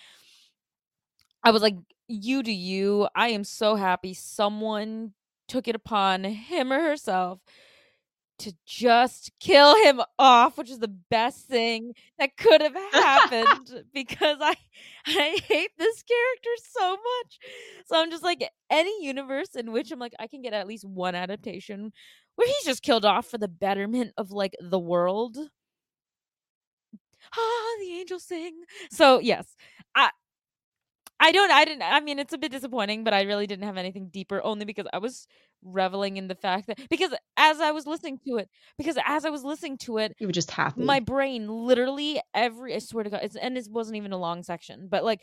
I 1.44 1.52
was 1.52 1.62
like, 1.62 1.76
you 2.08 2.44
do 2.44 2.52
you. 2.52 3.08
I 3.16 3.30
am 3.30 3.44
so 3.44 3.76
happy 3.76 4.14
someone 4.14 5.14
took 5.48 5.68
it 5.68 5.76
upon 5.76 6.24
him 6.24 6.72
or 6.72 6.80
herself 6.82 7.40
to 8.44 8.54
just 8.66 9.32
kill 9.40 9.76
him 9.84 10.02
off, 10.20 10.58
which 10.58 10.70
is 10.70 10.80
the 10.80 10.88
best 11.10 11.48
thing 11.48 11.94
that 12.20 12.38
could 12.38 12.62
have 12.62 12.76
happened 12.94 13.84
because 13.94 14.38
I 14.42 14.56
I 15.08 15.40
hate 15.48 15.72
this 15.78 16.04
character 16.04 16.50
so 16.72 16.92
much. 16.92 17.40
So 17.86 18.02
I'm 18.02 18.12
just 18.12 18.24
like 18.24 18.48
any 18.70 19.04
universe 19.06 19.56
in 19.56 19.72
which 19.72 19.92
I'm 19.92 20.00
like 20.00 20.14
I 20.20 20.28
can 20.28 20.42
get 20.42 20.54
at 20.54 20.68
least 20.68 20.86
one 20.86 21.16
adaptation 21.16 21.92
where 22.36 22.48
he's 22.48 22.66
just 22.66 22.84
killed 22.84 23.06
off 23.06 23.28
for 23.28 23.38
the 23.38 23.48
betterment 23.48 24.14
of 24.18 24.32
like 24.32 24.56
the 24.62 24.80
world. 24.80 25.38
Ah, 27.36 27.76
the 27.80 28.00
angels 28.00 28.24
sing. 28.26 28.64
So 28.92 29.20
yes, 29.20 29.56
I 29.96 30.10
I 31.24 31.32
don't 31.32 31.52
I 31.52 31.64
didn't 31.64 31.84
I 31.84 32.02
mean 32.02 32.20
it's 32.20 32.34
a 32.34 32.38
bit 32.38 32.52
disappointing, 32.52 33.06
but 33.06 33.14
I 33.14 33.22
really 33.22 33.48
didn't 33.48 33.64
have 33.64 33.78
anything 33.78 34.10
deeper 34.10 34.44
only 34.44 34.66
because 34.66 34.88
I 34.92 34.98
was 34.98 35.26
reveling 35.64 36.18
in 36.18 36.28
the 36.28 36.36
fact 36.36 36.68
that 36.68 36.78
because 36.90 37.14
as 37.38 37.62
I 37.62 37.72
was 37.72 37.88
listening 37.88 38.20
to 38.28 38.38
it, 38.38 38.50
because 38.78 38.98
as 39.06 39.24
I 39.24 39.30
was 39.30 39.42
listening 39.42 39.78
to 39.80 40.00
it, 40.00 40.16
you 40.20 40.28
were 40.28 40.34
just 40.34 40.52
happy. 40.52 40.84
My 40.84 41.00
brain 41.00 41.48
literally 41.48 42.20
every 42.34 42.76
I 42.76 42.80
swear 42.80 43.06
to 43.06 43.10
God, 43.10 43.22
it's, 43.24 43.38
and 43.38 43.58
it 43.58 43.68
wasn't 43.72 43.96
even 43.96 44.12
a 44.12 44.18
long 44.18 44.44
section, 44.44 44.90
but 44.92 45.06
like 45.06 45.22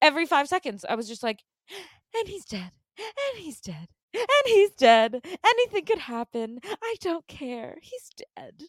every 0.00 0.26
five 0.26 0.46
seconds, 0.46 0.84
I 0.88 0.94
was 0.94 1.08
just 1.08 1.24
like, 1.24 1.40
and 2.16 2.28
he's 2.28 2.44
dead, 2.44 2.70
and 2.96 3.42
he's 3.42 3.60
dead, 3.60 3.88
and 4.14 4.26
he's 4.44 4.70
dead. 4.70 5.26
Anything 5.44 5.86
could 5.86 5.98
happen. 5.98 6.60
I 6.64 6.94
don't 7.00 7.26
care. 7.26 7.78
He's 7.82 8.10
dead. 8.16 8.62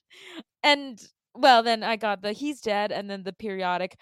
And 0.64 1.00
well, 1.36 1.62
then 1.62 1.84
I 1.84 1.98
got 1.98 2.24
the 2.24 2.34
he's 2.34 2.62
dead, 2.62 2.92
and 2.92 3.08
then 3.08 3.22
the 3.22 3.34
periodic. 3.34 3.96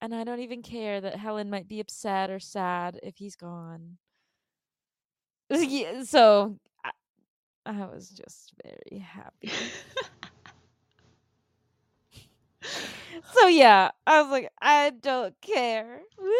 And 0.00 0.14
I 0.14 0.24
don't 0.24 0.40
even 0.40 0.62
care 0.62 1.00
that 1.00 1.16
Helen 1.16 1.50
might 1.50 1.68
be 1.68 1.80
upset 1.80 2.30
or 2.30 2.38
sad 2.38 3.00
if 3.02 3.16
he's 3.16 3.36
gone. 3.36 3.98
so 6.04 6.58
I, 6.84 6.90
I 7.66 7.86
was 7.86 8.10
just 8.10 8.52
very 8.62 8.98
happy. 9.00 9.50
so 13.32 13.46
yeah, 13.48 13.90
I 14.06 14.22
was 14.22 14.30
like, 14.30 14.50
I 14.60 14.90
don't 14.90 15.34
care. 15.40 16.00
Woo! 16.18 16.30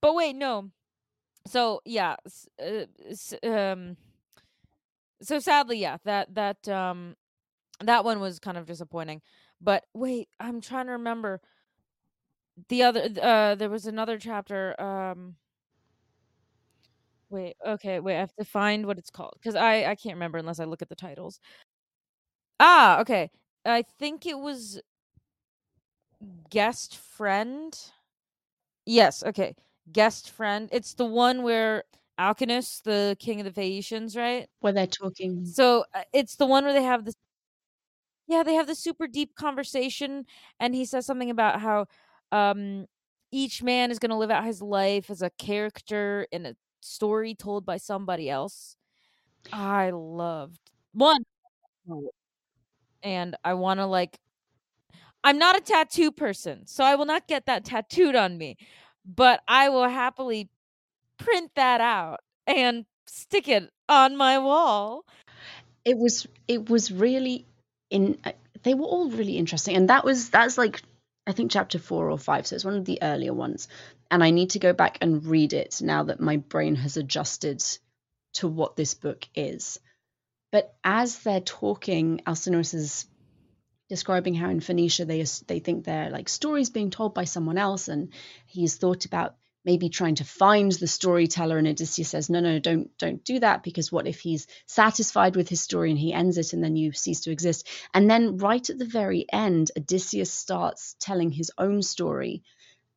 But 0.00 0.14
wait, 0.14 0.36
no. 0.36 0.70
So 1.46 1.80
yeah, 1.84 2.16
uh, 2.62 3.48
um, 3.48 3.96
so 5.22 5.38
sadly, 5.38 5.78
yeah, 5.78 5.98
that 6.04 6.34
that 6.34 6.68
um, 6.68 7.16
that 7.80 8.04
one 8.04 8.20
was 8.20 8.38
kind 8.38 8.58
of 8.58 8.66
disappointing. 8.66 9.22
But 9.60 9.84
wait, 9.94 10.28
I'm 10.40 10.60
trying 10.60 10.86
to 10.86 10.92
remember 10.92 11.40
the 12.68 12.82
other. 12.82 13.08
Uh, 13.20 13.54
there 13.54 13.70
was 13.70 13.86
another 13.86 14.18
chapter. 14.18 14.80
Um, 14.80 15.36
Wait, 17.30 17.56
okay, 17.66 18.00
wait, 18.00 18.16
I 18.16 18.20
have 18.20 18.34
to 18.36 18.44
find 18.44 18.86
what 18.86 18.98
it's 18.98 19.10
called 19.10 19.34
because 19.40 19.56
I 19.56 19.84
I 19.86 19.94
can't 19.96 20.14
remember 20.14 20.38
unless 20.38 20.60
I 20.60 20.64
look 20.64 20.82
at 20.82 20.88
the 20.88 20.94
titles. 20.94 21.40
Ah, 22.60 23.00
okay. 23.00 23.30
I 23.64 23.82
think 23.82 24.26
it 24.26 24.38
was 24.38 24.80
guest 26.50 26.96
friend. 26.96 27.76
Yes, 28.86 29.22
okay. 29.24 29.54
Guest 29.92 30.30
friend. 30.30 30.68
It's 30.72 30.94
the 30.94 31.04
one 31.06 31.42
where 31.42 31.84
Alcinous, 32.18 32.80
the 32.80 33.16
king 33.18 33.40
of 33.40 33.46
the 33.46 33.52
Phaeacians, 33.52 34.16
right? 34.16 34.48
Where 34.60 34.72
they're 34.72 34.86
talking. 34.86 35.44
So 35.46 35.84
uh, 35.94 36.02
it's 36.12 36.36
the 36.36 36.46
one 36.46 36.64
where 36.64 36.72
they 36.74 36.82
have 36.82 37.04
this. 37.04 37.14
Yeah, 38.26 38.42
they 38.42 38.54
have 38.54 38.66
this 38.66 38.78
super 38.78 39.06
deep 39.06 39.34
conversation, 39.34 40.24
and 40.58 40.74
he 40.74 40.84
says 40.86 41.04
something 41.06 41.30
about 41.30 41.60
how 41.60 41.86
um 42.32 42.86
each 43.32 43.62
man 43.62 43.90
is 43.90 43.98
going 43.98 44.10
to 44.10 44.16
live 44.16 44.30
out 44.30 44.44
his 44.44 44.62
life 44.62 45.10
as 45.10 45.20
a 45.22 45.30
character 45.30 46.26
in 46.30 46.46
a 46.46 46.54
story 46.80 47.34
told 47.34 47.66
by 47.66 47.76
somebody 47.76 48.30
else. 48.30 48.76
I 49.52 49.90
loved 49.90 50.60
one 50.92 51.24
and 53.02 53.36
I 53.44 53.54
want 53.54 53.80
to 53.80 53.86
like 53.86 54.18
I'm 55.22 55.38
not 55.38 55.56
a 55.56 55.60
tattoo 55.60 56.12
person, 56.12 56.66
so 56.66 56.84
I 56.84 56.96
will 56.96 57.06
not 57.06 57.26
get 57.26 57.46
that 57.46 57.64
tattooed 57.64 58.14
on 58.14 58.36
me, 58.36 58.56
but 59.04 59.40
I 59.48 59.70
will 59.70 59.88
happily 59.88 60.50
print 61.18 61.52
that 61.56 61.80
out 61.80 62.20
and 62.46 62.86
stick 63.06 63.48
it 63.48 63.70
on 63.88 64.16
my 64.16 64.38
wall. 64.38 65.04
It 65.84 65.98
was 65.98 66.26
it 66.48 66.68
was 66.68 66.92
really 66.92 67.46
in 67.90 68.18
uh, 68.24 68.32
they 68.62 68.74
were 68.74 68.86
all 68.86 69.10
really 69.10 69.36
interesting 69.38 69.76
and 69.76 69.90
that 69.90 70.04
was 70.04 70.30
that's 70.30 70.58
like 70.58 70.82
I 71.26 71.32
think 71.32 71.50
chapter 71.50 71.78
4 71.78 72.10
or 72.10 72.18
5 72.18 72.46
so 72.46 72.56
it's 72.56 72.64
one 72.64 72.76
of 72.76 72.84
the 72.84 73.02
earlier 73.02 73.32
ones 73.32 73.68
and 74.10 74.22
I 74.22 74.30
need 74.30 74.50
to 74.50 74.58
go 74.58 74.72
back 74.72 74.98
and 75.00 75.24
read 75.24 75.52
it 75.52 75.80
now 75.80 76.04
that 76.04 76.20
my 76.20 76.36
brain 76.36 76.74
has 76.76 76.96
adjusted 76.96 77.62
to 78.34 78.48
what 78.48 78.76
this 78.76 78.94
book 78.94 79.26
is. 79.34 79.80
But 80.52 80.74
as 80.84 81.18
they're 81.20 81.40
talking, 81.40 82.20
Alcinous 82.26 82.74
is 82.74 83.06
describing 83.88 84.34
how 84.34 84.50
in 84.50 84.60
Phoenicia 84.60 85.04
they 85.04 85.24
they 85.46 85.58
think 85.58 85.84
they're 85.84 86.10
like 86.10 86.28
stories 86.28 86.70
being 86.70 86.90
told 86.90 87.14
by 87.14 87.24
someone 87.24 87.58
else, 87.58 87.88
and 87.88 88.12
he's 88.46 88.76
thought 88.76 89.04
about 89.04 89.36
maybe 89.64 89.88
trying 89.88 90.16
to 90.16 90.24
find 90.24 90.72
the 90.72 90.86
storyteller. 90.86 91.58
And 91.58 91.66
Odysseus 91.66 92.08
says, 92.08 92.30
"No, 92.30 92.40
no, 92.40 92.58
don't 92.58 92.96
don't 92.98 93.24
do 93.24 93.38
that 93.40 93.62
because 93.62 93.90
what 93.90 94.06
if 94.06 94.20
he's 94.20 94.46
satisfied 94.66 95.36
with 95.36 95.48
his 95.48 95.60
story 95.60 95.90
and 95.90 95.98
he 95.98 96.12
ends 96.12 96.38
it, 96.38 96.52
and 96.52 96.62
then 96.62 96.76
you 96.76 96.92
cease 96.92 97.20
to 97.22 97.30
exist?" 97.30 97.66
And 97.92 98.10
then 98.10 98.36
right 98.38 98.68
at 98.68 98.78
the 98.78 98.84
very 98.84 99.26
end, 99.32 99.70
Odysseus 99.76 100.32
starts 100.32 100.96
telling 101.00 101.30
his 101.30 101.50
own 101.58 101.82
story 101.82 102.42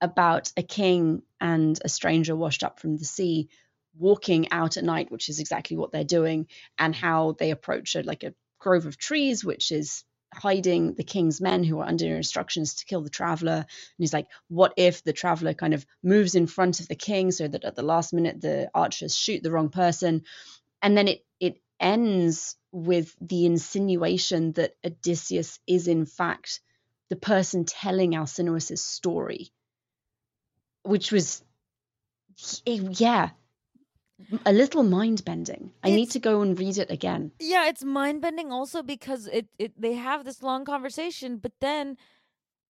about 0.01 0.51
a 0.57 0.63
king 0.63 1.23
and 1.41 1.79
a 1.83 1.89
stranger 1.89 2.35
washed 2.35 2.63
up 2.63 2.79
from 2.79 2.97
the 2.97 3.05
sea 3.05 3.49
walking 3.97 4.51
out 4.51 4.77
at 4.77 4.83
night, 4.83 5.11
which 5.11 5.29
is 5.29 5.39
exactly 5.39 5.75
what 5.75 5.91
they're 5.91 6.03
doing, 6.03 6.47
and 6.77 6.93
how 6.93 7.35
they 7.39 7.51
approach 7.51 7.95
a, 7.95 8.03
like 8.03 8.23
a 8.23 8.33
grove 8.59 8.85
of 8.85 8.97
trees, 8.97 9.43
which 9.43 9.71
is 9.71 10.03
hiding 10.33 10.93
the 10.93 11.03
king's 11.03 11.41
men 11.41 11.63
who 11.63 11.79
are 11.79 11.87
under 11.87 12.15
instructions 12.15 12.75
to 12.75 12.85
kill 12.85 13.01
the 13.01 13.09
traveler. 13.09 13.55
And 13.55 13.65
he's 13.97 14.13
like, 14.13 14.27
what 14.47 14.73
if 14.77 15.03
the 15.03 15.13
traveler 15.13 15.53
kind 15.53 15.73
of 15.73 15.85
moves 16.03 16.35
in 16.35 16.47
front 16.47 16.79
of 16.79 16.87
the 16.87 16.95
king 16.95 17.31
so 17.31 17.47
that 17.47 17.63
at 17.63 17.75
the 17.75 17.83
last 17.83 18.13
minute 18.13 18.41
the 18.41 18.69
archers 18.73 19.15
shoot 19.15 19.43
the 19.43 19.51
wrong 19.51 19.69
person? 19.69 20.23
And 20.81 20.97
then 20.97 21.07
it 21.07 21.25
it 21.39 21.61
ends 21.79 22.55
with 22.71 23.15
the 23.21 23.45
insinuation 23.45 24.51
that 24.53 24.73
Odysseus 24.85 25.59
is 25.67 25.87
in 25.87 26.05
fact 26.05 26.59
the 27.09 27.15
person 27.15 27.65
telling 27.65 28.15
Alcinous's 28.15 28.83
story 28.83 29.51
which 30.87 31.11
was 31.11 31.43
yeah 32.65 33.29
a 34.45 34.53
little 34.53 34.83
mind 34.83 35.23
bending. 35.25 35.71
I 35.83 35.91
need 35.91 36.11
to 36.11 36.19
go 36.19 36.41
and 36.41 36.57
read 36.57 36.77
it 36.77 36.89
again. 36.91 37.31
Yeah, 37.39 37.67
it's 37.67 37.83
mind 37.83 38.21
bending 38.21 38.51
also 38.51 38.81
because 38.81 39.27
it, 39.27 39.47
it 39.59 39.79
they 39.79 39.93
have 39.93 40.25
this 40.25 40.41
long 40.41 40.65
conversation, 40.65 41.37
but 41.37 41.53
then 41.61 41.97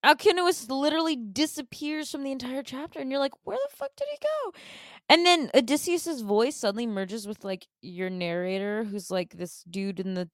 Alcinous 0.04 0.70
literally 0.70 1.16
disappears 1.16 2.12
from 2.12 2.24
the 2.24 2.32
entire 2.32 2.64
chapter, 2.64 3.00
and 3.00 3.10
you're 3.10 3.20
like, 3.20 3.34
where 3.44 3.58
the 3.58 3.76
fuck 3.76 3.92
did 3.96 4.08
he 4.12 4.18
go? 4.22 4.58
And 5.10 5.26
then 5.26 5.50
Odysseus's 5.56 6.22
voice 6.22 6.56
suddenly 6.56 6.86
merges 6.86 7.28
with 7.28 7.44
like 7.44 7.68
your 7.82 8.10
narrator, 8.10 8.84
who's 8.84 9.10
like 9.10 9.38
this 9.38 9.64
dude 9.70 10.00
in 10.00 10.14
the 10.14 10.30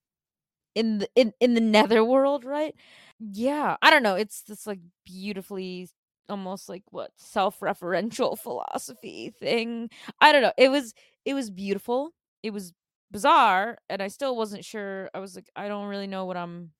in 0.76 0.99
the 0.99 1.09
in, 1.16 1.34
in 1.39 1.53
the 1.53 1.61
netherworld, 1.61 2.43
right? 2.43 2.76
Yeah, 3.20 3.78
I 3.82 3.89
don't 3.89 4.03
know. 4.03 4.16
It's 4.16 4.41
this 4.41 4.68
like 4.68 4.80
beautifully 5.05 5.89
almost 6.30 6.69
like 6.69 6.84
what 6.91 7.11
self-referential 7.17 8.38
philosophy 8.45 9.34
thing. 9.39 9.89
I 10.19 10.32
don't 10.32 10.41
know. 10.41 10.53
It 10.57 10.69
was 10.69 10.93
it 11.26 11.34
was 11.34 11.49
beautiful. 11.49 12.11
It 12.41 12.51
was 12.51 12.74
bizarre 13.11 13.78
and 13.89 14.01
I 14.01 14.07
still 14.07 14.36
wasn't 14.36 14.65
sure. 14.65 15.09
I 15.13 15.19
was 15.19 15.36
like 15.36 15.49
I 15.55 15.67
don't 15.67 15.88
really 15.88 16.07
know 16.07 16.26
what 16.26 16.38
I'm 16.38 16.71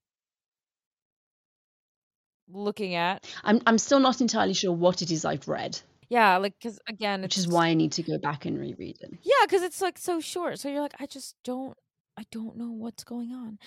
looking 2.50 2.96
at. 2.96 3.26
I'm 3.44 3.62
I'm 3.66 3.78
still 3.78 4.00
not 4.00 4.22
entirely 4.22 4.54
sure 4.54 4.72
what 4.72 5.02
it 5.02 5.12
is 5.12 5.26
I've 5.26 5.48
read. 5.48 5.80
Yeah, 6.10 6.38
like 6.38 6.60
cuz 6.62 6.80
again, 6.88 7.22
which 7.22 7.38
is 7.38 7.48
why 7.48 7.68
I 7.68 7.74
need 7.74 7.94
to 7.94 8.04
go 8.04 8.18
back 8.18 8.46
and 8.46 8.60
reread 8.60 8.98
it. 9.02 9.12
Yeah, 9.24 9.46
cuz 9.50 9.62
it's 9.62 9.82
like 9.82 9.98
so 9.98 10.20
short. 10.20 10.60
So 10.60 10.70
you're 10.70 10.82
like 10.82 11.00
I 11.00 11.06
just 11.06 11.36
don't 11.44 11.78
I 12.18 12.26
don't 12.32 12.58
know 12.58 12.72
what's 12.72 13.04
going 13.04 13.32
on. 13.32 13.60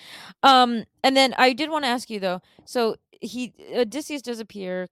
Um 0.43 0.85
and 1.03 1.15
then 1.17 1.33
I 1.37 1.53
did 1.53 1.69
want 1.69 1.85
to 1.85 1.89
ask 1.89 2.09
you 2.09 2.19
though. 2.19 2.41
So 2.65 2.95
he 3.21 3.53
Odysseus 3.75 4.21
does 4.21 4.39
appear 4.39 4.87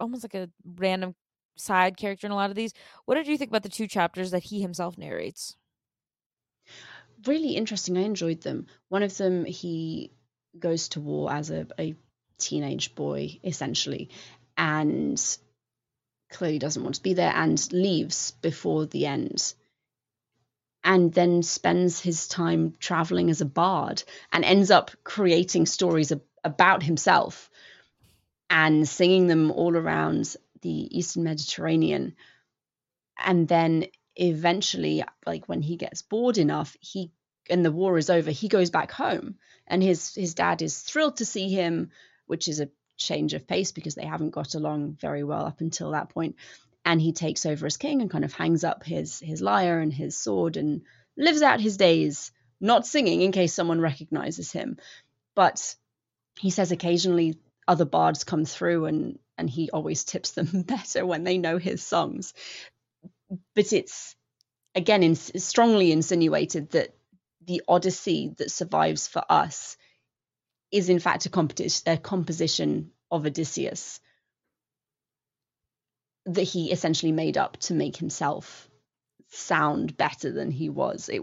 almost 0.00 0.24
like 0.24 0.34
a 0.34 0.50
random 0.64 1.14
side 1.56 1.96
character 1.96 2.26
in 2.26 2.32
a 2.32 2.36
lot 2.36 2.50
of 2.50 2.56
these. 2.56 2.72
What 3.04 3.16
did 3.16 3.26
you 3.26 3.36
think 3.36 3.50
about 3.50 3.62
the 3.62 3.68
two 3.68 3.86
chapters 3.86 4.30
that 4.30 4.44
he 4.44 4.60
himself 4.60 4.96
narrates? 4.98 5.56
Really 7.26 7.56
interesting. 7.56 7.96
I 7.96 8.02
enjoyed 8.02 8.42
them. 8.42 8.66
One 8.88 9.02
of 9.02 9.16
them 9.16 9.44
he 9.44 10.12
goes 10.58 10.88
to 10.90 11.00
war 11.00 11.32
as 11.32 11.50
a, 11.50 11.66
a 11.78 11.94
teenage 12.38 12.94
boy 12.94 13.40
essentially 13.42 14.10
and 14.56 15.20
clearly 16.30 16.58
doesn't 16.58 16.82
want 16.82 16.96
to 16.96 17.02
be 17.02 17.14
there 17.14 17.32
and 17.34 17.72
leaves 17.72 18.32
before 18.42 18.86
the 18.86 19.06
end 19.06 19.54
and 20.84 21.12
then 21.12 21.42
spends 21.42 22.00
his 22.00 22.28
time 22.28 22.74
traveling 22.78 23.30
as 23.30 23.40
a 23.40 23.46
bard 23.46 24.02
and 24.32 24.44
ends 24.44 24.70
up 24.70 24.90
creating 25.04 25.66
stories 25.66 26.12
ab- 26.12 26.22
about 26.44 26.82
himself 26.82 27.50
and 28.50 28.88
singing 28.88 29.26
them 29.26 29.50
all 29.50 29.76
around 29.76 30.36
the 30.62 30.98
eastern 30.98 31.24
mediterranean 31.24 32.14
and 33.24 33.46
then 33.48 33.84
eventually 34.16 35.04
like 35.26 35.48
when 35.48 35.62
he 35.62 35.76
gets 35.76 36.02
bored 36.02 36.38
enough 36.38 36.76
he 36.80 37.12
and 37.50 37.64
the 37.64 37.72
war 37.72 37.96
is 37.98 38.10
over 38.10 38.30
he 38.30 38.48
goes 38.48 38.70
back 38.70 38.90
home 38.90 39.36
and 39.66 39.82
his 39.82 40.14
his 40.14 40.34
dad 40.34 40.62
is 40.62 40.80
thrilled 40.80 41.16
to 41.16 41.24
see 41.24 41.48
him 41.48 41.90
which 42.26 42.48
is 42.48 42.60
a 42.60 42.68
change 42.98 43.32
of 43.32 43.46
pace 43.46 43.72
because 43.72 43.94
they 43.94 44.04
haven't 44.04 44.30
got 44.30 44.54
along 44.54 44.96
very 45.00 45.24
well 45.24 45.46
up 45.46 45.60
until 45.60 45.92
that 45.92 46.10
point. 46.10 46.36
And 46.84 47.00
he 47.00 47.12
takes 47.12 47.46
over 47.46 47.66
as 47.66 47.76
king 47.76 48.02
and 48.02 48.10
kind 48.10 48.24
of 48.24 48.32
hangs 48.32 48.64
up 48.64 48.84
his 48.84 49.20
his 49.20 49.40
lyre 49.40 49.80
and 49.80 49.92
his 49.92 50.16
sword 50.16 50.56
and 50.56 50.82
lives 51.16 51.42
out 51.42 51.60
his 51.60 51.76
days 51.76 52.32
not 52.60 52.86
singing 52.86 53.22
in 53.22 53.32
case 53.32 53.54
someone 53.54 53.80
recognizes 53.80 54.52
him. 54.52 54.78
But 55.34 55.74
he 56.38 56.50
says 56.50 56.72
occasionally 56.72 57.38
other 57.68 57.84
bards 57.84 58.24
come 58.24 58.44
through 58.44 58.86
and 58.86 59.18
and 59.36 59.48
he 59.48 59.70
always 59.70 60.02
tips 60.04 60.32
them 60.32 60.62
better 60.66 61.06
when 61.06 61.22
they 61.22 61.38
know 61.38 61.58
his 61.58 61.82
songs. 61.82 62.34
But 63.54 63.72
it's 63.72 64.16
again 64.74 65.02
in, 65.02 65.14
strongly 65.14 65.92
insinuated 65.92 66.70
that 66.70 66.96
the 67.46 67.62
Odyssey 67.68 68.34
that 68.38 68.50
survives 68.50 69.06
for 69.06 69.22
us 69.28 69.76
is 70.72 70.88
in 70.88 70.98
fact 70.98 71.26
a, 71.26 71.30
competi- 71.30 71.82
a 71.86 71.96
composition 71.96 72.90
of 73.10 73.26
Odysseus 73.26 74.00
that 76.26 76.42
he 76.42 76.70
essentially 76.70 77.12
made 77.12 77.38
up 77.38 77.56
to 77.58 77.74
make 77.74 77.96
himself 77.96 78.68
sound 79.30 79.96
better 79.96 80.30
than 80.32 80.50
he 80.50 80.68
was. 80.68 81.08
It, 81.08 81.22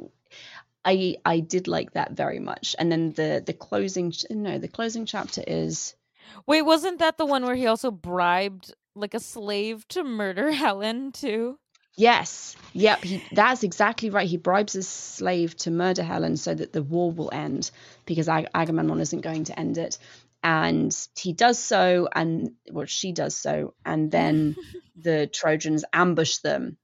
I 0.84 1.18
I 1.26 1.39
did 1.39 1.68
like 1.68 1.93
that 1.93 2.12
very 2.14 2.39
much. 2.39 2.76
And 2.78 2.91
then 2.91 3.12
the 3.14 3.43
the 3.46 3.54
closing 3.54 4.14
no, 4.30 4.58
the 4.58 4.68
closing 4.68 5.06
chapter 5.06 5.43
is 5.46 5.96
Wait, 6.45 6.61
wasn't 6.61 6.99
that 6.99 7.17
the 7.17 7.26
one 7.26 7.45
where 7.45 7.55
he 7.55 7.67
also 7.67 7.91
bribed 7.91 8.73
like 8.95 9.13
a 9.13 9.19
slave 9.19 9.88
to 9.89 10.03
murder 10.03 10.51
Helen 10.63 11.11
too? 11.11 11.57
Yes. 11.97 12.55
Yep. 12.73 13.03
He, 13.03 13.23
that's 13.32 13.63
exactly 13.63 14.09
right. 14.09 14.28
He 14.28 14.38
bribes 14.38 14.76
a 14.76 14.84
slave 14.84 15.55
to 15.57 15.71
murder 15.71 16.03
Helen 16.03 16.36
so 16.36 16.53
that 16.53 16.73
the 16.73 16.84
war 16.84 17.11
will 17.11 17.30
end 17.32 17.71
because 18.05 18.28
Ag- 18.28 18.49
Agamemnon 18.53 18.99
isn't 18.99 19.21
going 19.21 19.45
to 19.45 19.57
end 19.57 19.78
it. 19.78 19.97
And 20.43 20.95
he 21.17 21.34
does 21.34 21.57
so, 21.57 22.07
and 22.13 22.51
well, 22.69 22.86
she 22.86 23.13
does 23.13 23.36
so, 23.36 23.73
and 23.84 24.11
then 24.11 24.55
the 24.95 25.26
Trojans 25.26 25.84
ambush 25.91 26.38
them 26.38 26.78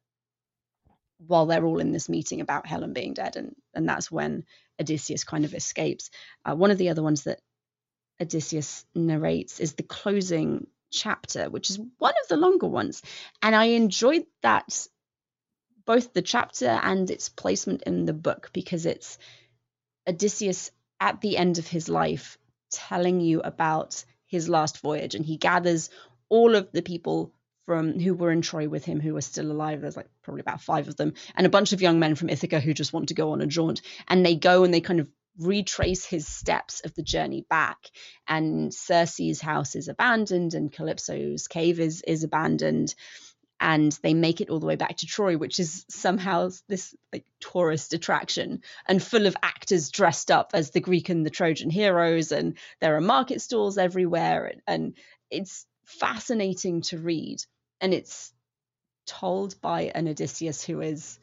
while 1.28 1.46
they're 1.46 1.64
all 1.64 1.80
in 1.80 1.92
this 1.92 2.10
meeting 2.10 2.42
about 2.42 2.66
Helen 2.66 2.94
being 2.94 3.14
dead, 3.14 3.36
and 3.36 3.56
and 3.76 3.88
that's 3.88 4.12
when 4.12 4.46
Odysseus 4.80 5.24
kind 5.24 5.46
of 5.46 5.54
escapes. 5.54 6.10
Uh, 6.44 6.56
one 6.56 6.72
of 6.72 6.80
the 6.80 6.90
other 6.90 7.04
ones 7.04 7.24
that 7.24 7.40
Odysseus 8.22 8.86
narrates 8.94 9.60
is 9.60 9.74
the 9.74 9.84
closing 9.84 10.68
chapter, 10.92 11.50
which 11.50 11.70
is 11.70 11.80
one 11.98 12.14
of 12.22 12.28
the 12.28 12.38
longer 12.38 12.68
ones, 12.68 13.02
and 13.42 13.56
I 13.56 13.66
enjoyed 13.66 14.26
that 14.44 14.88
both 15.86 16.14
the 16.14 16.22
chapter 16.22 16.68
and 16.68 17.10
its 17.10 17.30
placement 17.30 17.84
in 17.84 18.06
the 18.06 18.14
book 18.14 18.52
because 18.54 18.86
it's 18.86 19.18
Odysseus 20.08 20.72
at 21.00 21.22
the 21.22 21.38
end 21.38 21.58
of 21.58 21.68
his 21.68 21.90
life 21.90 22.38
telling 22.70 23.20
you 23.20 23.42
about 23.42 24.04
his 24.28 24.48
last 24.48 24.80
voyage 24.80 25.16
and 25.16 25.26
he 25.26 25.38
gathers 25.38 25.90
all 26.30 26.56
of 26.56 26.72
the 26.72 26.82
people 26.82 27.34
from 27.66 28.00
who 28.00 28.14
were 28.14 28.32
in 28.32 28.42
Troy 28.42 28.68
with 28.68 28.86
him 28.86 29.00
who 29.00 29.16
are 29.18 29.22
still 29.22 29.52
alive. 29.52 29.82
There's 29.82 29.98
like 29.98 30.10
probably 30.24 30.42
about 30.42 30.62
five 30.62 30.88
of 30.88 30.96
them, 30.96 31.14
and 31.36 31.46
a 31.46 31.50
bunch 31.50 31.74
of 31.74 31.82
young 31.82 32.00
men 32.00 32.16
from 32.16 32.30
Ithaca 32.30 32.60
who 32.60 32.74
just 32.74 32.94
want 32.94 33.10
to 33.10 33.14
go 33.14 33.32
on 33.32 33.42
a 33.42 33.48
jaunt. 33.48 33.82
And 34.08 34.26
they 34.26 34.36
go 34.36 34.64
and 34.64 34.74
they 34.74 34.82
kind 34.82 35.00
of 35.00 35.08
retrace 35.40 36.06
his 36.06 36.28
steps 36.28 36.82
of 36.82 36.94
the 36.96 37.04
journey 37.04 37.46
back. 37.50 37.78
And 38.28 38.74
Circe's 38.74 39.42
house 39.42 39.76
is 39.76 39.88
abandoned, 39.88 40.54
and 40.54 40.72
Calypso's 40.72 41.48
cave 41.48 41.80
is 41.80 42.02
is 42.02 42.24
abandoned. 42.24 42.96
And 43.60 43.92
they 44.02 44.16
make 44.16 44.42
it 44.42 44.50
all 44.50 44.60
the 44.60 44.66
way 44.66 44.76
back 44.76 44.98
to 44.98 45.06
Troy, 45.06 45.38
which 45.38 45.60
is 45.60 45.86
somehow 45.88 46.50
this 46.68 46.96
like 47.14 47.26
tourist 47.40 47.94
attraction 47.94 48.64
and 48.88 49.04
full 49.04 49.28
of 49.28 49.36
actors 49.44 49.92
dressed 49.92 50.32
up 50.32 50.52
as 50.56 50.72
the 50.72 50.80
Greek 50.80 51.10
and 51.10 51.24
the 51.24 51.30
Trojan 51.30 51.70
heroes, 51.70 52.32
and 52.32 52.58
there 52.80 52.96
are 52.96 53.02
market 53.02 53.40
stalls 53.40 53.78
everywhere, 53.78 54.46
and, 54.46 54.62
and 54.66 54.98
it's 55.30 55.68
fascinating 55.86 56.82
to 56.82 56.98
read, 56.98 57.44
and 57.80 57.94
it's 57.94 58.34
told 59.06 59.60
by 59.62 59.92
an 59.94 60.08
Odysseus 60.08 60.64
who 60.64 60.82
is 60.82 61.20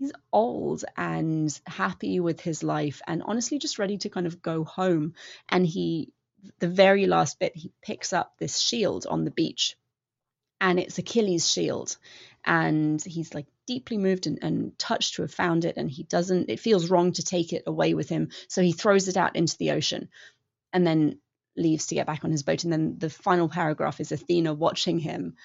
he's 0.00 0.12
old 0.32 0.84
and 0.96 1.60
happy 1.66 2.18
with 2.18 2.40
his 2.40 2.64
life 2.64 3.00
and 3.06 3.22
honestly 3.22 3.60
just 3.60 3.78
ready 3.78 3.98
to 3.98 4.08
kind 4.08 4.26
of 4.26 4.42
go 4.42 4.64
home 4.64 5.14
and 5.48 5.64
he 5.64 6.12
the 6.58 6.68
very 6.68 7.06
last 7.06 7.38
bit 7.38 7.54
he 7.54 7.70
picks 7.82 8.12
up 8.12 8.34
this 8.38 8.58
shield 8.58 9.06
on 9.06 9.24
the 9.24 9.30
beach 9.30 9.76
and 10.60 10.78
it's 10.78 10.98
Achilles' 10.98 11.50
shield. 11.50 11.96
And 12.44 13.02
he's 13.02 13.34
like 13.34 13.46
deeply 13.66 13.98
moved 13.98 14.26
and, 14.26 14.38
and, 14.42 14.78
touched 14.78 15.14
to 15.14 15.22
have 15.22 15.32
found 15.32 15.64
it. 15.64 15.76
And 15.76 15.90
he 15.90 16.04
doesn't, 16.04 16.50
it 16.50 16.60
feels 16.60 16.90
wrong 16.90 17.12
to 17.12 17.22
take 17.22 17.52
it 17.52 17.64
away 17.66 17.94
with 17.94 18.08
him. 18.08 18.30
So 18.48 18.62
he 18.62 18.72
throws 18.72 19.08
it 19.08 19.16
out 19.16 19.36
into 19.36 19.56
the 19.58 19.72
ocean 19.72 20.08
and 20.72 20.86
then 20.86 21.18
leaves 21.56 21.86
to 21.86 21.94
get 21.94 22.06
back 22.06 22.24
on 22.24 22.30
his 22.30 22.42
boat. 22.42 22.64
And 22.64 22.72
then 22.72 22.96
the 22.98 23.10
final 23.10 23.48
paragraph 23.48 24.00
is 24.00 24.12
Athena 24.12 24.54
watching 24.54 24.98
him, 24.98 25.36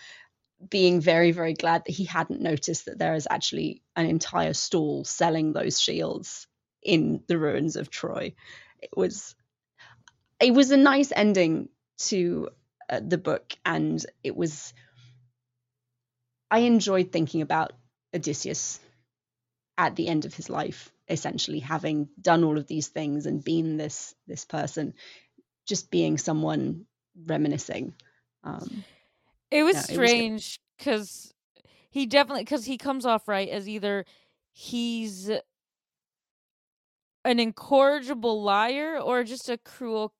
being 0.69 1.01
very, 1.01 1.31
very 1.31 1.53
glad 1.53 1.83
that 1.85 1.91
he 1.91 2.05
hadn't 2.05 2.41
noticed 2.41 2.85
that 2.85 2.97
there 2.97 3.15
is 3.15 3.27
actually 3.29 3.81
an 3.95 4.05
entire 4.05 4.53
stall 4.53 5.03
selling 5.03 5.53
those 5.53 5.79
shields 5.79 6.47
in 6.81 7.23
the 7.27 7.37
ruins 7.37 7.75
of 7.75 7.89
Troy. 7.89 8.33
It 8.81 8.91
was, 8.95 9.35
it 10.39 10.53
was 10.53 10.71
a 10.71 10.77
nice 10.77 11.11
ending 11.15 11.69
to 11.97 12.49
uh, 12.89 13.01
the 13.05 13.17
book. 13.17 13.53
And 13.65 14.03
it 14.23 14.35
was, 14.35 14.73
I 16.49 16.59
enjoyed 16.59 17.11
thinking 17.11 17.41
about 17.41 17.73
Odysseus 18.13 18.79
at 19.77 19.95
the 19.95 20.07
end 20.07 20.25
of 20.25 20.33
his 20.33 20.49
life, 20.49 20.91
essentially 21.09 21.59
having 21.59 22.09
done 22.19 22.43
all 22.43 22.57
of 22.57 22.67
these 22.67 22.87
things 22.87 23.25
and 23.25 23.43
been 23.43 23.77
this 23.77 24.15
this 24.27 24.45
person, 24.45 24.93
just 25.67 25.91
being 25.91 26.17
someone 26.17 26.85
reminiscing. 27.25 27.93
Um, 28.43 28.83
it 29.51 29.63
was 29.63 29.77
strange 29.77 30.59
because 30.77 31.33
he 31.89 32.05
definitely 32.05 32.43
because 32.43 32.65
he 32.65 32.77
comes 32.77 33.05
off 33.05 33.27
right 33.27 33.49
as 33.49 33.69
either 33.69 34.05
he's 34.51 35.29
an 37.25 37.39
incorrigible 37.39 38.43
liar 38.43 38.99
or 38.99 39.23
just 39.23 39.49
a 39.49 39.57
cruel 39.57 40.13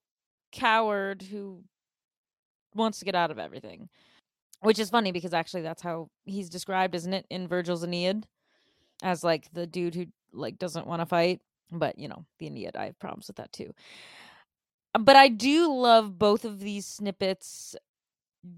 coward 0.52 1.22
who 1.22 1.64
wants 2.74 3.00
to 3.00 3.06
get 3.06 3.16
out 3.16 3.32
of 3.32 3.40
everything. 3.40 3.90
Which 4.62 4.80
is 4.80 4.90
funny 4.90 5.12
because 5.12 5.34
actually 5.34 5.62
that's 5.62 5.82
how 5.82 6.10
he's 6.24 6.50
described, 6.50 6.96
isn't 6.96 7.14
it, 7.14 7.26
in 7.30 7.48
Virgil's 7.48 7.84
Aeneid? 7.84 8.26
As 9.04 9.24
like 9.24 9.52
the 9.54 9.68
dude 9.68 9.96
who 9.96 10.06
like 10.34 10.58
doesn't 10.58 10.88
want 10.88 11.02
to 11.02 11.06
fight. 11.06 11.42
But 11.72 12.00
you 12.00 12.08
know, 12.08 12.26
the 12.40 12.48
Aeneid, 12.48 12.76
I 12.76 12.86
have 12.86 13.00
problems 13.00 13.28
with 13.28 13.36
that 13.38 13.52
too. 13.52 13.74
But 14.98 15.16
I 15.16 15.28
do 15.28 15.72
love 15.72 16.18
both 16.18 16.46
of 16.46 16.60
these 16.60 16.88
snippets 16.88 17.76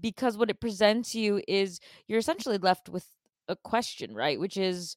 because 0.00 0.36
what 0.36 0.50
it 0.50 0.60
presents 0.60 1.14
you 1.14 1.42
is 1.48 1.80
you're 2.06 2.18
essentially 2.18 2.58
left 2.58 2.88
with 2.88 3.06
a 3.48 3.56
question, 3.56 4.14
right? 4.14 4.38
Which 4.38 4.56
is 4.56 4.96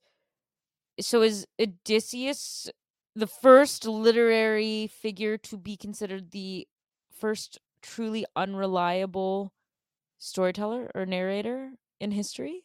so 0.99 1.21
is 1.21 1.47
Odysseus 1.59 2.69
the 3.15 3.27
first 3.27 3.85
literary 3.85 4.87
figure 4.87 5.37
to 5.37 5.57
be 5.57 5.75
considered 5.75 6.31
the 6.31 6.67
first 7.11 7.59
truly 7.81 8.25
unreliable 8.35 9.53
storyteller 10.17 10.89
or 10.95 11.05
narrator 11.05 11.71
in 11.99 12.11
history? 12.11 12.63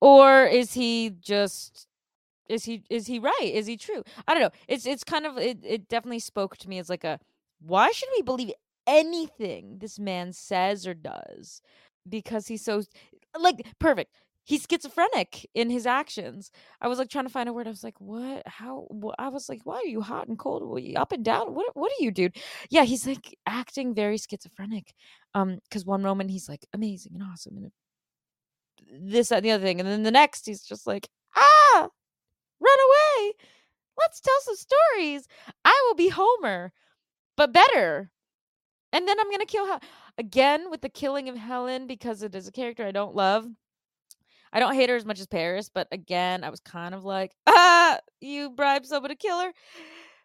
Or 0.00 0.44
is 0.46 0.72
he 0.74 1.10
just 1.20 1.86
is 2.48 2.64
he 2.64 2.82
is 2.90 3.06
he 3.06 3.18
right? 3.18 3.50
Is 3.54 3.66
he 3.66 3.76
true? 3.76 4.02
I 4.26 4.34
don't 4.34 4.42
know. 4.42 4.50
It's 4.68 4.86
it's 4.86 5.04
kind 5.04 5.26
of 5.26 5.38
it, 5.38 5.58
it 5.62 5.88
definitely 5.88 6.18
spoke 6.20 6.56
to 6.58 6.68
me 6.68 6.78
as 6.78 6.88
like 6.88 7.04
a 7.04 7.20
why 7.60 7.90
should 7.92 8.08
we 8.16 8.22
believe 8.22 8.52
anything 8.86 9.78
this 9.78 9.98
man 9.98 10.32
says 10.32 10.86
or 10.86 10.94
does? 10.94 11.62
Because 12.08 12.46
he's 12.46 12.64
so 12.64 12.82
like 13.38 13.66
perfect 13.78 14.12
he's 14.50 14.66
schizophrenic 14.68 15.48
in 15.54 15.70
his 15.70 15.86
actions. 15.86 16.50
I 16.80 16.88
was 16.88 16.98
like 16.98 17.08
trying 17.08 17.26
to 17.26 17.30
find 17.30 17.48
a 17.48 17.52
word. 17.52 17.68
I 17.68 17.70
was 17.70 17.84
like, 17.84 18.00
what? 18.00 18.42
How? 18.46 18.86
I 19.18 19.28
was 19.28 19.48
like, 19.48 19.60
why 19.64 19.76
are 19.76 19.86
you 19.86 20.00
hot 20.00 20.26
and 20.26 20.38
cold? 20.38 20.80
Up 20.96 21.12
and 21.12 21.24
down? 21.24 21.54
What? 21.54 21.66
What 21.74 21.92
are 21.92 22.02
you, 22.02 22.10
dude? 22.10 22.36
Yeah, 22.68 22.84
he's 22.84 23.06
like 23.06 23.38
acting 23.46 23.94
very 23.94 24.18
schizophrenic. 24.18 24.92
Um, 25.34 25.60
because 25.64 25.84
one 25.84 26.02
moment 26.02 26.30
he's 26.30 26.48
like 26.48 26.66
amazing 26.72 27.12
and 27.14 27.22
awesome 27.22 27.56
and 27.56 27.70
this 28.92 29.30
and 29.30 29.44
the 29.44 29.52
other 29.52 29.62
thing, 29.62 29.78
and 29.78 29.88
then 29.88 30.02
the 30.02 30.10
next 30.10 30.46
he's 30.46 30.62
just 30.62 30.86
like, 30.86 31.08
ah, 31.36 31.88
run 32.60 32.78
away. 32.88 33.32
Let's 33.98 34.20
tell 34.20 34.40
some 34.40 34.56
stories. 34.56 35.28
I 35.64 35.84
will 35.86 35.94
be 35.94 36.08
Homer, 36.08 36.72
but 37.36 37.52
better. 37.52 38.10
And 38.92 39.06
then 39.08 39.18
I'm 39.20 39.30
gonna 39.30 39.46
kill 39.46 39.66
Hel- 39.66 39.82
again 40.18 40.70
with 40.70 40.80
the 40.82 40.88
killing 40.88 41.28
of 41.28 41.36
Helen 41.36 41.86
because 41.86 42.22
it 42.22 42.34
is 42.34 42.48
a 42.48 42.52
character 42.52 42.84
I 42.86 42.92
don't 42.92 43.14
love 43.14 43.46
I 44.52 44.60
don't 44.60 44.74
hate 44.74 44.88
her 44.90 44.96
as 44.96 45.04
much 45.04 45.20
as 45.20 45.26
Paris, 45.26 45.70
but 45.72 45.86
again, 45.92 46.42
I 46.44 46.50
was 46.50 46.60
kind 46.60 46.94
of 46.94 47.04
like, 47.04 47.32
ah, 47.46 47.98
you 48.20 48.50
bribed 48.50 48.86
someone 48.86 49.10
to 49.10 49.16
kill 49.16 49.40
her. 49.40 49.52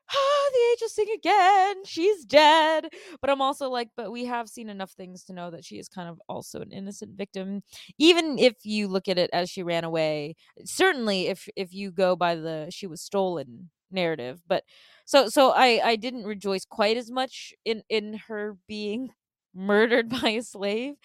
Ah, 0.08 0.50
the 0.54 0.60
angels 0.72 0.94
sing 0.94 1.08
again. 1.16 1.84
She's 1.84 2.26
dead. 2.26 2.90
But 3.22 3.32
I'm 3.32 3.42
also 3.42 3.72
like, 3.72 3.90
but 3.98 4.12
we 4.12 4.26
have 4.26 4.48
seen 4.48 4.70
enough 4.70 4.92
things 4.92 5.24
to 5.24 5.34
know 5.34 5.50
that 5.50 5.66
she 5.66 5.80
is 5.80 5.90
kind 5.90 6.08
of 6.08 6.22
also 6.30 6.62
an 6.62 6.72
innocent 6.72 7.18
victim. 7.18 7.64
Even 7.98 8.38
if 8.38 8.54
you 8.64 8.88
look 8.88 9.08
at 9.08 9.18
it 9.18 9.32
as 9.34 9.50
she 9.50 9.64
ran 9.64 9.84
away, 9.84 10.36
certainly 10.64 11.26
if 11.30 11.50
if 11.56 11.74
you 11.74 11.90
go 11.92 12.16
by 12.16 12.36
the 12.36 12.68
she 12.70 12.86
was 12.86 13.02
stolen 13.02 13.72
narrative. 13.96 14.42
But 14.48 14.64
so 15.06 15.28
so 15.30 15.52
I 15.52 15.82
I 15.84 15.96
didn't 15.96 16.26
rejoice 16.26 16.66
quite 16.66 16.98
as 16.98 17.10
much 17.10 17.54
in 17.66 17.84
in 17.90 18.20
her 18.28 18.58
being 18.68 19.10
murdered 19.54 20.10
by 20.10 20.32
a 20.32 20.44
slave 20.44 20.96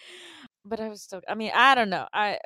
but 0.65 0.79
I 0.79 0.89
was 0.89 1.01
still. 1.01 1.21
I 1.27 1.35
mean, 1.35 1.51
I 1.53 1.75
don't 1.75 1.89
know. 1.89 2.07
I, 2.13 2.39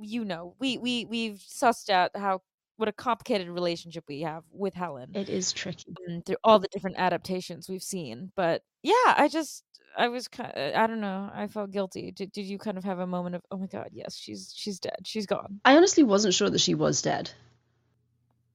you 0.00 0.24
know, 0.24 0.54
we 0.58 0.78
we 0.78 1.06
we've 1.06 1.36
sussed 1.36 1.90
out 1.90 2.10
how 2.14 2.42
what 2.76 2.88
a 2.88 2.92
complicated 2.92 3.48
relationship 3.48 4.04
we 4.08 4.22
have 4.22 4.44
with 4.50 4.74
Helen. 4.74 5.12
It 5.14 5.28
is 5.28 5.52
tricky 5.52 5.94
through 6.26 6.36
all 6.42 6.58
the 6.58 6.68
different 6.68 6.96
adaptations 6.98 7.68
we've 7.68 7.82
seen. 7.82 8.32
But 8.34 8.62
yeah, 8.82 9.14
I 9.16 9.28
just 9.28 9.64
I 9.96 10.08
was 10.08 10.28
kind. 10.28 10.52
Of, 10.52 10.74
uh, 10.74 10.78
I 10.78 10.86
don't 10.86 11.00
know. 11.00 11.30
I 11.32 11.46
felt 11.48 11.70
guilty. 11.70 12.12
Did 12.12 12.32
Did 12.32 12.46
you 12.46 12.58
kind 12.58 12.78
of 12.78 12.84
have 12.84 12.98
a 12.98 13.06
moment 13.06 13.36
of 13.36 13.42
oh 13.50 13.56
my 13.56 13.66
god, 13.66 13.90
yes, 13.92 14.16
she's 14.16 14.52
she's 14.54 14.78
dead. 14.78 15.00
She's 15.04 15.26
gone. 15.26 15.60
I 15.64 15.76
honestly 15.76 16.02
wasn't 16.02 16.34
sure 16.34 16.50
that 16.50 16.60
she 16.60 16.74
was 16.74 17.02
dead. 17.02 17.30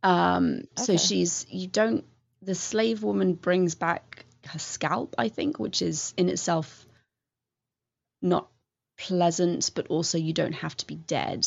Um. 0.03 0.63
So 0.75 0.97
she's 0.97 1.45
you 1.49 1.67
don't. 1.67 2.05
The 2.41 2.55
slave 2.55 3.03
woman 3.03 3.33
brings 3.33 3.75
back 3.75 4.25
her 4.45 4.59
scalp, 4.59 5.15
I 5.17 5.29
think, 5.29 5.59
which 5.59 5.81
is 5.81 6.13
in 6.17 6.29
itself 6.29 6.85
not 8.21 8.49
pleasant, 8.97 9.71
but 9.75 9.87
also 9.87 10.17
you 10.17 10.33
don't 10.33 10.53
have 10.53 10.75
to 10.77 10.87
be 10.87 10.95
dead. 10.95 11.45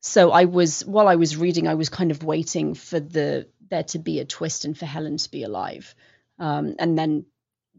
So 0.00 0.32
I 0.32 0.46
was 0.46 0.84
while 0.84 1.06
I 1.06 1.16
was 1.16 1.36
reading, 1.36 1.68
I 1.68 1.74
was 1.74 1.88
kind 1.88 2.10
of 2.10 2.24
waiting 2.24 2.74
for 2.74 2.98
the 2.98 3.46
there 3.70 3.84
to 3.84 3.98
be 3.98 4.18
a 4.18 4.24
twist 4.24 4.64
and 4.64 4.76
for 4.76 4.86
Helen 4.86 5.16
to 5.16 5.30
be 5.30 5.44
alive. 5.44 5.94
Um, 6.38 6.74
and 6.78 6.98
then 6.98 7.26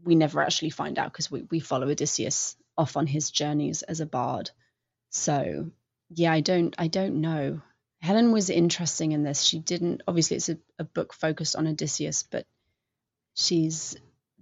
we 0.02 0.14
never 0.14 0.40
actually 0.42 0.70
find 0.70 0.98
out 0.98 1.12
because 1.12 1.30
we, 1.30 1.42
we 1.50 1.60
follow 1.60 1.88
Odysseus 1.88 2.56
off 2.76 2.96
on 2.96 3.06
his 3.06 3.30
journeys 3.30 3.82
as 3.82 4.00
a 4.00 4.06
bard. 4.06 4.50
So 5.10 5.70
yeah, 6.08 6.32
I 6.32 6.40
don't 6.40 6.74
I 6.78 6.88
don't 6.88 7.20
know. 7.20 7.60
Helen 8.04 8.32
was 8.32 8.50
interesting 8.50 9.12
in 9.12 9.22
this. 9.22 9.40
She 9.40 9.58
didn't 9.58 10.02
obviously 10.06 10.36
it's 10.36 10.50
a, 10.50 10.58
a 10.78 10.84
book 10.84 11.14
focused 11.14 11.56
on 11.56 11.66
Odysseus, 11.66 12.22
but 12.22 12.44
she's 13.34 13.96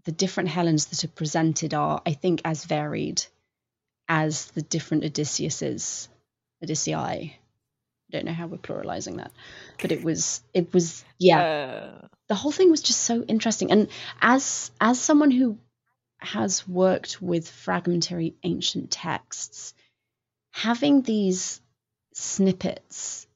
the 0.05 0.11
different 0.11 0.49
Helens 0.49 0.87
that 0.87 1.05
are 1.05 1.15
presented 1.15 1.73
are, 1.73 2.03
I 2.05 2.13
think, 2.15 2.41
as 2.45 2.65
varied 2.65 3.25
as 4.09 4.47
the 4.47 4.63
different 4.63 5.05
Odysseus's, 5.05 6.09
Odyssei. 6.61 6.95
I 6.97 7.39
don't 8.11 8.25
know 8.25 8.33
how 8.33 8.49
we're 8.49 8.57
pluralizing 8.57 9.19
that, 9.19 9.31
but 9.81 9.93
it 9.93 10.03
was 10.03 10.43
it 10.53 10.75
was 10.75 11.05
yeah. 11.21 11.41
Uh... 11.41 12.07
The 12.27 12.35
whole 12.35 12.51
thing 12.51 12.69
was 12.69 12.83
just 12.83 13.03
so 13.03 13.23
interesting, 13.23 13.71
and 13.71 13.89
as 14.21 14.73
as 14.81 15.01
someone 15.01 15.31
who 15.31 15.57
has 16.19 16.67
worked 16.67 17.23
with 17.23 17.49
fragmentary 17.49 18.35
ancient 18.43 18.91
texts, 18.91 19.73
having 20.51 21.03
these 21.03 21.61
snippets 22.13 23.29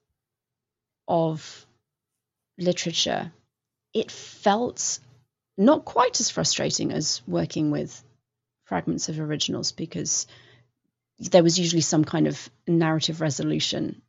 of 1.09 1.67
literature, 2.59 3.33
it 3.93 4.11
felt 4.11 4.99
not 5.59 5.85
quite 5.85 6.21
as 6.21 6.31
frustrating 6.31 6.93
as 6.93 7.23
working 7.27 7.71
with 7.71 8.03
fragments 8.65 9.09
of 9.09 9.21
originals 9.21 9.73
because 9.73 10.27
there 11.19 11.43
was 11.43 11.59
usually 11.59 11.81
some 11.81 12.05
kind 12.05 12.27
of 12.27 12.51
narrative 12.67 13.21
resolution 13.21 14.03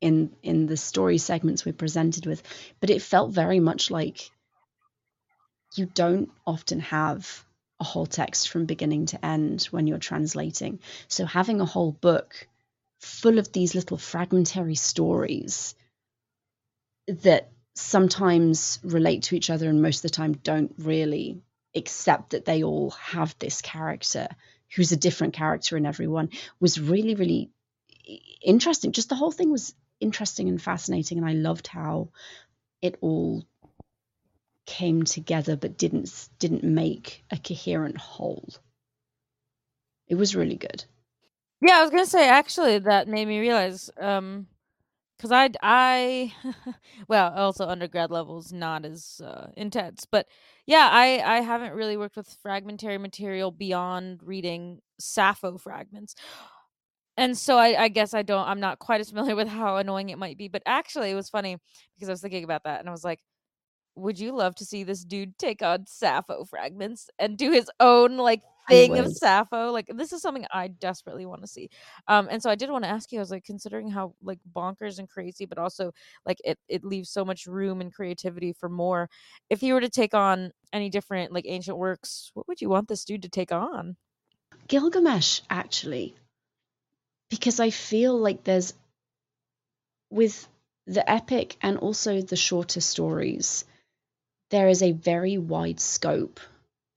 in 0.00 0.30
in 0.42 0.66
the 0.66 0.76
story 0.76 1.18
segments 1.18 1.64
we're 1.64 1.72
presented 1.72 2.26
with. 2.26 2.42
But 2.80 2.90
it 2.90 3.02
felt 3.02 3.32
very 3.32 3.60
much 3.60 3.90
like 3.90 4.30
you 5.76 5.86
don't 5.86 6.30
often 6.46 6.80
have 6.80 7.44
a 7.80 7.84
whole 7.84 8.06
text 8.06 8.50
from 8.50 8.66
beginning 8.66 9.06
to 9.06 9.24
end 9.24 9.64
when 9.70 9.86
you're 9.86 9.98
translating. 9.98 10.78
So 11.08 11.26
having 11.26 11.60
a 11.60 11.66
whole 11.66 11.90
book 11.90 12.46
full 13.00 13.38
of 13.38 13.52
these 13.52 13.74
little 13.74 13.98
fragmentary 13.98 14.76
stories 14.76 15.74
that 17.06 17.50
sometimes 17.74 18.78
relate 18.82 19.24
to 19.24 19.34
each 19.36 19.50
other 19.50 19.68
and 19.68 19.82
most 19.82 19.98
of 19.98 20.02
the 20.02 20.16
time 20.16 20.32
don't 20.32 20.74
really 20.78 21.42
accept 21.74 22.30
that 22.30 22.44
they 22.44 22.62
all 22.62 22.90
have 22.90 23.34
this 23.38 23.60
character 23.60 24.28
who's 24.74 24.92
a 24.92 24.96
different 24.96 25.34
character 25.34 25.76
in 25.76 25.86
everyone, 25.86 26.30
was 26.60 26.80
really, 26.80 27.14
really 27.14 27.50
interesting. 28.42 28.92
Just 28.92 29.08
the 29.08 29.14
whole 29.14 29.32
thing 29.32 29.50
was 29.50 29.74
interesting 30.00 30.48
and 30.48 30.60
fascinating, 30.60 31.18
and 31.18 31.26
I 31.26 31.32
loved 31.32 31.66
how 31.66 32.10
it 32.82 32.96
all 33.00 33.44
came 34.66 35.04
together 35.04 35.56
but 35.56 35.76
didn't 35.76 36.28
didn't 36.38 36.64
make 36.64 37.24
a 37.30 37.36
coherent 37.36 37.98
whole. 37.98 38.48
It 40.08 40.14
was 40.14 40.34
really 40.34 40.56
good. 40.56 40.84
Yeah, 41.60 41.78
I 41.78 41.82
was 41.82 41.90
gonna 41.90 42.06
say 42.06 42.28
actually 42.28 42.78
that 42.80 43.08
made 43.08 43.28
me 43.28 43.40
realize 43.40 43.90
um 43.98 44.46
because 45.16 45.32
I 45.32 45.50
I 45.62 46.32
well 47.08 47.32
also 47.34 47.66
undergrad 47.66 48.10
levels 48.10 48.52
not 48.52 48.84
as 48.84 49.20
uh, 49.24 49.48
intense, 49.56 50.06
but 50.10 50.26
yeah, 50.66 50.88
I 50.90 51.20
I 51.38 51.40
haven't 51.40 51.72
really 51.74 51.96
worked 51.96 52.16
with 52.16 52.28
fragmentary 52.42 52.98
material 52.98 53.50
beyond 53.50 54.20
reading 54.22 54.80
Sappho 54.98 55.58
fragments. 55.58 56.14
And 57.16 57.38
so 57.38 57.58
I, 57.58 57.84
I 57.84 57.88
guess 57.88 58.12
I 58.14 58.22
don't 58.22 58.46
I'm 58.46 58.60
not 58.60 58.78
quite 58.80 59.00
as 59.00 59.10
familiar 59.10 59.36
with 59.36 59.46
how 59.48 59.76
annoying 59.76 60.08
it 60.10 60.18
might 60.18 60.36
be. 60.36 60.48
But 60.48 60.62
actually 60.66 61.10
it 61.10 61.14
was 61.14 61.28
funny 61.30 61.56
because 61.94 62.08
I 62.08 62.12
was 62.12 62.20
thinking 62.20 62.44
about 62.44 62.64
that 62.64 62.80
and 62.80 62.88
I 62.88 62.92
was 62.92 63.04
like, 63.04 63.20
would 63.96 64.18
you 64.18 64.32
love 64.32 64.54
to 64.56 64.64
see 64.64 64.84
this 64.84 65.04
dude 65.04 65.38
take 65.38 65.62
on 65.62 65.86
Sappho 65.86 66.44
fragments 66.44 67.08
and 67.18 67.36
do 67.38 67.52
his 67.52 67.70
own 67.80 68.16
like 68.16 68.42
thing 68.68 68.98
of 68.98 69.12
Sappho? 69.12 69.70
Like 69.70 69.88
this 69.94 70.12
is 70.12 70.22
something 70.22 70.46
I 70.52 70.68
desperately 70.68 71.26
want 71.26 71.42
to 71.42 71.46
see. 71.46 71.70
Um, 72.08 72.28
and 72.30 72.42
so 72.42 72.50
I 72.50 72.54
did 72.54 72.70
want 72.70 72.84
to 72.84 72.90
ask 72.90 73.12
you. 73.12 73.18
I 73.18 73.22
was 73.22 73.30
like, 73.30 73.44
considering 73.44 73.90
how 73.90 74.14
like 74.22 74.38
bonkers 74.54 74.98
and 74.98 75.08
crazy, 75.08 75.46
but 75.46 75.58
also 75.58 75.92
like 76.26 76.38
it 76.44 76.58
it 76.68 76.84
leaves 76.84 77.10
so 77.10 77.24
much 77.24 77.46
room 77.46 77.80
and 77.80 77.92
creativity 77.92 78.52
for 78.52 78.68
more. 78.68 79.08
If 79.50 79.62
you 79.62 79.74
were 79.74 79.80
to 79.80 79.90
take 79.90 80.14
on 80.14 80.50
any 80.72 80.90
different 80.90 81.32
like 81.32 81.44
ancient 81.46 81.78
works, 81.78 82.30
what 82.34 82.48
would 82.48 82.60
you 82.60 82.68
want 82.68 82.88
this 82.88 83.04
dude 83.04 83.22
to 83.22 83.28
take 83.28 83.52
on? 83.52 83.96
Gilgamesh, 84.66 85.40
actually, 85.50 86.14
because 87.28 87.60
I 87.60 87.70
feel 87.70 88.18
like 88.18 88.44
there's 88.44 88.74
with 90.10 90.48
the 90.86 91.08
epic 91.10 91.56
and 91.62 91.78
also 91.78 92.20
the 92.20 92.36
shorter 92.36 92.80
stories 92.80 93.64
there 94.54 94.68
is 94.68 94.82
a 94.82 94.92
very 94.92 95.36
wide 95.36 95.80
scope 95.80 96.38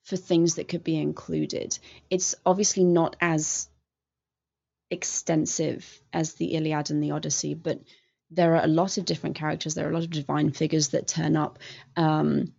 for 0.03 0.15
things 0.15 0.55
that 0.55 0.67
could 0.67 0.83
be 0.83 0.95
included. 0.95 1.77
It's 2.09 2.35
obviously 2.45 2.83
not 2.83 3.15
as 3.19 3.67
extensive 4.91 5.99
as 6.13 6.35
the 6.35 6.53
Iliad 6.53 6.91
and 6.91 7.01
the 7.01 7.11
Odyssey, 7.11 7.55
but 7.55 7.81
there 8.29 8.55
are 8.55 8.63
a 8.63 8.67
lot 8.67 8.99
of 8.99 9.05
different 9.05 9.37
characters. 9.37 9.73
There 9.73 9.87
are 9.87 9.89
a 9.89 9.93
lot 9.93 10.03
of 10.03 10.11
divine 10.11 10.51
figures 10.51 10.89
that 10.89 11.07
turn 11.07 11.35
up. 11.35 11.57
Um, 11.95 12.53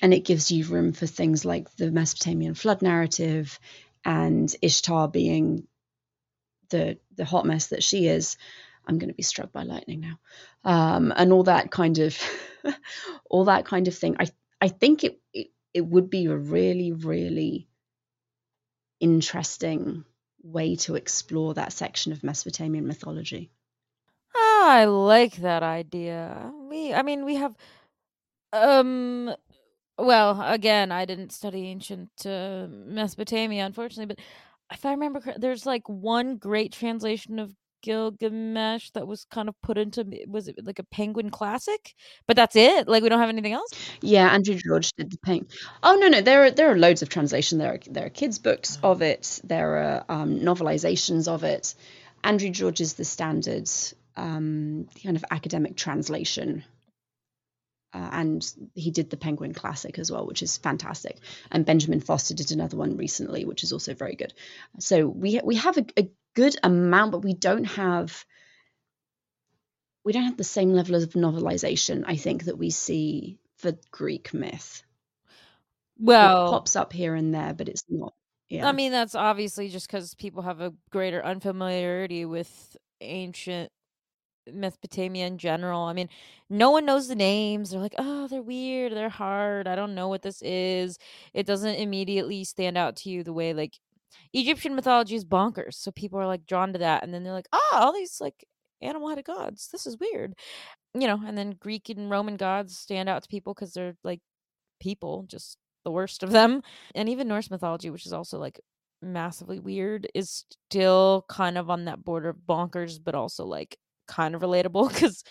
and 0.00 0.14
it 0.14 0.24
gives 0.24 0.50
you 0.50 0.64
room 0.64 0.94
for 0.94 1.06
things 1.06 1.44
like 1.44 1.70
the 1.76 1.90
Mesopotamian 1.90 2.54
flood 2.54 2.80
narrative 2.80 3.60
and 4.02 4.54
Ishtar 4.62 5.08
being 5.08 5.66
the 6.70 6.98
the 7.14 7.26
hot 7.26 7.44
mess 7.44 7.66
that 7.66 7.82
she 7.82 8.06
is, 8.06 8.38
I'm 8.86 8.98
going 8.98 9.10
to 9.10 9.14
be 9.14 9.22
struck 9.22 9.52
by 9.52 9.64
lightning 9.64 10.00
now, 10.00 10.18
um, 10.64 11.12
and 11.14 11.32
all 11.32 11.44
that 11.44 11.70
kind 11.70 11.98
of 11.98 12.18
all 13.30 13.44
that 13.46 13.64
kind 13.66 13.88
of 13.88 13.96
thing. 13.96 14.16
I 14.18 14.26
I 14.60 14.68
think 14.68 15.04
it, 15.04 15.20
it 15.32 15.48
it 15.74 15.82
would 15.82 16.10
be 16.10 16.26
a 16.26 16.36
really 16.36 16.92
really 16.92 17.68
interesting 19.00 20.04
way 20.42 20.76
to 20.76 20.94
explore 20.94 21.54
that 21.54 21.72
section 21.72 22.12
of 22.12 22.22
Mesopotamian 22.24 22.86
mythology. 22.86 23.50
I 24.34 24.84
like 24.86 25.36
that 25.36 25.62
idea. 25.62 26.52
We, 26.68 26.92
I 26.94 27.02
mean, 27.02 27.24
we 27.24 27.36
have, 27.36 27.54
um, 28.52 29.34
well, 29.98 30.42
again, 30.42 30.92
I 30.92 31.04
didn't 31.04 31.32
study 31.32 31.68
ancient 31.68 32.10
uh, 32.26 32.66
Mesopotamia, 32.70 33.66
unfortunately, 33.66 34.14
but 34.14 34.24
if 34.72 34.86
I 34.86 34.92
remember, 34.92 35.22
there's 35.38 35.66
like 35.66 35.88
one 35.88 36.36
great 36.36 36.72
translation 36.72 37.38
of 37.38 37.54
Gilgamesh 37.82 38.90
that 38.92 39.06
was 39.06 39.24
kind 39.24 39.48
of 39.48 39.60
put 39.62 39.78
into 39.78 40.04
was 40.26 40.48
it 40.48 40.56
like 40.64 40.78
a 40.78 40.84
Penguin 40.84 41.30
Classic? 41.30 41.94
But 42.26 42.36
that's 42.36 42.56
it. 42.56 42.88
Like 42.88 43.02
we 43.02 43.08
don't 43.08 43.20
have 43.20 43.28
anything 43.28 43.52
else. 43.52 43.70
Yeah, 44.00 44.28
Andrew 44.32 44.56
George 44.56 44.92
did 44.92 45.10
the 45.10 45.18
Penguin. 45.18 45.48
Oh 45.82 45.96
no, 45.96 46.08
no, 46.08 46.20
there 46.20 46.44
are 46.44 46.50
there 46.50 46.70
are 46.70 46.78
loads 46.78 47.02
of 47.02 47.08
translation. 47.08 47.58
There 47.58 47.74
are 47.74 47.80
there 47.90 48.06
are 48.06 48.10
kids 48.10 48.38
books 48.38 48.76
mm. 48.76 48.90
of 48.90 49.02
it. 49.02 49.40
There 49.44 49.76
are 49.76 50.04
um, 50.08 50.40
novelizations 50.40 51.28
of 51.28 51.44
it. 51.44 51.74
Andrew 52.24 52.50
George 52.50 52.80
is 52.80 52.94
the 52.94 53.04
standard 53.04 53.68
um, 54.16 54.88
kind 55.02 55.16
of 55.16 55.24
academic 55.30 55.76
translation. 55.76 56.64
Uh, 57.94 58.08
and 58.12 58.54
he 58.74 58.90
did 58.90 59.10
the 59.10 59.18
Penguin 59.18 59.52
Classic 59.52 59.98
as 59.98 60.10
well, 60.10 60.26
which 60.26 60.42
is 60.42 60.56
fantastic. 60.56 61.18
And 61.50 61.66
Benjamin 61.66 62.00
Foster 62.00 62.32
did 62.32 62.50
another 62.50 62.78
one 62.78 62.96
recently, 62.96 63.44
which 63.44 63.62
is 63.64 63.72
also 63.72 63.92
very 63.92 64.14
good. 64.14 64.32
So 64.78 65.06
we 65.06 65.40
we 65.44 65.56
have 65.56 65.76
a, 65.76 65.84
a 65.98 66.10
good 66.34 66.56
amount, 66.62 67.12
but 67.12 67.24
we 67.24 67.34
don't 67.34 67.64
have 67.64 68.24
we 70.04 70.12
don't 70.12 70.24
have 70.24 70.36
the 70.36 70.44
same 70.44 70.72
level 70.72 70.96
of 70.96 71.10
novelization. 71.10 72.04
I 72.06 72.16
think 72.16 72.44
that 72.44 72.58
we 72.58 72.70
see 72.70 73.38
for 73.58 73.72
Greek 73.90 74.34
myth. 74.34 74.82
Well, 75.98 76.46
it 76.46 76.50
pops 76.50 76.74
up 76.74 76.92
here 76.92 77.14
and 77.14 77.32
there, 77.32 77.54
but 77.54 77.68
it's 77.68 77.84
not. 77.88 78.14
Yeah. 78.48 78.68
I 78.68 78.72
mean, 78.72 78.92
that's 78.92 79.14
obviously 79.14 79.68
just 79.68 79.86
because 79.86 80.14
people 80.14 80.42
have 80.42 80.60
a 80.60 80.74
greater 80.90 81.24
unfamiliarity 81.24 82.24
with 82.24 82.76
ancient 83.00 83.70
Mesopotamia 84.52 85.26
in 85.26 85.38
general. 85.38 85.82
I 85.82 85.92
mean, 85.92 86.08
no 86.50 86.70
one 86.70 86.84
knows 86.84 87.08
the 87.08 87.14
names. 87.14 87.70
They're 87.70 87.80
like, 87.80 87.94
oh, 87.98 88.26
they're 88.28 88.42
weird. 88.42 88.92
They're 88.92 89.08
hard. 89.08 89.68
I 89.68 89.76
don't 89.76 89.94
know 89.94 90.08
what 90.08 90.22
this 90.22 90.42
is. 90.42 90.98
It 91.32 91.46
doesn't 91.46 91.76
immediately 91.76 92.44
stand 92.44 92.76
out 92.76 92.96
to 92.96 93.10
you 93.10 93.22
the 93.22 93.32
way 93.32 93.54
like 93.54 93.78
Egyptian 94.32 94.74
mythology 94.74 95.14
is 95.14 95.24
bonkers. 95.24 95.74
So 95.74 95.90
people 95.90 96.18
are 96.18 96.26
like 96.26 96.46
drawn 96.46 96.72
to 96.72 96.78
that. 96.80 97.02
And 97.02 97.12
then 97.12 97.24
they're 97.24 97.32
like, 97.32 97.48
oh, 97.52 97.70
all 97.72 97.92
these 97.92 98.20
like 98.20 98.44
animal 98.80 99.08
headed 99.08 99.24
gods. 99.24 99.68
This 99.72 99.86
is 99.86 99.98
weird. 99.98 100.34
You 100.94 101.06
know, 101.06 101.20
and 101.26 101.36
then 101.38 101.56
Greek 101.58 101.88
and 101.88 102.10
Roman 102.10 102.36
gods 102.36 102.76
stand 102.78 103.08
out 103.08 103.22
to 103.22 103.28
people 103.28 103.54
because 103.54 103.72
they're 103.72 103.96
like 104.04 104.20
people, 104.80 105.24
just 105.28 105.58
the 105.84 105.90
worst 105.90 106.22
of 106.22 106.30
them. 106.32 106.62
And 106.94 107.08
even 107.08 107.28
Norse 107.28 107.50
mythology, 107.50 107.90
which 107.90 108.06
is 108.06 108.12
also 108.12 108.38
like 108.38 108.60
massively 109.00 109.60
weird, 109.60 110.08
is 110.14 110.44
still 110.70 111.24
kind 111.28 111.58
of 111.58 111.70
on 111.70 111.86
that 111.86 112.04
border 112.04 112.30
of 112.30 112.36
bonkers, 112.48 112.98
but 113.02 113.14
also 113.14 113.44
like 113.46 113.78
kind 114.08 114.34
of 114.34 114.42
relatable 114.42 114.88
because 114.92 115.22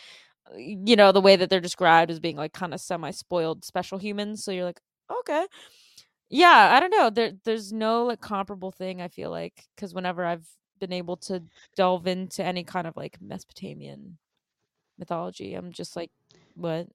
uh, 0.52 0.56
you 0.58 0.96
know 0.96 1.12
the 1.12 1.22
way 1.22 1.36
that 1.36 1.50
they're 1.50 1.60
described 1.60 2.12
as 2.12 2.20
being 2.20 2.38
like 2.38 2.54
kind 2.54 2.74
of 2.74 2.82
semi 2.82 3.12
spoiled 3.12 3.64
special 3.66 3.98
humans 3.98 4.44
so 4.44 4.52
you're 4.52 4.66
like 4.66 4.80
okay 5.20 5.46
yeah 6.32 6.70
i 6.76 6.80
don't 6.80 6.92
know 6.92 7.10
there 7.10 7.34
there's 7.44 7.72
no 7.72 8.06
like 8.06 8.22
comparable 8.22 8.72
thing 8.72 9.02
i 9.02 9.08
feel 9.08 9.30
like 9.30 9.66
because 9.76 9.94
whenever 9.94 10.26
i've 10.26 10.48
been 10.80 10.94
able 10.94 11.18
to 11.18 11.42
delve 11.76 12.08
into 12.08 12.44
any 12.44 12.64
kind 12.64 12.88
of 12.88 12.98
like 12.98 13.18
mesopotamian 13.22 14.18
mythology 14.98 15.54
i'm 15.54 15.72
just 15.72 15.96
like 15.96 16.12
what 16.56 16.88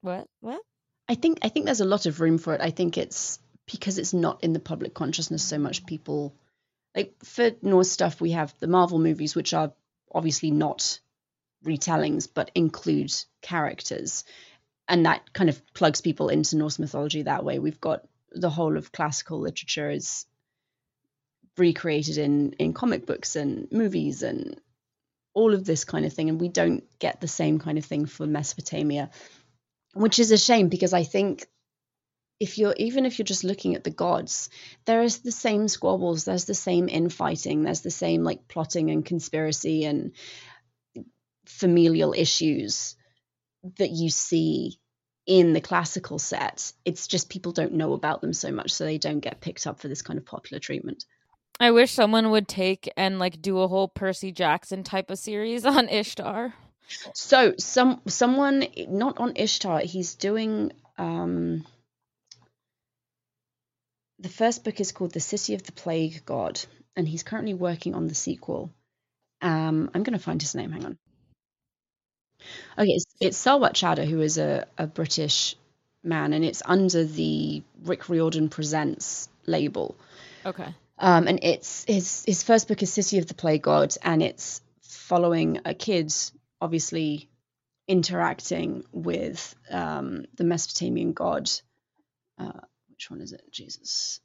what 0.00 0.26
what 0.40 0.60
i 1.08 1.14
think 1.14 1.38
i 1.42 1.48
think 1.48 1.66
there's 1.66 1.80
a 1.80 1.84
lot 1.84 2.06
of 2.06 2.20
room 2.20 2.38
for 2.38 2.54
it 2.54 2.60
i 2.60 2.70
think 2.70 2.98
it's 2.98 3.38
because 3.66 3.98
it's 3.98 4.12
not 4.12 4.42
in 4.42 4.52
the 4.52 4.60
public 4.60 4.94
consciousness 4.94 5.42
so 5.42 5.58
much 5.58 5.86
people 5.86 6.34
like 6.96 7.14
for 7.24 7.50
norse 7.62 7.90
stuff 7.90 8.20
we 8.20 8.32
have 8.32 8.52
the 8.58 8.66
marvel 8.66 8.98
movies 8.98 9.34
which 9.34 9.54
are 9.54 9.72
obviously 10.12 10.50
not 10.50 11.00
retellings, 11.64 12.28
but 12.32 12.50
include 12.54 13.12
characters. 13.42 14.24
And 14.86 15.06
that 15.06 15.32
kind 15.32 15.48
of 15.48 15.60
plugs 15.72 16.00
people 16.00 16.28
into 16.28 16.56
Norse 16.56 16.78
mythology 16.78 17.22
that 17.22 17.44
way. 17.44 17.58
We've 17.58 17.80
got 17.80 18.06
the 18.34 18.50
whole 18.50 18.76
of 18.76 18.92
classical 18.92 19.40
literature 19.40 19.90
is 19.90 20.26
recreated 21.56 22.18
in 22.18 22.52
in 22.58 22.72
comic 22.72 23.06
books 23.06 23.36
and 23.36 23.70
movies 23.70 24.22
and 24.22 24.60
all 25.34 25.54
of 25.54 25.64
this 25.64 25.84
kind 25.84 26.04
of 26.04 26.12
thing 26.12 26.28
and 26.28 26.40
we 26.40 26.48
don't 26.48 26.84
get 26.98 27.20
the 27.20 27.28
same 27.28 27.58
kind 27.58 27.78
of 27.78 27.84
thing 27.84 28.06
for 28.06 28.26
Mesopotamia 28.26 29.10
which 29.94 30.18
is 30.18 30.32
a 30.32 30.38
shame 30.38 30.68
because 30.68 30.92
I 30.92 31.04
think 31.04 31.46
if 32.40 32.58
you're 32.58 32.74
even 32.76 33.06
if 33.06 33.18
you're 33.18 33.24
just 33.24 33.44
looking 33.44 33.76
at 33.76 33.84
the 33.84 33.90
gods 33.90 34.50
there 34.84 35.02
is 35.02 35.18
the 35.18 35.32
same 35.32 35.68
squabbles 35.68 36.24
there's 36.24 36.46
the 36.46 36.54
same 36.54 36.88
infighting 36.88 37.62
there's 37.62 37.82
the 37.82 37.90
same 37.90 38.24
like 38.24 38.48
plotting 38.48 38.90
and 38.90 39.04
conspiracy 39.04 39.84
and 39.84 40.12
familial 41.46 42.12
issues 42.12 42.96
that 43.78 43.90
you 43.90 44.10
see 44.10 44.78
in 45.26 45.52
the 45.52 45.60
classical 45.60 46.18
set 46.18 46.72
it's 46.84 47.06
just 47.06 47.30
people 47.30 47.52
don't 47.52 47.72
know 47.72 47.92
about 47.92 48.20
them 48.20 48.32
so 48.32 48.50
much 48.50 48.72
so 48.72 48.84
they 48.84 48.98
don't 48.98 49.20
get 49.20 49.40
picked 49.40 49.66
up 49.66 49.80
for 49.80 49.88
this 49.88 50.02
kind 50.02 50.18
of 50.18 50.26
popular 50.26 50.60
treatment 50.60 51.04
i 51.60 51.70
wish 51.70 51.92
someone 51.92 52.30
would 52.30 52.46
take 52.46 52.90
and 52.96 53.18
like 53.18 53.40
do 53.40 53.60
a 53.60 53.68
whole 53.68 53.88
percy 53.88 54.32
jackson 54.32 54.82
type 54.82 55.10
of 55.10 55.18
series 55.18 55.64
on 55.64 55.88
ishtar 55.88 56.52
so 57.14 57.54
some 57.58 58.00
someone 58.06 58.66
not 58.88 59.18
on 59.18 59.32
ishtar 59.36 59.80
he's 59.80 60.14
doing 60.14 60.70
um 60.98 61.64
the 64.24 64.28
first 64.30 64.64
book 64.64 64.80
is 64.80 64.92
called 64.92 65.12
The 65.12 65.20
City 65.20 65.54
of 65.54 65.64
the 65.64 65.72
Plague 65.72 66.24
God, 66.24 66.58
and 66.96 67.06
he's 67.06 67.22
currently 67.22 67.52
working 67.52 67.94
on 67.94 68.06
the 68.06 68.14
sequel. 68.14 68.72
Um, 69.42 69.90
I'm 69.92 70.02
going 70.02 70.18
to 70.18 70.24
find 70.24 70.40
his 70.40 70.54
name. 70.54 70.72
Hang 70.72 70.86
on. 70.86 70.98
Okay, 72.78 72.90
it's, 72.90 73.06
it's 73.20 73.44
Sarwat 73.44 73.72
Chadda, 73.72 74.06
who 74.06 74.20
is 74.20 74.38
a, 74.38 74.66
a 74.78 74.86
British 74.86 75.56
man, 76.02 76.32
and 76.32 76.44
it's 76.44 76.62
under 76.64 77.04
the 77.04 77.62
Rick 77.82 78.08
Riordan 78.08 78.48
Presents 78.48 79.28
label. 79.46 79.96
Okay. 80.44 80.74
Um, 80.98 81.26
and 81.26 81.40
it's 81.42 81.84
his 81.84 82.24
his 82.24 82.42
first 82.42 82.68
book 82.68 82.82
is 82.82 82.92
City 82.92 83.18
of 83.18 83.26
the 83.26 83.34
Plague 83.34 83.62
God, 83.62 83.94
and 84.02 84.22
it's 84.22 84.60
following 84.82 85.60
a 85.64 85.74
kid, 85.74 86.14
obviously 86.60 87.28
interacting 87.88 88.84
with 88.92 89.54
um, 89.70 90.24
the 90.36 90.44
Mesopotamian 90.44 91.12
god 91.12 91.50
uh, 92.38 92.60
which 92.88 93.10
one 93.10 93.20
is 93.20 93.32
it? 93.32 93.42
Jesus. 93.50 94.20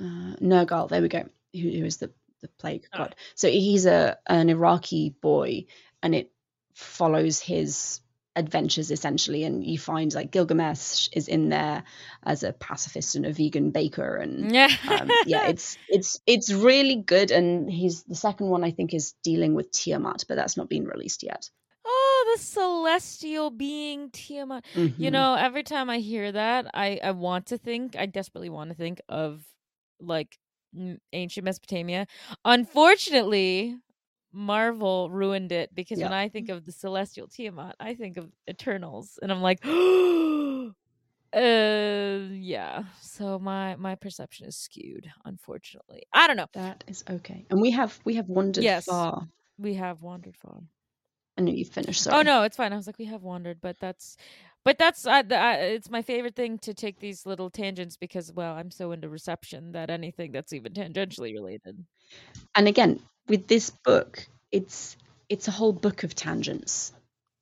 Uh, 0.00 0.34
Nergal, 0.40 0.88
there 0.88 1.02
we 1.02 1.08
go, 1.08 1.24
who, 1.52 1.60
who 1.60 1.84
is 1.84 1.98
the, 1.98 2.10
the 2.40 2.48
plague 2.58 2.86
oh. 2.92 2.98
god. 2.98 3.16
So 3.34 3.48
he's 3.48 3.86
a 3.86 4.18
an 4.26 4.50
Iraqi 4.50 5.10
boy, 5.10 5.66
and 6.02 6.14
it 6.14 6.31
follows 6.74 7.40
his 7.40 8.00
adventures 8.34 8.90
essentially 8.90 9.44
and 9.44 9.62
you 9.62 9.78
find 9.78 10.14
like 10.14 10.30
Gilgamesh 10.30 11.08
is 11.12 11.28
in 11.28 11.50
there 11.50 11.82
as 12.22 12.42
a 12.42 12.54
pacifist 12.54 13.14
and 13.14 13.26
a 13.26 13.32
vegan 13.32 13.72
baker 13.72 14.16
and 14.16 14.50
yeah 14.54 14.68
um, 14.88 15.10
yeah 15.26 15.48
it's 15.48 15.76
it's 15.88 16.18
it's 16.26 16.50
really 16.50 16.96
good 16.96 17.30
and 17.30 17.70
he's 17.70 18.04
the 18.04 18.14
second 18.14 18.46
one 18.46 18.64
I 18.64 18.70
think 18.70 18.94
is 18.94 19.14
dealing 19.22 19.54
with 19.54 19.70
Tiamat 19.70 20.24
but 20.28 20.36
that's 20.36 20.56
not 20.56 20.70
been 20.70 20.86
released 20.86 21.22
yet 21.22 21.50
oh, 21.84 22.34
the 22.34 22.42
celestial 22.42 23.50
being 23.50 24.10
Tiamat. 24.10 24.64
Mm-hmm. 24.74 25.02
You 25.02 25.10
know, 25.10 25.34
every 25.34 25.62
time 25.62 25.90
I 25.90 25.98
hear 25.98 26.30
that, 26.32 26.70
I 26.74 27.00
I 27.02 27.10
want 27.12 27.46
to 27.46 27.58
think, 27.58 27.96
I 27.96 28.06
desperately 28.06 28.50
want 28.50 28.70
to 28.70 28.76
think 28.76 29.00
of 29.08 29.42
like 30.00 30.38
ancient 31.12 31.44
Mesopotamia. 31.44 32.06
Unfortunately, 32.44 33.76
Marvel 34.32 35.10
ruined 35.10 35.52
it 35.52 35.74
because 35.74 35.98
when 35.98 36.12
I 36.12 36.28
think 36.28 36.48
of 36.48 36.64
the 36.64 36.72
celestial 36.72 37.28
Tiamat, 37.28 37.76
I 37.78 37.94
think 37.94 38.16
of 38.16 38.30
Eternals, 38.48 39.18
and 39.20 39.30
I'm 39.30 39.42
like, 39.42 39.64
uh, 39.66 40.70
yeah. 42.34 42.84
So 43.00 43.38
my 43.38 43.76
my 43.76 43.94
perception 43.94 44.46
is 44.46 44.56
skewed. 44.56 45.10
Unfortunately, 45.24 46.02
I 46.12 46.26
don't 46.26 46.36
know. 46.36 46.48
That 46.54 46.84
is 46.86 47.04
okay, 47.08 47.46
and 47.50 47.60
we 47.60 47.70
have 47.72 47.98
we 48.04 48.14
have 48.14 48.28
wandered 48.28 48.64
yes, 48.64 48.86
far. 48.86 49.28
We 49.58 49.74
have 49.74 50.02
wandered 50.02 50.36
far. 50.36 50.60
I 51.38 51.42
knew 51.42 51.54
you 51.54 51.64
finished. 51.64 52.02
Oh, 52.02 52.10
sorry. 52.10 52.20
Oh 52.20 52.22
no, 52.22 52.42
it's 52.42 52.56
fine. 52.56 52.72
I 52.72 52.76
was 52.76 52.86
like, 52.86 52.98
we 52.98 53.06
have 53.06 53.22
wandered, 53.22 53.58
but 53.60 53.76
that's, 53.80 54.16
but 54.64 54.78
that's, 54.78 55.06
uh, 55.06 55.22
uh, 55.30 55.56
it's 55.58 55.90
my 55.90 56.02
favorite 56.02 56.36
thing 56.36 56.58
to 56.58 56.74
take 56.74 57.00
these 57.00 57.24
little 57.24 57.48
tangents 57.48 57.96
because, 57.96 58.32
well, 58.32 58.54
I'm 58.54 58.70
so 58.70 58.92
into 58.92 59.08
reception 59.08 59.72
that 59.72 59.88
anything 59.88 60.32
that's 60.32 60.52
even 60.52 60.72
tangentially 60.72 61.32
related. 61.32 61.84
And 62.54 62.68
again, 62.68 63.00
with 63.28 63.46
this 63.46 63.70
book, 63.70 64.26
it's 64.50 64.96
it's 65.28 65.48
a 65.48 65.52
whole 65.52 65.72
book 65.72 66.02
of 66.02 66.14
tangents. 66.14 66.92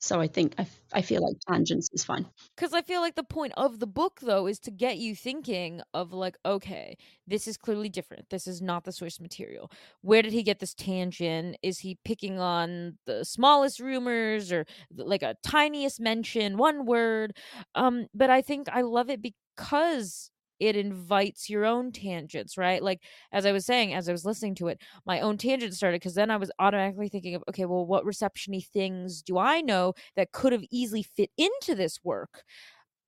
So 0.03 0.18
I 0.18 0.28
think 0.28 0.55
I, 0.95 1.03
feel 1.03 1.22
like 1.22 1.37
tangents 1.47 1.91
is 1.93 2.05
fine. 2.05 2.26
Because 2.57 2.72
I 2.72 2.81
feel 2.81 3.03
like 3.03 3.16
the 3.16 3.22
point 3.22 3.53
of 3.59 3.81
the 3.81 3.87
book, 3.87 4.20
though, 4.22 4.47
is 4.47 4.59
to 4.61 4.70
get 4.70 4.97
you 4.97 5.14
thinking 5.14 5.83
of, 5.93 6.14
like, 6.14 6.39
okay, 6.47 6.97
this 7.26 7.47
is 7.47 7.59
clearly 7.59 7.91
different. 7.91 8.31
This 8.31 8.47
is 8.47 8.62
not 8.62 8.85
the 8.85 8.93
source 8.93 9.20
material. 9.20 9.70
Where 10.01 10.22
did 10.22 10.33
he 10.33 10.43
get 10.43 10.59
this 10.59 10.72
tangent? 10.72 11.59
Is 11.62 11.81
he 11.81 11.99
picking 12.03 12.39
on 12.39 12.97
the 13.05 13.26
smallest 13.26 13.78
rumors 13.78 14.51
or 14.51 14.64
like 14.97 15.22
a 15.22 15.37
tiniest 15.45 16.01
mention, 16.01 16.57
one 16.57 16.87
word? 16.87 17.37
Um, 17.74 18.07
but 18.14 18.31
I 18.31 18.41
think 18.41 18.68
I 18.72 18.81
love 18.81 19.11
it 19.11 19.20
because 19.20 20.31
it 20.61 20.76
invites 20.76 21.48
your 21.48 21.64
own 21.64 21.90
tangents, 21.90 22.58
right? 22.58 22.82
Like 22.82 23.02
as 23.32 23.46
I 23.46 23.52
was 23.52 23.64
saying, 23.64 23.94
as 23.94 24.08
I 24.08 24.12
was 24.12 24.24
listening 24.24 24.54
to 24.56 24.68
it, 24.68 24.80
my 25.06 25.20
own 25.20 25.38
tangent 25.38 25.74
started 25.74 26.00
because 26.00 26.14
then 26.14 26.30
I 26.30 26.36
was 26.36 26.52
automatically 26.58 27.08
thinking 27.08 27.34
of, 27.34 27.42
okay, 27.48 27.64
well, 27.64 27.86
what 27.86 28.04
receptiony 28.04 28.64
things 28.64 29.22
do 29.22 29.38
I 29.38 29.62
know 29.62 29.94
that 30.16 30.32
could 30.32 30.52
have 30.52 30.64
easily 30.70 31.02
fit 31.02 31.30
into 31.36 31.74
this 31.74 31.98
work? 32.04 32.44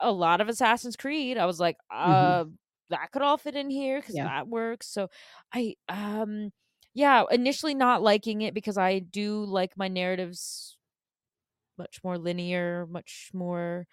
A 0.00 0.10
lot 0.10 0.40
of 0.40 0.48
Assassin's 0.48 0.96
Creed. 0.96 1.38
I 1.38 1.46
was 1.46 1.60
like, 1.60 1.76
uh, 1.90 2.44
mm-hmm. 2.44 2.50
that 2.90 3.12
could 3.12 3.22
all 3.22 3.36
fit 3.36 3.54
in 3.54 3.70
here 3.70 4.00
because 4.00 4.16
yeah. 4.16 4.24
that 4.24 4.48
works. 4.48 4.88
So 4.88 5.08
I 5.52 5.76
um 5.88 6.50
yeah, 6.94 7.24
initially 7.30 7.74
not 7.74 8.02
liking 8.02 8.42
it 8.42 8.52
because 8.54 8.76
I 8.76 8.98
do 8.98 9.44
like 9.44 9.76
my 9.76 9.88
narratives 9.88 10.76
much 11.78 12.00
more 12.04 12.18
linear, 12.18 12.86
much 12.90 13.30
more 13.32 13.86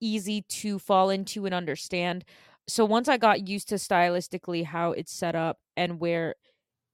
easy 0.00 0.42
to 0.42 0.78
fall 0.78 1.10
into 1.10 1.46
and 1.46 1.54
understand 1.54 2.24
so 2.66 2.84
once 2.84 3.08
I 3.08 3.16
got 3.16 3.48
used 3.48 3.68
to 3.68 3.76
stylistically 3.76 4.64
how 4.64 4.92
it's 4.92 5.12
set 5.12 5.34
up 5.34 5.58
and 5.76 6.00
where 6.00 6.34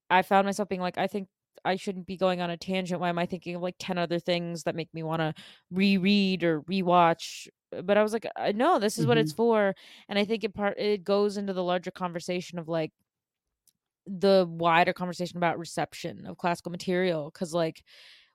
I 0.08 0.22
found 0.22 0.46
myself 0.46 0.68
being 0.68 0.80
like, 0.80 0.98
I 0.98 1.06
think 1.06 1.28
I 1.64 1.76
shouldn't 1.76 2.06
be 2.06 2.16
going 2.16 2.40
on 2.40 2.50
a 2.50 2.56
tangent. 2.56 3.00
Why 3.00 3.08
am 3.08 3.18
I 3.18 3.26
thinking 3.26 3.54
of 3.54 3.62
like 3.62 3.76
10 3.78 3.98
other 3.98 4.18
things 4.18 4.64
that 4.64 4.74
make 4.74 4.92
me 4.94 5.02
want 5.02 5.20
to 5.20 5.34
reread 5.70 6.42
or 6.42 6.62
rewatch? 6.62 7.48
But 7.84 7.96
I 7.96 8.02
was 8.02 8.12
like, 8.12 8.26
no, 8.54 8.78
this 8.78 8.98
is 8.98 9.02
mm-hmm. 9.02 9.08
what 9.08 9.18
it's 9.18 9.32
mm-hmm. 9.32 9.36
for. 9.36 9.74
And 10.08 10.18
I 10.18 10.24
think 10.24 10.42
it 10.42 10.54
part 10.54 10.78
it 10.78 11.04
goes 11.04 11.36
into 11.36 11.52
the 11.52 11.62
larger 11.62 11.90
conversation 11.90 12.58
of 12.58 12.68
like 12.68 12.92
the 14.06 14.46
wider 14.48 14.92
conversation 14.92 15.36
about 15.36 15.58
reception 15.58 16.26
of 16.26 16.38
classical 16.38 16.72
material. 16.72 17.30
Cause 17.30 17.54
like 17.54 17.84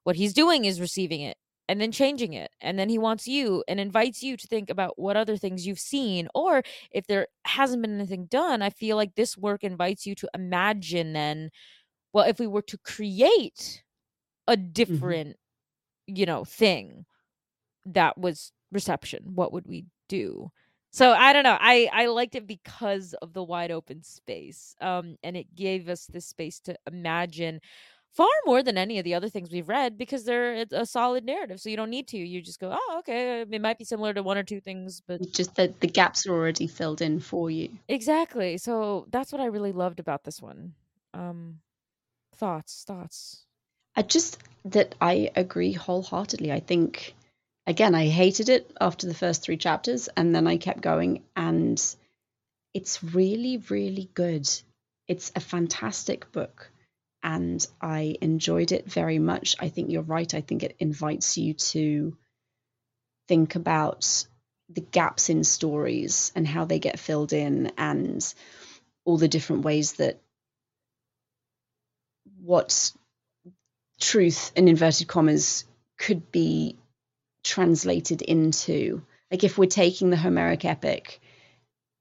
what 0.04 0.16
he's 0.16 0.34
doing 0.34 0.66
is 0.66 0.80
receiving 0.80 1.22
it 1.22 1.38
and 1.68 1.82
then 1.82 1.92
changing 1.92 2.34
it. 2.34 2.52
And 2.62 2.78
then 2.78 2.90
he 2.90 2.98
wants 2.98 3.28
you 3.28 3.64
and 3.68 3.80
invites 3.80 4.22
you 4.22 4.38
to 4.38 4.48
think 4.48 4.70
about 4.70 5.00
what 5.00 5.18
other 5.18 5.38
things 5.38 5.66
you've 5.66 5.80
seen. 5.80 6.28
Or 6.36 6.64
if 6.92 7.08
there 7.08 7.28
hasn't 7.46 7.82
been 7.82 7.96
anything 7.96 8.26
done, 8.26 8.62
I 8.62 8.70
feel 8.70 8.96
like 8.98 9.16
this 9.16 9.38
work 9.38 9.64
invites 9.64 10.06
you 10.06 10.16
to 10.16 10.30
imagine 10.34 11.14
then, 11.14 11.50
well, 12.14 12.26
if 12.26 12.40
we 12.40 12.48
were 12.48 12.62
to 12.64 12.78
create 12.78 13.84
a 14.48 14.56
mm-hmm. 14.56 14.72
different, 14.72 15.30
mm-hmm. 15.30 16.16
you 16.16 16.26
know, 16.26 16.46
thing 16.46 17.06
that 17.86 18.18
was 18.18 18.52
reception, 18.72 19.32
what 19.34 19.54
would 19.54 19.68
we 19.68 19.86
do? 20.08 20.52
So 20.92 21.12
I 21.12 21.34
don't 21.34 21.44
know. 21.44 21.58
I 21.60 21.90
I 21.92 22.06
liked 22.06 22.36
it 22.36 22.48
because 22.48 23.14
of 23.22 23.34
the 23.34 23.44
wide 23.44 23.70
open 23.70 24.02
space. 24.02 24.76
Um 24.80 25.18
and 25.24 25.36
it 25.36 25.54
gave 25.54 25.90
us 25.90 26.06
this 26.06 26.26
space 26.26 26.62
to 26.62 26.78
imagine 26.88 27.60
far 28.16 28.30
more 28.46 28.64
than 28.64 28.78
any 28.78 28.98
of 28.98 29.04
the 29.04 29.14
other 29.14 29.28
things 29.28 29.52
we've 29.52 29.68
read 29.68 29.98
because 29.98 30.24
they're 30.24 30.66
a 30.72 30.86
solid 30.86 31.26
narrative 31.26 31.60
so 31.60 31.70
you 31.70 31.76
don't 31.76 31.90
need 31.90 32.08
to 32.08 32.18
you 32.18 32.42
just 32.42 32.60
go 32.60 32.72
oh 32.74 32.96
okay 33.00 33.42
it 33.42 33.62
might 33.62 33.78
be 33.78 33.84
similar 33.84 34.14
to 34.14 34.24
one 34.24 34.38
or 34.38 34.44
two 34.44 34.62
things 34.62 35.02
but 35.06 35.22
just 35.34 35.56
that 35.56 35.80
the 35.82 35.88
gaps 35.88 36.26
are 36.26 36.32
already 36.32 36.68
filled 36.68 37.02
in 37.02 37.20
for 37.20 37.52
you. 37.52 37.70
Exactly 37.88 38.58
so 38.58 39.06
that's 39.10 39.32
what 39.32 39.42
i 39.42 39.46
really 39.46 39.74
loved 39.74 40.00
about 40.00 40.24
this 40.24 40.42
one 40.42 40.74
um 41.14 41.60
thoughts 42.36 42.84
thoughts. 42.88 43.44
I 43.96 44.02
just 44.02 44.38
that 44.66 44.96
i 45.02 45.30
agree 45.36 45.74
wholeheartedly 45.74 46.52
i 46.52 46.60
think 46.60 47.14
again 47.68 47.96
i 47.96 48.08
hated 48.08 48.50
it 48.50 48.72
after 48.80 49.08
the 49.08 49.14
first 49.14 49.44
three 49.44 49.58
chapters 49.58 50.08
and 50.16 50.34
then 50.34 50.48
i 50.48 50.58
kept 50.58 50.82
going 50.82 51.24
and 51.36 51.82
it's 52.74 53.04
really 53.04 53.58
really 53.70 54.10
good. 54.14 54.50
It's 55.08 55.32
a 55.36 55.40
fantastic 55.40 56.32
book 56.32 56.72
and 57.26 57.68
I 57.82 58.18
enjoyed 58.22 58.72
it 58.72 58.86
very 58.90 59.18
much. 59.18 59.56
I 59.60 59.70
think 59.70 59.90
you're 59.90 60.04
right. 60.04 60.32
I 60.32 60.42
think 60.42 60.62
it 60.62 60.76
invites 60.78 61.40
you 61.40 61.56
to 61.56 62.16
think 63.28 63.56
about 63.56 64.28
the 64.70 64.82
gaps 64.82 65.32
in 65.32 65.44
stories 65.44 66.32
and 66.36 66.48
how 66.48 66.66
they 66.66 66.78
get 66.78 67.00
filled 67.00 67.34
in 67.34 67.72
and 67.80 68.34
all 69.06 69.18
the 69.18 69.28
different 69.28 69.64
ways 69.64 69.94
that 69.94 70.22
what 72.44 72.92
truth 74.00 74.52
in 74.56 74.68
inverted 74.68 75.08
commas 75.08 75.66
could 75.98 76.32
be 76.32 76.78
translated 77.44 78.22
into 78.22 79.02
like 79.32 79.44
if 79.44 79.58
we're 79.58 79.66
taking 79.66 80.12
the 80.12 80.18
homeric 80.18 80.64
epic 80.64 81.20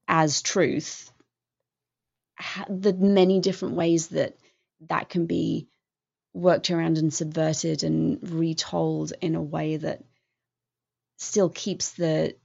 as 0.07 0.43
truth 0.43 1.11
the 2.69 2.93
many 2.93 3.39
different 3.39 3.75
ways 3.75 4.07
that 4.07 4.35
that 4.81 5.09
can 5.09 5.25
be 5.25 5.67
worked 6.33 6.69
around 6.69 6.97
and 6.97 7.13
subverted 7.13 7.83
and 7.83 8.19
retold 8.29 9.13
in 9.21 9.35
a 9.35 9.41
way 9.41 9.77
that 9.77 10.03
still 11.17 11.49
keeps 11.49 11.91
the 11.93 12.35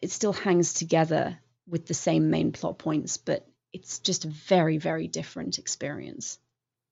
it 0.00 0.10
still 0.10 0.32
hangs 0.32 0.74
together 0.74 1.38
with 1.66 1.86
the 1.86 1.94
same 1.94 2.30
main 2.30 2.52
plot 2.52 2.78
points 2.78 3.16
but 3.16 3.46
it's 3.72 3.98
just 3.98 4.24
a 4.24 4.28
very 4.28 4.78
very 4.78 5.08
different 5.08 5.58
experience. 5.58 6.38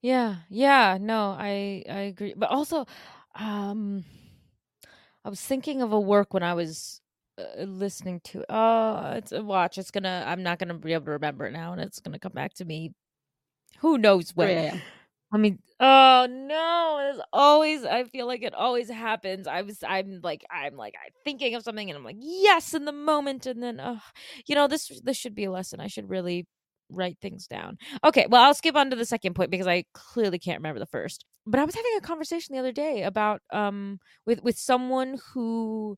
Yeah 0.01 0.35
yeah 0.49 0.97
no 0.99 1.35
i 1.37 1.83
i 1.89 2.01
agree. 2.01 2.33
But 2.35 2.49
also 2.49 2.85
um 3.35 4.03
i 5.23 5.29
was 5.29 5.41
thinking 5.41 5.81
of 5.81 5.91
a 5.93 5.99
work 5.99 6.33
when 6.33 6.43
i 6.43 6.53
was 6.53 7.01
uh, 7.37 7.63
listening 7.63 8.19
to 8.25 8.43
oh 8.49 9.11
it's 9.13 9.31
a 9.31 9.41
watch 9.41 9.77
it's 9.77 9.91
gonna 9.91 10.23
i'm 10.27 10.43
not 10.43 10.59
gonna 10.59 10.73
be 10.73 10.93
able 10.93 11.05
to 11.05 11.11
remember 11.11 11.45
it 11.45 11.53
now 11.53 11.71
and 11.71 11.81
it's 11.81 11.99
gonna 11.99 12.19
come 12.19 12.33
back 12.33 12.53
to 12.53 12.65
me 12.65 12.91
who 13.79 13.97
knows 13.97 14.31
when? 14.35 14.49
Yeah. 14.49 14.77
I 15.31 15.37
mean, 15.37 15.59
oh 15.79 16.27
no, 16.29 17.11
it's 17.11 17.21
always 17.31 17.85
I 17.85 18.03
feel 18.05 18.25
like 18.25 18.41
it 18.41 18.53
always 18.53 18.89
happens. 18.89 19.47
I 19.47 19.61
was 19.61 19.83
I'm 19.87 20.21
like 20.23 20.43
I'm 20.49 20.75
like 20.75 20.95
I'm 21.03 21.11
thinking 21.23 21.53
of 21.55 21.63
something 21.63 21.89
and 21.89 21.97
I'm 21.97 22.03
like, 22.03 22.17
yes, 22.19 22.73
in 22.73 22.85
the 22.85 22.91
moment, 22.91 23.45
and 23.45 23.61
then 23.61 23.79
oh 23.79 24.01
you 24.47 24.55
know, 24.55 24.67
this 24.67 24.91
this 25.03 25.17
should 25.17 25.35
be 25.35 25.45
a 25.45 25.51
lesson. 25.51 25.79
I 25.79 25.87
should 25.87 26.09
really 26.09 26.47
write 26.89 27.17
things 27.21 27.45
down. 27.45 27.77
Okay, 28.03 28.25
well 28.27 28.43
I'll 28.43 28.55
skip 28.55 28.75
on 28.75 28.89
to 28.89 28.95
the 28.95 29.05
second 29.05 29.35
point 29.35 29.51
because 29.51 29.67
I 29.67 29.83
clearly 29.93 30.39
can't 30.39 30.59
remember 30.59 30.79
the 30.79 30.87
first. 30.87 31.25
But 31.45 31.59
I 31.59 31.65
was 31.65 31.75
having 31.75 31.91
a 31.97 32.01
conversation 32.01 32.53
the 32.53 32.59
other 32.59 32.71
day 32.71 33.03
about 33.03 33.41
um 33.51 33.99
with 34.25 34.41
with 34.43 34.57
someone 34.57 35.19
who 35.33 35.95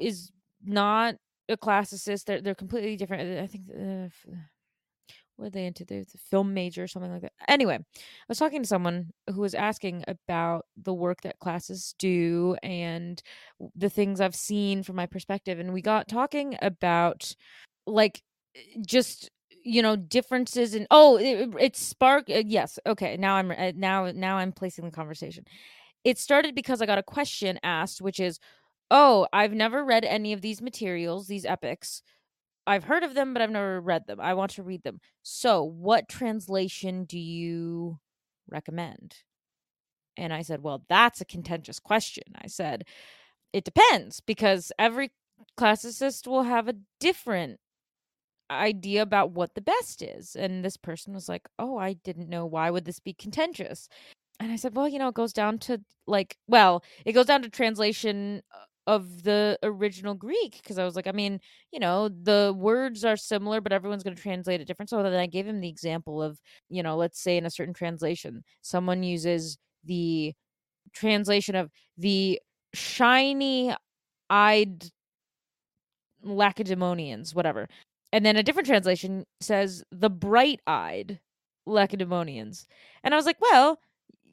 is 0.00 0.30
not 0.64 1.16
a 1.48 1.56
classicist. 1.56 2.24
They're 2.24 2.40
they're 2.40 2.54
completely 2.54 2.96
different. 2.96 3.40
I 3.40 3.46
think 3.48 3.64
uh, 3.70 4.32
what 5.36 5.46
are 5.46 5.50
they 5.50 5.66
into? 5.66 5.84
The 5.84 6.04
film 6.30 6.54
major 6.54 6.84
or 6.84 6.86
something 6.86 7.12
like 7.12 7.22
that. 7.22 7.32
Anyway, 7.48 7.74
I 7.76 7.84
was 8.28 8.38
talking 8.38 8.62
to 8.62 8.68
someone 8.68 9.10
who 9.32 9.40
was 9.40 9.54
asking 9.54 10.04
about 10.06 10.66
the 10.76 10.94
work 10.94 11.22
that 11.22 11.38
classes 11.40 11.94
do 11.98 12.56
and 12.62 13.22
the 13.74 13.90
things 13.90 14.20
I've 14.20 14.36
seen 14.36 14.82
from 14.82 14.96
my 14.96 15.06
perspective. 15.06 15.58
And 15.58 15.72
we 15.72 15.82
got 15.82 16.08
talking 16.08 16.56
about 16.62 17.34
like 17.86 18.22
just 18.86 19.30
you 19.64 19.82
know 19.82 19.96
differences 19.96 20.74
in 20.74 20.86
oh 20.90 21.16
it, 21.16 21.48
it 21.58 21.76
sparked 21.76 22.30
uh, 22.30 22.42
yes 22.44 22.78
okay 22.86 23.16
now 23.16 23.34
i'm 23.34 23.50
uh, 23.50 23.72
now 23.74 24.10
now 24.14 24.36
i'm 24.36 24.52
placing 24.52 24.84
the 24.84 24.90
conversation 24.90 25.44
it 26.04 26.18
started 26.18 26.54
because 26.54 26.82
i 26.82 26.86
got 26.86 26.98
a 26.98 27.02
question 27.02 27.58
asked 27.62 28.02
which 28.02 28.20
is 28.20 28.38
oh 28.90 29.26
i've 29.32 29.54
never 29.54 29.84
read 29.84 30.04
any 30.04 30.32
of 30.32 30.42
these 30.42 30.60
materials 30.60 31.26
these 31.26 31.46
epics 31.46 32.02
I've 32.66 32.84
heard 32.84 33.02
of 33.02 33.14
them, 33.14 33.32
but 33.34 33.42
I've 33.42 33.50
never 33.50 33.80
read 33.80 34.06
them. 34.06 34.20
I 34.20 34.34
want 34.34 34.52
to 34.52 34.62
read 34.62 34.82
them. 34.82 35.00
So, 35.22 35.62
what 35.62 36.08
translation 36.08 37.04
do 37.04 37.18
you 37.18 37.98
recommend? 38.48 39.16
And 40.16 40.32
I 40.32 40.42
said, 40.42 40.62
Well, 40.62 40.84
that's 40.88 41.20
a 41.20 41.26
contentious 41.26 41.80
question. 41.80 42.24
I 42.36 42.46
said, 42.46 42.84
It 43.52 43.64
depends 43.64 44.20
because 44.20 44.72
every 44.78 45.12
classicist 45.58 46.26
will 46.26 46.44
have 46.44 46.68
a 46.68 46.76
different 47.00 47.60
idea 48.50 49.02
about 49.02 49.32
what 49.32 49.54
the 49.54 49.60
best 49.60 50.02
is. 50.02 50.36
And 50.36 50.64
this 50.64 50.76
person 50.76 51.14
was 51.14 51.28
like, 51.28 51.48
Oh, 51.58 51.78
I 51.78 51.94
didn't 51.94 52.28
know. 52.28 52.46
Why 52.46 52.70
would 52.70 52.84
this 52.84 53.00
be 53.00 53.14
contentious? 53.14 53.88
And 54.40 54.52
I 54.52 54.56
said, 54.56 54.76
Well, 54.76 54.88
you 54.88 54.98
know, 54.98 55.08
it 55.08 55.14
goes 55.14 55.32
down 55.32 55.58
to 55.60 55.80
like, 56.06 56.38
well, 56.48 56.84
it 57.04 57.12
goes 57.12 57.26
down 57.26 57.42
to 57.42 57.48
translation 57.50 58.42
uh, 58.54 58.64
of 58.86 59.22
the 59.22 59.58
original 59.62 60.14
Greek 60.14 60.60
because 60.62 60.78
I 60.78 60.84
was 60.84 60.96
like, 60.96 61.06
I 61.06 61.12
mean, 61.12 61.40
you 61.72 61.80
know, 61.80 62.08
the 62.08 62.54
words 62.56 63.04
are 63.04 63.16
similar, 63.16 63.60
but 63.60 63.72
everyone's 63.72 64.02
going 64.02 64.16
to 64.16 64.22
translate 64.22 64.60
it 64.60 64.66
different. 64.66 64.90
So 64.90 65.02
then 65.02 65.14
I 65.14 65.26
gave 65.26 65.46
him 65.46 65.60
the 65.60 65.68
example 65.68 66.22
of, 66.22 66.38
you 66.68 66.82
know, 66.82 66.96
let's 66.96 67.20
say 67.20 67.36
in 67.36 67.46
a 67.46 67.50
certain 67.50 67.74
translation, 67.74 68.44
someone 68.62 69.02
uses 69.02 69.58
the 69.84 70.34
translation 70.92 71.54
of 71.54 71.70
the 71.96 72.40
shiny 72.74 73.74
eyed 74.30 74.84
Lacedaemonians, 76.22 77.34
whatever. 77.34 77.68
And 78.12 78.24
then 78.24 78.36
a 78.36 78.42
different 78.42 78.68
translation 78.68 79.26
says 79.40 79.84
the 79.90 80.10
bright 80.10 80.60
eyed 80.66 81.20
Lacedaemonians. 81.66 82.66
And 83.02 83.14
I 83.14 83.16
was 83.16 83.26
like, 83.26 83.40
well, 83.40 83.78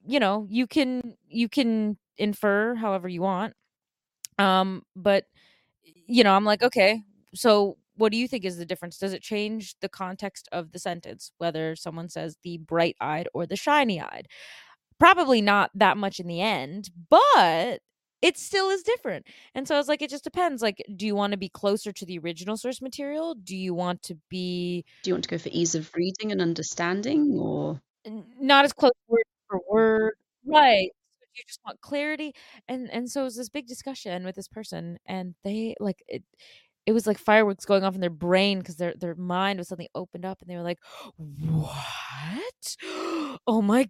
you 0.05 0.19
know, 0.19 0.45
you 0.49 0.67
can 0.67 1.15
you 1.27 1.47
can 1.47 1.97
infer 2.17 2.75
however 2.75 3.07
you 3.07 3.21
want 3.21 3.53
Um, 4.39 4.83
but 4.95 5.25
you 6.07 6.23
know, 6.23 6.33
I'm 6.35 6.45
like, 6.45 6.63
okay, 6.63 7.03
so 7.33 7.77
what 7.95 8.11
do 8.11 8.17
you 8.17 8.27
think 8.27 8.45
is 8.45 8.57
the 8.57 8.65
difference? 8.65 8.97
Does 8.97 9.13
it 9.13 9.21
change 9.21 9.75
the 9.81 9.89
context 9.89 10.47
of 10.51 10.71
the 10.71 10.79
sentence, 10.79 11.31
whether 11.37 11.75
someone 11.75 12.09
says 12.09 12.37
the 12.43 12.57
bright 12.57 12.95
eyed 13.01 13.27
or 13.33 13.45
the 13.45 13.55
shiny 13.55 14.01
eyed? 14.01 14.27
Probably 14.99 15.41
not 15.41 15.71
that 15.75 15.97
much 15.97 16.19
in 16.19 16.27
the 16.27 16.41
end, 16.41 16.89
but 17.09 17.79
it 18.21 18.37
still 18.37 18.69
is 18.69 18.83
different. 18.83 19.25
And 19.55 19.67
so 19.67 19.75
I 19.75 19.77
was 19.79 19.87
like, 19.87 20.01
it 20.01 20.11
just 20.11 20.23
depends. 20.23 20.61
Like, 20.61 20.83
do 20.95 21.05
you 21.07 21.15
want 21.15 21.31
to 21.31 21.37
be 21.37 21.49
closer 21.49 21.91
to 21.91 22.05
the 22.05 22.19
original 22.19 22.55
source 22.55 22.81
material? 22.81 23.35
Do 23.35 23.55
you 23.57 23.73
want 23.73 24.03
to 24.03 24.15
be. 24.29 24.85
Do 25.03 25.09
you 25.09 25.15
want 25.15 25.23
to 25.23 25.29
go 25.29 25.37
for 25.39 25.49
ease 25.51 25.73
of 25.75 25.89
reading 25.95 26.31
and 26.31 26.41
understanding 26.41 27.35
or? 27.39 27.81
Not 28.39 28.65
as 28.65 28.73
close 28.73 28.91
word 29.07 29.23
for 29.47 29.59
word. 29.69 30.13
Right. 30.45 30.89
Just 31.51 31.61
want 31.65 31.81
clarity. 31.81 32.33
And 32.67 32.89
and 32.91 33.09
so 33.09 33.21
it 33.21 33.25
was 33.25 33.35
this 33.37 33.49
big 33.49 33.67
discussion 33.67 34.23
with 34.25 34.35
this 34.35 34.47
person, 34.47 34.97
and 35.05 35.35
they 35.43 35.75
like 35.79 36.03
it 36.07 36.23
it 36.87 36.93
was 36.93 37.05
like 37.05 37.19
fireworks 37.19 37.65
going 37.65 37.83
off 37.83 37.93
in 37.95 38.01
their 38.01 38.09
brain 38.09 38.59
because 38.59 38.77
their 38.77 38.93
their 38.99 39.15
mind 39.15 39.59
was 39.59 39.67
suddenly 39.67 39.89
opened 39.93 40.25
up 40.25 40.41
and 40.41 40.49
they 40.49 40.55
were 40.55 40.63
like, 40.63 40.79
"What? 41.17 42.75
Oh 43.47 43.61
my 43.61 43.89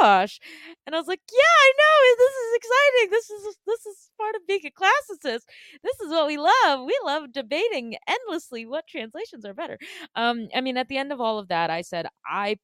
gosh!" 0.00 0.40
And 0.86 0.94
I 0.94 0.98
was 0.98 1.06
like, 1.06 1.20
"Yeah, 1.32 1.38
I 1.38 1.72
know. 1.78 2.16
This 2.18 2.34
is 2.34 2.56
exciting. 2.56 3.10
This 3.10 3.30
is 3.30 3.56
this 3.66 3.86
is 3.86 4.10
part 4.18 4.34
of 4.34 4.46
being 4.46 4.60
a 4.66 4.70
classicist. 4.70 5.42
This 5.82 6.00
is 6.00 6.10
what 6.10 6.26
we 6.26 6.36
love. 6.38 6.84
We 6.84 6.98
love 7.04 7.32
debating 7.32 7.96
endlessly 8.08 8.66
what 8.66 8.86
translations 8.88 9.44
are 9.44 9.54
better." 9.54 9.78
Um, 10.16 10.48
I 10.54 10.60
mean, 10.60 10.76
at 10.76 10.88
the 10.88 10.98
end 10.98 11.12
of 11.12 11.20
all 11.20 11.38
of 11.38 11.48
that, 11.48 11.70
I 11.70 11.82
said, 11.82 12.06
"I 12.26 12.56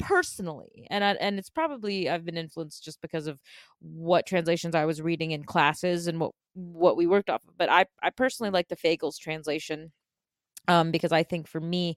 personally 0.00 0.86
and 0.90 1.04
I, 1.04 1.12
and 1.12 1.38
it's 1.38 1.50
probably 1.50 2.08
I've 2.08 2.24
been 2.24 2.36
influenced 2.36 2.84
just 2.84 3.00
because 3.00 3.26
of 3.26 3.40
what 3.80 4.26
translations 4.26 4.74
I 4.74 4.84
was 4.84 5.02
reading 5.02 5.30
in 5.32 5.44
classes 5.44 6.06
and 6.06 6.18
what 6.20 6.32
what 6.54 6.96
we 6.96 7.06
worked 7.06 7.30
off 7.30 7.42
of 7.46 7.56
but 7.56 7.68
I 7.70 7.86
I 8.02 8.10
personally 8.10 8.50
like 8.50 8.68
the 8.68 8.76
Fagles 8.76 9.18
translation 9.18 9.92
um 10.68 10.90
because 10.90 11.12
I 11.12 11.22
think 11.22 11.46
for 11.48 11.60
me 11.60 11.96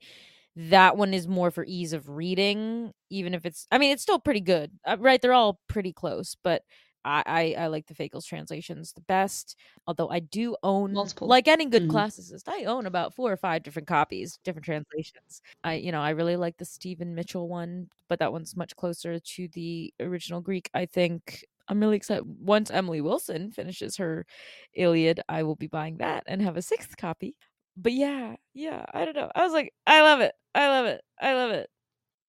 that 0.56 0.98
one 0.98 1.14
is 1.14 1.28
more 1.28 1.52
for 1.52 1.66
ease 1.68 1.94
of 1.94 2.10
reading 2.10 2.92
even 3.10 3.34
if 3.34 3.46
it's 3.46 3.68
I 3.72 3.78
mean 3.78 3.92
it's 3.92 4.04
still 4.04 4.20
pretty 4.20 4.42
good 4.42 4.72
uh, 4.86 4.98
right 5.00 5.22
they're 5.22 5.34
all 5.34 5.60
pretty 5.68 5.94
close 5.94 6.36
but 6.44 6.64
I, 7.06 7.24
I, 7.26 7.64
I 7.64 7.68
like 7.68 7.88
the 7.88 7.94
Fagles 7.96 8.26
translations 8.26 8.94
the 8.94 9.02
best. 9.02 9.56
Although 9.88 10.10
I 10.10 10.20
do 10.20 10.56
own 10.64 10.94
Multiple. 10.94 11.28
like 11.28 11.48
any 11.48 11.66
good 11.66 11.88
Mhm. 11.88 11.88
classicist, 11.88 12.44
I 12.48 12.66
own 12.66 12.86
about 12.86 13.14
four 13.14 13.32
or 13.32 13.38
five 13.38 13.64
different 13.64 13.88
copies, 13.88 14.38
different 14.44 14.66
translations. 14.66 15.42
I 15.64 15.76
you 15.76 15.92
know, 15.92 16.02
I 16.02 16.12
really 16.12 16.36
like 16.38 16.58
the 16.58 16.66
Stephen 16.66 17.16
Mitchell 17.16 17.48
one, 17.50 17.90
but 18.10 18.20
that 18.20 18.32
one's 18.34 18.56
much 18.56 18.76
closer 18.76 19.20
to 19.20 19.48
the 19.50 19.94
original 20.00 20.42
Greek, 20.42 20.70
I 20.74 20.86
think. 20.86 21.46
I'm 21.70 21.80
really 21.80 21.96
excited. 21.98 22.26
Once 22.26 22.70
Emily 22.72 23.00
Wilson 23.02 23.52
finishes 23.52 23.96
her 23.98 24.26
Iliad, 24.74 25.22
I 25.30 25.44
will 25.44 25.56
be 25.56 25.68
buying 25.68 25.98
that 25.98 26.24
and 26.28 26.42
have 26.42 26.58
a 26.58 26.62
sixth 26.62 26.98
copy. 26.98 27.36
But 27.78 27.94
yeah, 27.94 28.36
yeah, 28.54 28.86
I 28.94 29.06
don't 29.06 29.16
know. 29.16 29.32
I 29.36 29.44
was 29.44 29.54
like, 29.54 29.74
I 29.88 30.02
love 30.02 30.20
it. 30.22 30.36
I 30.56 30.68
love 30.68 30.86
it. 30.86 31.02
I 31.22 31.34
love 31.34 31.52
it. 31.52 31.70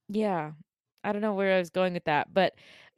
Yeah. 0.08 0.52
I 1.04 1.12
don't 1.12 1.22
know 1.22 1.34
where 1.34 1.54
I 1.54 1.58
was 1.58 1.70
going 1.70 1.94
with 1.94 2.04
that, 2.04 2.32
but 2.34 2.54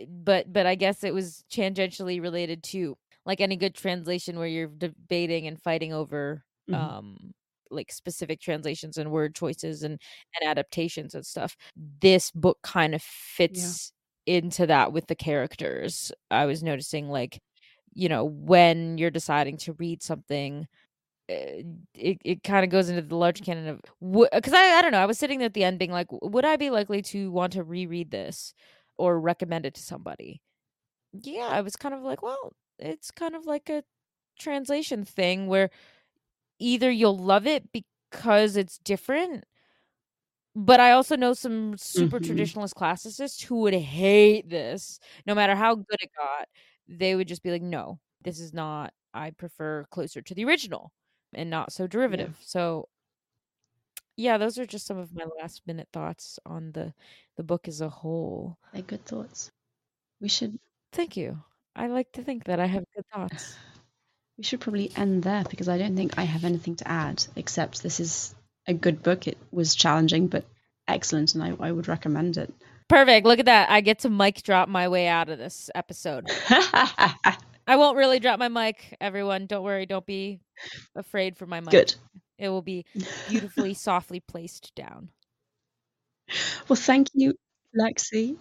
but 0.08 0.52
but 0.52 0.66
I 0.66 0.74
guess 0.76 1.04
it 1.04 1.14
was 1.14 1.44
tangentially 1.50 2.20
related 2.22 2.62
to 2.64 2.96
like 3.26 3.40
any 3.40 3.56
good 3.56 3.74
translation 3.74 4.38
where 4.38 4.46
you're 4.48 4.68
debating 4.68 5.46
and 5.46 5.60
fighting 5.60 5.92
over 5.92 6.44
Mhm. 6.68 6.90
um 6.92 7.34
like 7.70 7.90
specific 7.92 8.40
translations 8.40 8.96
and 8.98 9.10
word 9.10 9.34
choices 9.34 9.82
and 9.82 10.00
and 10.40 10.48
adaptations 10.50 11.14
and 11.14 11.26
stuff. 11.26 11.56
This 11.76 12.30
book 12.30 12.58
kind 12.62 12.94
of 12.94 13.02
fits 13.02 13.92
into 14.26 14.66
that 14.66 14.92
with 14.92 15.06
the 15.08 15.16
characters. 15.16 16.12
I 16.30 16.46
was 16.46 16.62
noticing 16.62 17.08
like 17.08 17.40
you 17.94 18.08
know 18.08 18.24
when 18.24 18.98
you're 18.98 19.10
deciding 19.10 19.56
to 19.58 19.72
read 19.74 20.02
something 20.02 20.66
it, 21.28 22.18
it 22.24 22.42
kind 22.44 22.64
of 22.64 22.70
goes 22.70 22.88
into 22.88 23.02
the 23.02 23.16
large 23.16 23.42
canon 23.42 23.66
of 23.68 23.80
because 24.32 24.52
I 24.52 24.78
I 24.78 24.82
don't 24.82 24.92
know 24.92 25.00
I 25.00 25.06
was 25.06 25.18
sitting 25.18 25.38
there 25.38 25.46
at 25.46 25.54
the 25.54 25.64
end 25.64 25.78
being 25.78 25.90
like 25.92 26.06
would 26.10 26.44
I 26.44 26.56
be 26.56 26.70
likely 26.70 27.02
to 27.02 27.30
want 27.32 27.52
to 27.54 27.64
reread 27.64 28.10
this 28.10 28.54
or 28.96 29.20
recommend 29.20 29.66
it 29.66 29.74
to 29.74 29.82
somebody 29.82 30.42
yeah 31.12 31.48
I 31.48 31.60
was 31.62 31.76
kind 31.76 31.94
of 31.94 32.02
like 32.02 32.22
well 32.22 32.52
it's 32.78 33.10
kind 33.10 33.34
of 33.34 33.46
like 33.46 33.68
a 33.70 33.82
translation 34.38 35.04
thing 35.04 35.46
where 35.48 35.70
either 36.60 36.90
you'll 36.90 37.18
love 37.18 37.46
it 37.46 37.70
because 37.72 38.56
it's 38.56 38.78
different 38.78 39.44
but 40.54 40.80
I 40.80 40.92
also 40.92 41.16
know 41.16 41.32
some 41.34 41.76
super 41.78 42.18
Mhm. 42.18 42.20
traditionalist 42.20 42.74
classicists 42.74 43.42
who 43.42 43.56
would 43.62 43.74
hate 43.74 44.48
this 44.48 44.98
no 45.26 45.34
matter 45.34 45.54
how 45.54 45.74
good 45.74 45.98
it 46.00 46.10
got 46.16 46.48
they 46.88 47.14
would 47.16 47.28
just 47.28 47.42
be 47.42 47.50
like 47.50 47.62
no 47.62 47.98
this 48.22 48.40
is 48.40 48.52
not 48.54 48.92
I 49.14 49.30
prefer 49.30 49.84
closer 49.90 50.22
to 50.22 50.34
the 50.34 50.44
original 50.44 50.92
and 51.36 51.50
not 51.50 51.72
so 51.72 51.86
derivative. 51.86 52.36
So 52.42 52.88
yeah, 54.16 54.38
those 54.38 54.58
are 54.58 54.66
just 54.66 54.86
some 54.86 54.96
of 54.96 55.14
my 55.14 55.24
last 55.40 55.62
minute 55.66 55.88
thoughts 55.92 56.38
on 56.46 56.72
the 56.72 56.94
the 57.36 57.44
book 57.44 57.68
as 57.68 57.80
a 57.80 57.88
whole. 57.88 58.58
They're 58.72 58.82
good 58.82 59.04
thoughts. 59.04 59.50
We 60.20 60.28
should 60.28 60.58
Thank 60.92 61.16
you. 61.16 61.38
I 61.74 61.88
like 61.88 62.10
to 62.12 62.22
think 62.22 62.44
that 62.44 62.58
I 62.58 62.66
have 62.66 62.84
good 62.94 63.04
thoughts. 63.12 63.54
we 64.38 64.44
should 64.44 64.60
probably 64.60 64.90
end 64.96 65.22
there 65.22 65.44
because 65.48 65.68
I 65.68 65.76
don't 65.78 65.96
think 65.96 66.18
I 66.18 66.24
have 66.24 66.44
anything 66.44 66.76
to 66.76 66.88
add 66.88 67.24
except 67.36 67.82
this 67.82 68.00
is 68.00 68.34
a 68.66 68.72
good 68.72 69.02
book. 69.02 69.28
It 69.28 69.36
was 69.50 69.74
challenging 69.74 70.28
but 70.28 70.44
excellent 70.88 71.34
and 71.34 71.44
I, 71.44 71.54
I 71.60 71.72
would 71.72 71.88
recommend 71.88 72.38
it. 72.38 72.52
Perfect. 72.88 73.26
Look 73.26 73.40
at 73.40 73.46
that. 73.46 73.68
I 73.68 73.80
get 73.80 74.00
to 74.00 74.10
mic 74.10 74.42
drop 74.42 74.68
my 74.68 74.88
way 74.88 75.08
out 75.08 75.28
of 75.28 75.38
this 75.38 75.70
episode. 75.74 76.30
I 77.66 77.76
won't 77.76 77.96
really 77.96 78.20
drop 78.20 78.38
my 78.38 78.48
mic, 78.48 78.96
everyone. 79.00 79.46
Don't 79.46 79.64
worry. 79.64 79.86
Don't 79.86 80.06
be 80.06 80.40
afraid 80.94 81.36
for 81.36 81.46
my 81.46 81.60
mic. 81.60 81.70
good. 81.70 81.94
It 82.38 82.48
will 82.48 82.62
be 82.62 82.84
beautifully, 83.28 83.74
softly 83.74 84.20
placed 84.20 84.74
down. 84.74 85.08
Well, 86.68 86.76
thank 86.76 87.08
you, 87.14 87.34
Lexi. 87.78 88.36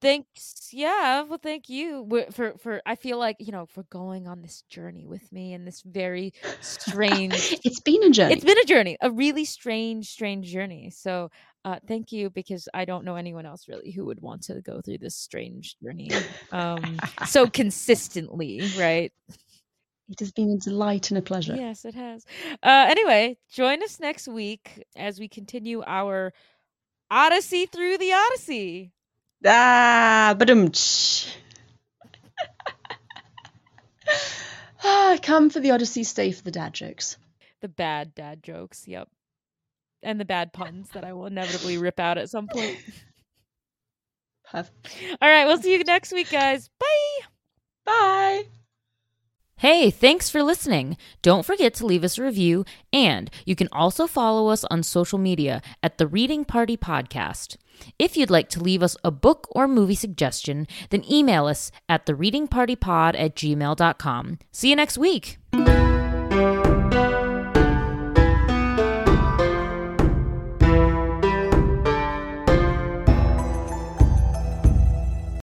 Thanks. 0.00 0.70
Yeah. 0.72 1.22
Well, 1.22 1.38
thank 1.42 1.68
you 1.68 2.08
for 2.32 2.54
for. 2.58 2.80
I 2.86 2.94
feel 2.94 3.18
like 3.18 3.36
you 3.38 3.52
know 3.52 3.66
for 3.66 3.82
going 3.84 4.26
on 4.26 4.40
this 4.40 4.62
journey 4.70 5.06
with 5.06 5.30
me 5.30 5.52
and 5.52 5.66
this 5.66 5.82
very 5.82 6.32
strange. 6.60 7.58
it's 7.64 7.80
been 7.80 8.02
a 8.04 8.10
journey. 8.10 8.32
it's 8.34 8.44
been 8.44 8.58
a 8.58 8.64
journey, 8.64 8.96
a 9.02 9.10
really 9.10 9.44
strange, 9.44 10.08
strange 10.08 10.46
journey. 10.50 10.90
So, 10.90 11.30
uh, 11.64 11.78
thank 11.86 12.12
you 12.12 12.30
because 12.30 12.68
I 12.72 12.84
don't 12.84 13.04
know 13.04 13.16
anyone 13.16 13.46
else 13.46 13.68
really 13.68 13.90
who 13.90 14.06
would 14.06 14.20
want 14.20 14.42
to 14.44 14.60
go 14.62 14.80
through 14.80 14.98
this 14.98 15.16
strange 15.16 15.76
journey 15.82 16.10
um, 16.52 16.98
so 17.26 17.46
consistently, 17.46 18.62
right? 18.78 19.12
It 20.08 20.18
has 20.20 20.32
been 20.32 20.50
a 20.50 20.56
delight 20.56 21.10
and 21.10 21.18
a 21.18 21.22
pleasure. 21.22 21.54
Yes, 21.54 21.84
it 21.84 21.94
has. 21.94 22.24
Uh, 22.62 22.86
anyway, 22.88 23.38
join 23.52 23.82
us 23.82 24.00
next 24.00 24.26
week 24.26 24.84
as 24.96 25.20
we 25.20 25.28
continue 25.28 25.82
our 25.86 26.32
Odyssey 27.10 27.66
through 27.66 27.98
the 27.98 28.12
Odyssey. 28.12 28.92
Ah, 29.46 30.36
um. 30.38 30.72
ah, 34.84 35.18
come 35.22 35.50
for 35.50 35.60
the 35.60 35.70
Odyssey, 35.70 36.04
stay 36.04 36.32
for 36.32 36.42
the 36.42 36.50
dad 36.50 36.72
jokes. 36.72 37.16
The 37.60 37.68
bad 37.68 38.14
dad 38.14 38.42
jokes, 38.42 38.88
yep. 38.88 39.08
And 40.02 40.18
the 40.18 40.24
bad 40.24 40.52
puns 40.52 40.88
that 40.94 41.04
I 41.04 41.12
will 41.12 41.26
inevitably 41.26 41.76
rip 41.78 42.00
out 42.00 42.18
at 42.18 42.30
some 42.30 42.48
point. 42.48 42.78
Perfect. 44.50 44.88
All 45.20 45.28
right, 45.28 45.46
we'll 45.46 45.60
see 45.60 45.72
you 45.72 45.84
next 45.84 46.12
week, 46.12 46.30
guys. 46.30 46.70
Bye. 46.78 47.26
Bye. 47.84 48.42
Hey, 49.60 49.90
thanks 49.90 50.30
for 50.30 50.42
listening. 50.42 50.96
Don't 51.20 51.44
forget 51.44 51.74
to 51.74 51.86
leave 51.86 52.02
us 52.02 52.16
a 52.16 52.22
review, 52.22 52.64
and 52.94 53.30
you 53.44 53.54
can 53.54 53.68
also 53.72 54.06
follow 54.06 54.48
us 54.48 54.64
on 54.70 54.82
social 54.82 55.18
media 55.18 55.60
at 55.82 55.98
the 55.98 56.06
Reading 56.06 56.46
Party 56.46 56.78
Podcast. 56.78 57.58
If 57.98 58.16
you'd 58.16 58.30
like 58.30 58.48
to 58.50 58.62
leave 58.62 58.82
us 58.82 58.96
a 59.04 59.10
book 59.10 59.46
or 59.50 59.68
movie 59.68 59.94
suggestion, 59.94 60.66
then 60.88 61.04
email 61.10 61.44
us 61.46 61.70
at 61.90 62.06
the 62.06 62.14
readingpartypod 62.14 63.14
at 63.20 63.36
gmail.com. 63.36 64.38
See 64.50 64.70
you 64.70 64.76
next 64.76 64.96
week. 64.96 65.36